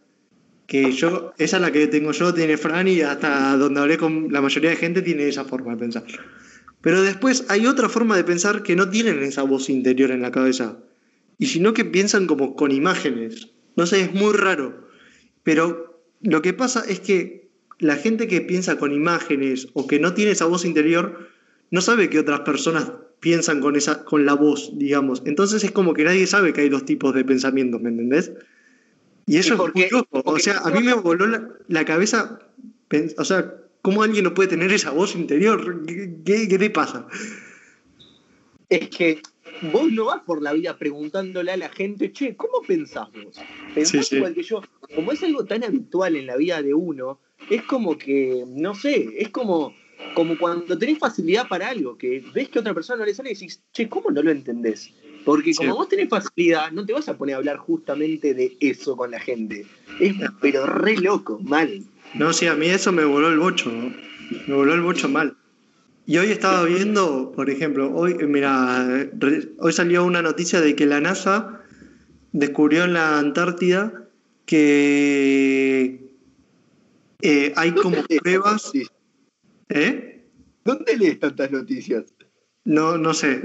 que 0.67 0.91
yo, 0.91 1.33
esa 1.37 1.57
es 1.57 1.61
la 1.61 1.71
que 1.71 1.87
tengo 1.87 2.11
yo, 2.11 2.33
tiene 2.33 2.57
Fran 2.57 2.87
y 2.87 3.01
hasta 3.01 3.55
donde 3.57 3.79
hablé 3.79 3.97
con 3.97 4.31
la 4.31 4.41
mayoría 4.41 4.71
de 4.71 4.75
gente 4.75 5.01
tiene 5.01 5.27
esa 5.27 5.45
forma 5.45 5.73
de 5.73 5.77
pensar. 5.77 6.03
Pero 6.85 7.01
después 7.01 7.45
hay 7.49 7.65
otra 7.65 7.89
forma 7.89 8.15
de 8.15 8.23
pensar 8.23 8.61
que 8.61 8.75
no 8.75 8.91
tienen 8.91 9.23
esa 9.23 9.41
voz 9.41 9.71
interior 9.71 10.11
en 10.11 10.21
la 10.21 10.29
cabeza, 10.29 10.77
y 11.39 11.47
sino 11.47 11.73
que 11.73 11.83
piensan 11.83 12.27
como 12.27 12.55
con 12.55 12.71
imágenes. 12.71 13.47
No 13.75 13.87
sé, 13.87 14.01
es 14.01 14.13
muy 14.13 14.33
raro. 14.33 14.87
Pero 15.41 15.99
lo 16.21 16.43
que 16.43 16.53
pasa 16.53 16.83
es 16.87 16.99
que 16.99 17.49
la 17.79 17.95
gente 17.95 18.27
que 18.27 18.39
piensa 18.39 18.77
con 18.77 18.93
imágenes 18.93 19.67
o 19.73 19.87
que 19.87 19.99
no 19.99 20.13
tiene 20.13 20.29
esa 20.29 20.45
voz 20.45 20.63
interior, 20.63 21.27
no 21.71 21.81
sabe 21.81 22.07
que 22.07 22.19
otras 22.19 22.41
personas 22.41 22.91
piensan 23.19 23.61
con, 23.61 23.75
esa, 23.75 24.05
con 24.05 24.27
la 24.27 24.35
voz, 24.35 24.77
digamos. 24.77 25.23
Entonces 25.25 25.63
es 25.63 25.71
como 25.71 25.95
que 25.95 26.03
nadie 26.03 26.27
sabe 26.27 26.53
que 26.53 26.61
hay 26.61 26.69
dos 26.69 26.85
tipos 26.85 27.15
de 27.15 27.25
pensamientos, 27.25 27.81
¿me 27.81 27.89
entendés? 27.89 28.31
Y 29.25 29.37
eso 29.37 29.55
es 29.55 29.73
muy 29.73 29.89
loco. 29.89 30.21
O 30.23 30.37
sea, 30.37 30.59
a 30.59 30.69
mí 30.69 30.83
me 30.83 30.93
voló 30.93 31.25
la, 31.67 31.83
cabeza. 31.83 32.37
O 33.17 33.25
sea, 33.25 33.55
¿cómo 33.85 34.01
alguien 34.01 34.23
no 34.23 34.33
puede 34.33 34.49
tener 34.49 34.71
esa 34.71 34.89
voz 34.89 35.15
interior? 35.15 35.85
¿Qué, 35.85 36.47
qué, 36.49 36.57
te 36.57 36.69
pasa? 36.71 37.07
Es 38.67 38.89
que 38.89 39.21
vos 39.71 39.91
no 39.91 40.05
vas 40.05 40.23
por 40.23 40.41
la 40.41 40.53
vida 40.53 40.75
preguntándole 40.75 41.51
a 41.51 41.57
la 41.57 41.69
gente, 41.69 42.11
che, 42.11 42.35
¿cómo 42.35 42.63
pensás 42.67 43.09
vos? 43.11 43.39
Pensás 43.75 44.11
igual 44.11 44.33
que 44.33 44.41
yo. 44.41 44.63
Como 44.95 45.11
es 45.11 45.21
algo 45.21 45.45
tan 45.45 45.63
habitual 45.63 46.15
en 46.15 46.25
la 46.25 46.35
vida 46.35 46.63
de 46.63 46.73
uno, 46.73 47.19
es 47.51 47.61
como 47.61 47.95
que, 47.95 48.43
no 48.47 48.73
sé, 48.73 49.07
es 49.19 49.29
como, 49.29 49.75
como 50.15 50.35
cuando 50.39 50.75
tenés 50.79 50.97
facilidad 50.97 51.47
para 51.47 51.69
algo, 51.69 51.95
que 51.95 52.25
ves 52.33 52.49
que 52.49 52.57
a 52.57 52.61
otra 52.61 52.73
persona 52.73 52.97
no 52.97 53.05
le 53.05 53.13
sale 53.13 53.29
y 53.29 53.33
decís, 53.35 53.61
che, 53.71 53.87
¿cómo 53.87 54.09
no 54.09 54.23
lo 54.23 54.31
entendés? 54.31 54.91
Porque 55.23 55.53
como 55.53 55.75
vos 55.75 55.89
tenés 55.89 56.09
facilidad, 56.09 56.71
no 56.71 56.83
te 56.87 56.93
vas 56.93 57.07
a 57.07 57.15
poner 57.15 57.35
a 57.35 57.37
hablar 57.37 57.57
justamente 57.57 58.33
de 58.33 58.57
eso 58.61 58.97
con 58.97 59.11
la 59.11 59.19
gente. 59.19 59.67
Es 59.99 60.15
pero 60.41 60.65
re 60.65 60.97
loco, 60.97 61.39
mal. 61.39 61.83
No, 62.13 62.31
sí, 62.31 62.47
a 62.47 62.55
mí 62.55 62.67
eso 62.67 62.91
me 62.91 63.03
voló 63.03 63.29
el 63.29 63.39
bocho. 63.39 63.71
Me 64.47 64.53
voló 64.53 64.73
el 64.73 64.81
bocho 64.81 65.09
mal. 65.09 65.35
Y 66.05 66.17
hoy 66.17 66.31
estaba 66.31 66.63
viendo, 66.65 67.31
por 67.35 67.49
ejemplo, 67.49 67.91
hoy, 67.93 68.13
mira, 68.27 68.87
hoy 69.57 69.73
salió 69.73 70.05
una 70.05 70.21
noticia 70.21 70.61
de 70.61 70.75
que 70.75 70.85
la 70.85 71.01
NASA 71.01 71.61
descubrió 72.31 72.83
en 72.83 72.93
la 72.93 73.17
Antártida 73.17 74.07
que 74.45 75.99
eh, 77.21 77.53
hay 77.55 77.71
como 77.71 78.03
pruebas. 78.03 78.71
¿Eh? 79.69 80.23
¿Dónde 80.63 80.97
lees 80.97 81.19
tantas 81.19 81.51
noticias? 81.51 82.03
No, 82.65 82.97
no 82.97 83.13
sé. 83.13 83.41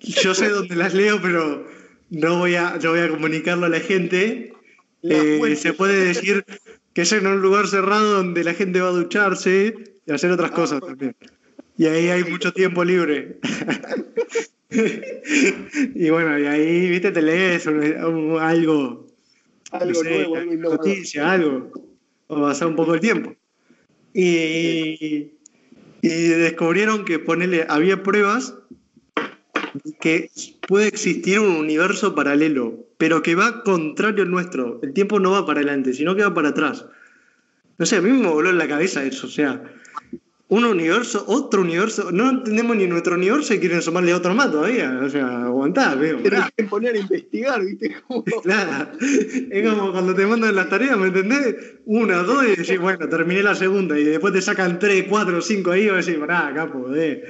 Yo 0.00 0.34
sé 0.34 0.48
dónde 0.48 0.74
las 0.74 0.94
leo, 0.94 1.20
pero 1.22 1.66
no 2.10 2.38
voy 2.38 2.56
a, 2.56 2.78
voy 2.82 3.00
a 3.00 3.08
comunicarlo 3.08 3.66
a 3.66 3.70
la 3.70 3.80
gente. 3.80 4.52
Eh, 5.02 5.56
se 5.56 5.72
puede 5.72 6.04
decir 6.04 6.44
que 6.96 7.02
es 7.02 7.12
en 7.12 7.26
un 7.26 7.42
lugar 7.42 7.68
cerrado 7.68 8.14
donde 8.14 8.42
la 8.42 8.54
gente 8.54 8.80
va 8.80 8.88
a 8.88 8.92
ducharse 8.92 9.74
y 10.06 10.10
hacer 10.10 10.30
otras 10.30 10.50
ah, 10.50 10.54
cosas 10.54 10.80
también. 10.80 11.14
Y 11.76 11.84
ahí 11.84 12.08
hay 12.08 12.24
mucho 12.24 12.54
tiempo 12.54 12.82
libre. 12.86 13.38
y 15.94 16.08
bueno, 16.08 16.38
y 16.38 16.46
ahí, 16.46 16.88
viste, 16.88 17.12
te 17.12 17.20
lees 17.20 17.66
algo. 17.66 18.40
Algo 18.40 19.06
nuevo, 19.70 20.36
algo 20.36 20.54
Noticia, 20.54 21.32
algo. 21.32 21.70
O 22.28 22.40
pasar 22.40 22.68
un 22.68 22.76
poco 22.76 22.94
el 22.94 23.00
tiempo. 23.00 23.34
Y, 24.14 25.32
y 26.00 26.08
descubrieron 26.08 27.04
que 27.04 27.18
ponerle, 27.18 27.66
había 27.68 28.02
pruebas 28.02 28.54
que 30.00 30.30
puede 30.66 30.88
existir 30.88 31.40
un 31.40 31.56
universo 31.56 32.14
paralelo, 32.14 32.85
pero 32.98 33.22
que 33.22 33.34
va 33.34 33.62
contrario 33.62 34.24
al 34.24 34.30
nuestro. 34.30 34.80
El 34.82 34.92
tiempo 34.92 35.20
no 35.20 35.32
va 35.32 35.46
para 35.46 35.60
adelante, 35.60 35.92
sino 35.92 36.16
que 36.16 36.22
va 36.22 36.34
para 36.34 36.50
atrás. 36.50 36.86
No 37.78 37.84
sé, 37.84 37.96
a 37.96 38.00
mí 38.00 38.10
me 38.10 38.28
voló 38.28 38.50
en 38.50 38.58
la 38.58 38.68
cabeza 38.68 39.04
eso. 39.04 39.26
O 39.26 39.30
sea, 39.30 39.62
un 40.48 40.64
universo, 40.64 41.24
otro 41.26 41.60
universo. 41.60 42.10
No 42.10 42.30
entendemos 42.30 42.76
ni 42.76 42.86
nuestro 42.86 43.16
universo 43.16 43.52
y 43.52 43.58
quieren 43.58 43.82
sumarle 43.82 44.14
otro 44.14 44.34
más 44.34 44.50
todavía. 44.50 44.98
O 45.04 45.10
sea, 45.10 45.44
aguantá, 45.44 45.94
veo. 45.94 46.20
Pero 46.22 46.38
hay 46.38 46.50
que 46.56 46.64
poner 46.64 46.94
a 46.94 46.98
investigar, 46.98 47.62
¿viste? 47.62 47.96
Claro. 48.42 48.92
Es 48.98 49.68
como 49.68 49.92
cuando 49.92 50.14
te 50.14 50.26
mandan 50.26 50.54
las 50.54 50.70
tareas, 50.70 50.96
¿me 50.96 51.08
entendés? 51.08 51.54
Una, 51.84 52.22
dos 52.22 52.44
y 52.44 52.56
decís, 52.56 52.78
bueno, 52.80 53.06
terminé 53.08 53.42
la 53.42 53.54
segunda. 53.54 53.98
Y 53.98 54.04
después 54.04 54.32
te 54.32 54.40
sacan 54.40 54.78
tres, 54.78 55.04
cuatro, 55.06 55.42
cinco 55.42 55.72
ahí 55.72 55.82
y 55.82 55.90
decís, 55.90 56.16
pará, 56.16 56.50
capo, 56.54 56.94
eh 56.94 57.22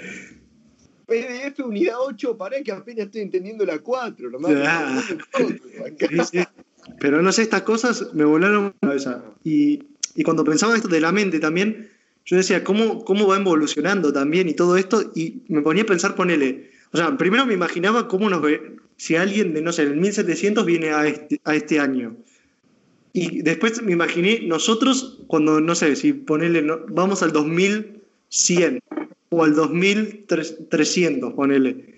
PDF 1.06 1.60
unidad 1.60 1.96
8, 2.00 2.36
para 2.36 2.60
que 2.62 2.72
apenas 2.72 3.06
estoy 3.06 3.22
entendiendo 3.22 3.64
la 3.64 3.78
4, 3.78 4.30
Pero 7.00 7.22
no 7.22 7.32
sé, 7.32 7.42
estas 7.42 7.62
cosas 7.62 8.12
me 8.12 8.24
volaron 8.24 8.74
la 8.80 8.88
cabeza. 8.88 9.24
Y, 9.44 9.84
y, 10.16 10.22
cuando 10.24 10.44
pensaba 10.44 10.74
esto 10.74 10.88
de 10.88 11.00
la 11.00 11.12
mente 11.12 11.38
también, 11.38 11.90
yo 12.24 12.36
decía, 12.36 12.64
¿cómo, 12.64 13.04
¿cómo 13.04 13.28
va 13.28 13.36
evolucionando 13.36 14.12
también 14.12 14.48
y 14.48 14.54
todo 14.54 14.76
esto? 14.76 15.12
Y 15.14 15.42
me 15.48 15.62
ponía 15.62 15.84
a 15.84 15.86
pensar, 15.86 16.16
ponele. 16.16 16.70
O 16.92 16.96
sea, 16.96 17.16
primero 17.16 17.46
me 17.46 17.54
imaginaba 17.54 18.08
cómo 18.08 18.28
nos 18.28 18.42
ve, 18.42 18.76
si 18.96 19.14
alguien 19.14 19.54
de, 19.54 19.62
no 19.62 19.72
sé, 19.72 19.82
en 19.82 20.00
1700 20.00 20.66
viene 20.66 20.90
a 20.90 21.06
este, 21.06 21.40
a 21.44 21.54
este 21.54 21.78
año. 21.78 22.16
Y 23.12 23.42
después 23.42 23.80
me 23.82 23.92
imaginé 23.92 24.40
nosotros 24.42 25.20
cuando, 25.28 25.60
no 25.60 25.74
sé, 25.74 25.94
si 25.94 26.12
ponele, 26.12 26.66
vamos 26.88 27.22
al 27.22 27.32
2100 27.32 28.80
o 29.30 29.44
al 29.44 29.54
2300, 29.54 31.32
ponele. 31.34 31.96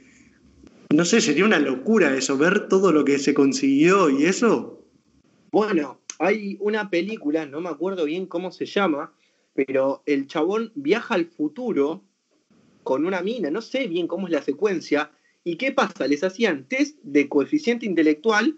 No 0.90 1.04
sé, 1.04 1.20
sería 1.20 1.44
una 1.44 1.58
locura 1.58 2.16
eso, 2.16 2.38
ver 2.38 2.68
todo 2.68 2.92
lo 2.92 3.04
que 3.04 3.18
se 3.18 3.34
consiguió 3.34 4.08
y 4.08 4.24
eso. 4.24 4.82
Bueno, 5.52 6.00
hay 6.18 6.56
una 6.60 6.90
película, 6.90 7.46
no 7.46 7.60
me 7.60 7.68
acuerdo 7.68 8.04
bien 8.04 8.26
cómo 8.26 8.50
se 8.50 8.66
llama, 8.66 9.12
pero 9.54 10.02
el 10.06 10.26
chabón 10.26 10.72
viaja 10.74 11.14
al 11.14 11.26
futuro 11.26 12.02
con 12.82 13.04
una 13.04 13.20
mina, 13.20 13.50
no 13.50 13.60
sé 13.60 13.86
bien 13.86 14.06
cómo 14.06 14.26
es 14.26 14.32
la 14.32 14.42
secuencia, 14.42 15.10
y 15.44 15.56
qué 15.56 15.72
pasa, 15.72 16.06
les 16.06 16.24
hacían 16.24 16.64
test 16.68 16.98
de 17.02 17.28
coeficiente 17.28 17.86
intelectual 17.86 18.56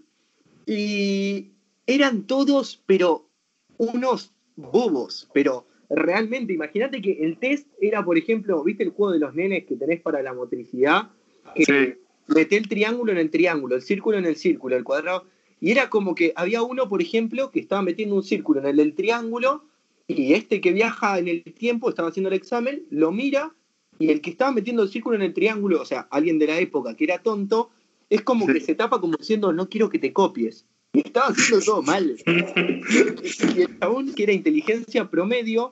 y 0.67 1.51
eran 1.87 2.27
todos, 2.27 2.83
pero 2.87 3.29
unos 3.77 4.33
bobos, 4.57 5.29
pero 5.33 5.67
realmente, 5.91 6.53
imagínate 6.53 7.03
que 7.03 7.13
el 7.21 7.37
test 7.37 7.67
era, 7.81 8.05
por 8.05 8.17
ejemplo, 8.17 8.63
¿viste 8.65 8.85
el 8.85 8.91
juego 8.91 9.13
de 9.13 9.19
los 9.19 9.35
nenes 9.35 9.65
que 9.67 9.77
tenés 9.77 10.01
para 10.01 10.23
la 10.23 10.33
motricidad? 10.33 11.11
Que 11.55 11.65
Sí. 11.65 12.01
mete 12.35 12.57
el 12.57 12.69
triángulo 12.69 13.13
en 13.13 13.19
el 13.19 13.31
triángulo, 13.31 13.75
el 13.77 13.83
círculo 13.83 14.17
en 14.17 14.25
el 14.25 14.37
círculo, 14.37 14.77
el 14.77 14.85
cuadrado. 14.85 15.25
Y 15.61 15.73
era 15.73 15.91
como 15.91 16.15
que 16.15 16.33
había 16.37 16.63
uno, 16.63 16.89
por 16.89 17.03
ejemplo, 17.03 17.51
que 17.51 17.61
estaba 17.61 17.83
metiendo 17.83 18.15
un 18.15 18.23
círculo 18.23 18.61
en 18.61 18.67
el 18.67 18.77
del 18.77 18.95
triángulo 18.95 19.65
y 20.07 20.33
este 20.35 20.61
que 20.61 20.73
viaja 20.73 21.19
en 21.19 21.29
el 21.29 21.43
tiempo 21.43 21.89
estaba 21.91 22.09
haciendo 22.09 22.29
el 22.29 22.35
examen, 22.35 22.85
lo 22.91 23.13
mira 23.13 23.53
y 23.99 24.11
el 24.11 24.21
que 24.23 24.31
estaba 24.31 24.53
metiendo 24.53 24.83
el 24.83 24.89
círculo 24.89 25.17
en 25.17 25.23
el 25.23 25.35
triángulo, 25.35 25.83
o 25.83 25.85
sea, 25.85 26.09
alguien 26.11 26.39
de 26.39 26.47
la 26.47 26.59
época 26.59 26.97
que 26.97 27.05
era 27.05 27.19
tonto, 27.19 27.71
es 28.09 28.23
como 28.23 28.47
Sí. 28.47 28.55
que 28.55 28.61
se 28.61 28.75
tapa 28.75 29.01
como 29.01 29.17
diciendo, 29.19 29.53
no 29.53 29.69
quiero 29.69 29.91
que 29.91 29.99
te 29.99 30.13
copies. 30.13 30.65
Y 30.93 31.01
estaba 31.01 31.29
haciendo 31.29 31.65
todo 31.65 31.83
mal. 31.83 32.17
y 33.57 33.61
el 33.63 33.79
chabón, 33.79 34.13
que 34.15 34.23
era 34.25 34.33
inteligencia 34.33 35.09
promedio, 35.11 35.71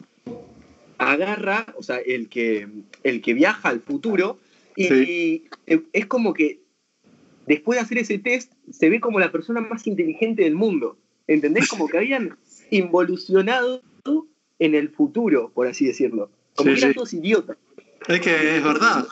agarra, 0.99 1.67
o 1.77 1.83
sea, 1.83 1.99
el 1.99 2.29
que, 2.29 2.69
el 3.05 3.23
que 3.23 3.35
viaja 3.35 3.69
al 3.69 3.81
futuro, 3.81 4.39
y 4.77 4.85
Sí. 4.89 5.45
es 5.93 6.07
como 6.07 6.35
que 6.35 6.61
después 7.47 7.79
de 7.79 7.83
hacer 7.83 7.99
ese 7.99 8.19
test, 8.19 8.53
se 8.71 8.91
ve 8.91 9.01
como 9.01 9.19
la 9.19 9.33
persona 9.33 9.61
más 9.61 9.87
inteligente 9.87 10.43
del 10.45 10.55
mundo. 10.55 10.97
¿Entendés? 11.27 11.69
Como 11.69 11.89
que 11.89 11.99
habían 11.99 12.37
involucionado 12.71 13.83
en 14.59 14.75
el 14.75 14.89
futuro, 14.89 15.51
por 15.55 15.67
así 15.67 15.87
decirlo. 15.87 16.31
Como 16.55 16.71
Sí, 16.71 16.75
que 16.75 16.81
eran 16.81 16.91
sí. 16.91 16.95
todos 16.97 17.15
idiotas. 17.15 17.57
Es 18.09 18.21
que 18.21 18.57
es 18.57 18.65
verdad. 18.65 19.07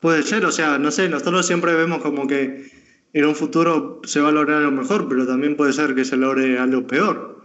Puede 0.00 0.22
ser, 0.22 0.44
o 0.44 0.52
sea, 0.52 0.78
no 0.78 0.90
sé, 0.90 1.08
nosotros 1.08 1.46
siempre 1.46 1.74
vemos 1.74 2.02
como 2.02 2.26
que 2.26 2.66
en 3.12 3.24
un 3.24 3.34
futuro 3.34 4.00
se 4.04 4.20
va 4.20 4.28
a 4.28 4.32
lograr 4.32 4.58
algo 4.62 4.72
mejor, 4.72 5.08
pero 5.08 5.26
también 5.26 5.56
puede 5.56 5.72
ser 5.72 5.94
que 5.94 6.04
se 6.04 6.16
logre 6.18 6.58
algo 6.58 6.86
peor. 6.86 7.35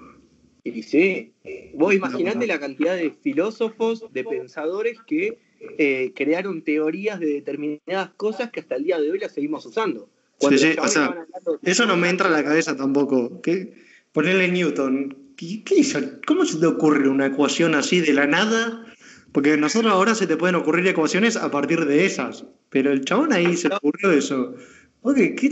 Y 0.63 0.83
sí, 0.83 1.33
vos 1.73 1.93
imaginate 1.93 2.45
la 2.45 2.59
cantidad 2.59 2.95
de 2.95 3.11
filósofos, 3.11 4.05
de 4.13 4.23
pensadores 4.23 4.97
que 5.07 5.39
eh, 5.77 6.11
crearon 6.15 6.63
teorías 6.63 7.19
de 7.19 7.27
determinadas 7.27 8.11
cosas 8.17 8.51
que 8.51 8.59
hasta 8.59 8.75
el 8.75 8.83
día 8.83 8.99
de 8.99 9.11
hoy 9.11 9.19
las 9.19 9.33
seguimos 9.33 9.65
usando. 9.65 10.09
Sí, 10.39 10.57
sí, 10.57 10.75
o 10.81 10.87
sea, 10.87 11.05
hablando 11.05 11.59
Eso 11.63 11.85
no 11.85 11.97
me 11.97 12.09
entra 12.09 12.27
a 12.27 12.31
la 12.31 12.43
cabeza 12.43 12.75
tampoco. 12.75 13.41
¿Qué? 13.41 13.73
Ponerle 14.11 14.47
Newton. 14.49 15.33
¿Qué, 15.37 15.63
qué 15.63 15.75
hizo? 15.75 15.99
¿Cómo 16.25 16.45
se 16.45 16.59
te 16.59 16.65
ocurre 16.65 17.07
una 17.09 17.27
ecuación 17.27 17.75
así 17.75 18.01
de 18.01 18.13
la 18.13 18.27
nada? 18.27 18.85
Porque 19.31 19.53
a 19.53 19.57
nosotros 19.57 19.91
ahora 19.91 20.15
se 20.15 20.27
te 20.27 20.37
pueden 20.37 20.55
ocurrir 20.55 20.87
ecuaciones 20.87 21.37
a 21.37 21.51
partir 21.51 21.85
de 21.85 22.05
esas. 22.05 22.45
Pero 22.69 22.91
el 22.91 23.05
chabón 23.05 23.33
ahí 23.33 23.55
se 23.55 23.69
le 23.69 23.75
ocurrió 23.75 24.11
eso. 24.11 24.55
¿Vos 25.01 25.15
¿Qué, 25.15 25.35
qué 25.35 25.49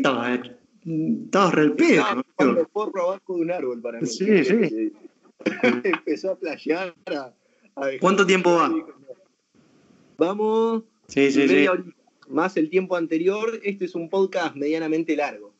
estabas? 0.86 1.53
Re 1.53 1.61
al 1.63 1.73
pedo. 1.73 1.89
Estaba 2.01 2.15
¿no? 2.15 2.23
jugando 2.36 2.67
porro 2.69 3.01
abajo 3.03 3.36
de 3.36 3.41
un 3.41 3.51
árbol 3.51 3.82
para 3.82 3.99
mí. 4.01 4.07
Sí, 4.07 4.43
sí. 4.43 4.93
Empezó 5.84 6.32
a 6.32 6.36
playar. 6.36 6.93
A, 7.07 7.34
a 7.75 7.89
¿Cuánto 7.99 8.25
tiempo 8.25 8.51
va? 8.55 8.71
Vamos 10.17 10.84
Sí, 11.07 11.32
sí, 11.32 11.47
sí. 11.47 11.53
media 11.53 11.71
horita, 11.71 11.95
más 12.27 12.55
el 12.57 12.69
tiempo 12.69 12.95
anterior. 12.95 13.59
Este 13.63 13.86
es 13.86 13.95
un 13.95 14.09
podcast 14.09 14.55
medianamente 14.55 15.15
largo. 15.15 15.53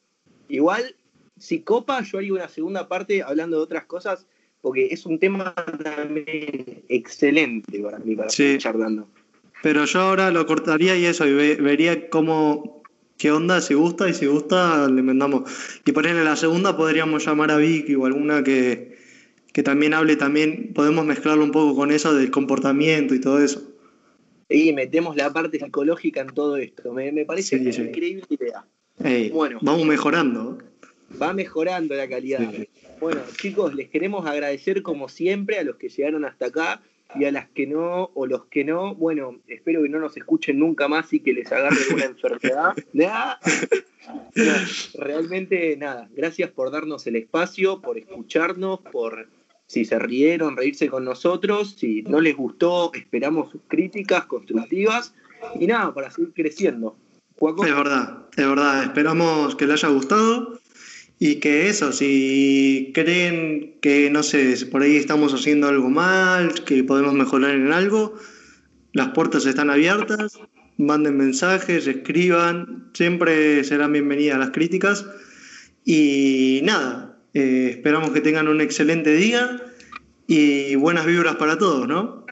Igual, 0.48 0.96
si 1.38 1.62
copa, 1.62 2.02
yo 2.04 2.18
haría 2.20 2.34
una 2.34 2.50
segunda 2.50 2.88
parte 2.88 3.24
hablando 3.24 3.58
de 3.58 3.64
otras 3.64 3.86
cosas, 3.86 4.28
porque 4.62 4.88
es 4.92 5.06
un 5.06 5.18
tema 5.20 5.56
también 5.84 6.84
excelente 6.90 7.80
para 7.80 8.00
mí, 8.00 8.16
para 8.16 8.30
Sí. 8.30 8.58
charlando. 8.60 9.08
Pero 9.64 9.86
yo 9.86 10.02
ahora 10.02 10.32
lo 10.32 10.46
cortaría 10.46 10.96
y 10.98 11.06
eso, 11.06 11.26
y 11.26 11.34
ve- 11.34 11.56
vería 11.56 12.10
cómo, 12.10 12.79
qué 13.20 13.32
onda, 13.32 13.62
si 13.62 13.76
gusta, 13.76 14.10
y 14.10 14.14
si 14.16 14.26
gusta, 14.26 14.90
le 14.90 15.04
mandamos. 15.04 15.44
Y 15.86 15.92
ponerle 15.92 16.24
la 16.24 16.36
segunda, 16.36 16.76
podríamos 16.76 17.24
llamar 17.24 17.52
a 17.52 17.58
Vicky 17.58 17.94
o 17.94 18.06
alguna 18.06 18.44
que, 18.44 18.98
que 19.54 19.62
también 19.62 19.94
hable, 19.94 20.16
también 20.16 20.72
podemos 20.74 21.06
mezclarlo 21.06 21.44
un 21.44 21.52
poco 21.52 21.76
con 21.76 21.92
eso 21.92 22.16
del 22.16 22.32
comportamiento 22.32 23.14
y 23.14 23.20
todo 23.20 23.44
eso. 23.44 23.62
Y 24.48 24.74
metemos 24.74 25.16
la 25.16 25.32
parte 25.32 25.60
psicológica 25.60 26.22
en 26.22 26.30
todo 26.30 26.58
esto. 26.58 26.92
Me, 26.94 27.12
me 27.12 27.26
parece 27.26 27.60
Sí, 27.60 27.82
una 27.82 27.90
increíble 27.90 28.24
idea. 28.30 28.66
Ey, 29.04 29.30
Bueno. 29.30 29.60
Vamos 29.62 29.86
mejorando. 29.86 30.58
Va 31.22 31.34
mejorando 31.34 31.96
la 31.96 32.08
calidad. 32.08 32.40
Sí, 32.56 32.70
Bueno, 33.02 33.22
chicos, 33.38 33.76
les 33.76 33.90
queremos 33.90 34.26
agradecer 34.26 34.82
como 34.82 35.10
siempre 35.10 35.60
a 35.60 35.64
los 35.64 35.76
que 35.76 35.90
llegaron 35.90 36.24
hasta 36.26 36.48
acá 36.48 36.82
y 37.16 37.26
a 37.26 37.32
las 37.32 37.50
que 37.50 37.66
no 37.66 38.12
o 38.14 38.26
los 38.26 38.46
que 38.46 38.64
no. 38.64 38.96
Bueno, 38.96 39.40
espero 39.48 39.82
que 39.82 39.90
no 39.90 40.00
nos 40.00 40.16
escuchen 40.18 40.60
nunca 40.60 40.88
más 40.88 41.12
y 41.14 41.20
que 41.20 41.34
les 41.34 41.52
agarre 41.52 41.78
una 41.94 42.06
enfermedad. 42.06 42.76
Nah. 42.94 43.36
No, 44.36 44.54
realmente 44.96 45.76
nada. 45.78 46.10
Gracias 46.16 46.52
por 46.52 46.72
darnos 46.72 47.06
el 47.08 47.16
espacio, 47.16 47.82
por 47.82 47.98
escucharnos, 47.98 48.80
por 48.92 49.28
si 49.68 49.86
se 49.86 50.00
rieron, 50.00 50.58
reírse 50.58 50.88
con 50.90 51.06
nosotros. 51.06 51.76
Si 51.78 52.04
no 52.04 52.22
les 52.22 52.36
gustó, 52.36 52.92
esperamos 52.94 53.52
sus 53.52 53.62
críticas 53.68 54.26
constructivas. 54.26 55.14
Y 55.60 55.68
nada, 55.68 55.94
para 55.94 56.12
seguir 56.12 56.34
creciendo. 56.34 56.96
Es 57.42 57.56
verdad, 57.56 58.26
es 58.36 58.48
verdad. 58.48 58.84
Esperamos 58.84 59.56
que 59.56 59.66
les 59.66 59.84
haya 59.84 59.94
gustado 59.94 60.60
y 61.20 61.36
que 61.36 61.68
eso, 61.68 61.92
si 61.92 62.92
creen 62.94 63.78
que, 63.82 64.10
no 64.10 64.24
sé, 64.24 64.56
por 64.72 64.82
ahí 64.82 64.96
estamos 64.96 65.34
haciendo 65.34 65.68
algo 65.68 65.90
mal, 65.90 66.64
que 66.64 66.82
podemos 66.86 67.14
mejorar 67.14 67.56
en 67.56 67.74
algo, 67.74 68.16
las 68.94 69.10
puertas 69.10 69.46
están 69.46 69.70
abiertas, 69.70 70.40
manden 70.78 71.18
mensajes, 71.18 71.88
escriban, 71.88 72.90
siempre 72.94 73.66
serán 73.66 73.92
bienvenidas 73.92 74.40
las 74.40 74.52
críticas. 74.52 75.06
Y 75.84 76.62
nada, 76.64 77.20
eh, 77.34 77.68
esperamos 77.72 78.12
que 78.12 78.22
tengan 78.22 78.48
un 78.48 78.62
excelente 78.62 79.14
día 79.14 79.62
y 80.26 80.76
buenas 80.76 81.06
vibras 81.06 81.36
para 81.36 81.58
todos, 81.58 81.86
¿no? 81.86 82.26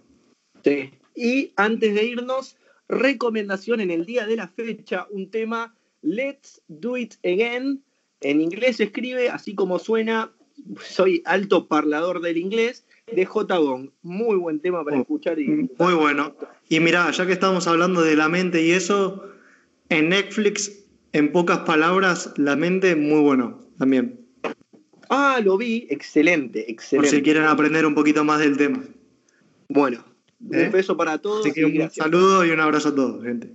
Sí. 0.63 0.91
Y 1.13 1.51
antes 1.57 1.93
de 1.93 2.05
irnos, 2.05 2.55
recomendación 2.87 3.81
en 3.81 3.91
el 3.91 4.05
día 4.05 4.25
de 4.25 4.37
la 4.37 4.47
fecha, 4.47 5.07
un 5.09 5.29
tema 5.29 5.75
Let's 6.01 6.61
Do 6.67 6.95
It 6.95 7.15
Again. 7.25 7.83
En 8.21 8.41
inglés 8.41 8.77
se 8.77 8.85
escribe 8.85 9.29
así 9.29 9.53
como 9.55 9.79
suena, 9.79 10.31
soy 10.81 11.21
alto 11.25 11.67
parlador 11.67 12.21
del 12.21 12.37
inglés, 12.37 12.85
de 13.13 13.25
J. 13.25 13.57
Bong. 13.59 13.89
Muy 14.01 14.35
buen 14.37 14.59
tema 14.59 14.83
para 14.83 14.97
Oh, 14.97 15.01
escuchar. 15.01 15.39
Y, 15.39 15.69
Muy 15.77 15.93
bueno. 15.93 16.35
Y 16.69 16.79
mirá, 16.79 17.09
ya 17.11 17.25
que 17.25 17.33
estamos 17.33 17.67
hablando 17.67 18.01
de 18.01 18.15
la 18.15 18.27
mente 18.27 18.63
y 18.63 18.71
eso, 18.71 19.23
en 19.89 20.09
Netflix, 20.09 20.85
en 21.13 21.31
pocas 21.31 21.59
palabras, 21.59 22.33
la 22.37 22.55
mente, 22.55 22.95
muy 22.95 23.21
bueno 23.21 23.59
también. 23.77 24.19
Ah, 25.09 25.39
lo 25.41 25.57
vi, 25.57 25.87
excelente, 25.89 26.61
Por 26.63 26.69
excelente. 26.71 27.09
si 27.11 27.21
quieren 27.21 27.43
aprender 27.43 27.85
un 27.85 27.95
poquito 27.95 28.25
más 28.25 28.39
del 28.39 28.57
tema. 28.57 28.83
Bueno, 29.69 30.03
¿Eh? 30.51 30.65
un 30.65 30.71
beso 30.71 30.97
para 30.97 31.17
todos. 31.19 31.45
Así 31.45 31.53
que 31.53 31.61
y 31.61 31.63
un 31.63 31.73
gracias. 31.75 32.03
saludo 32.03 32.45
y 32.45 32.49
un 32.49 32.59
abrazo 32.59 32.89
a 32.89 32.95
todos, 32.95 33.23
gente. 33.23 33.53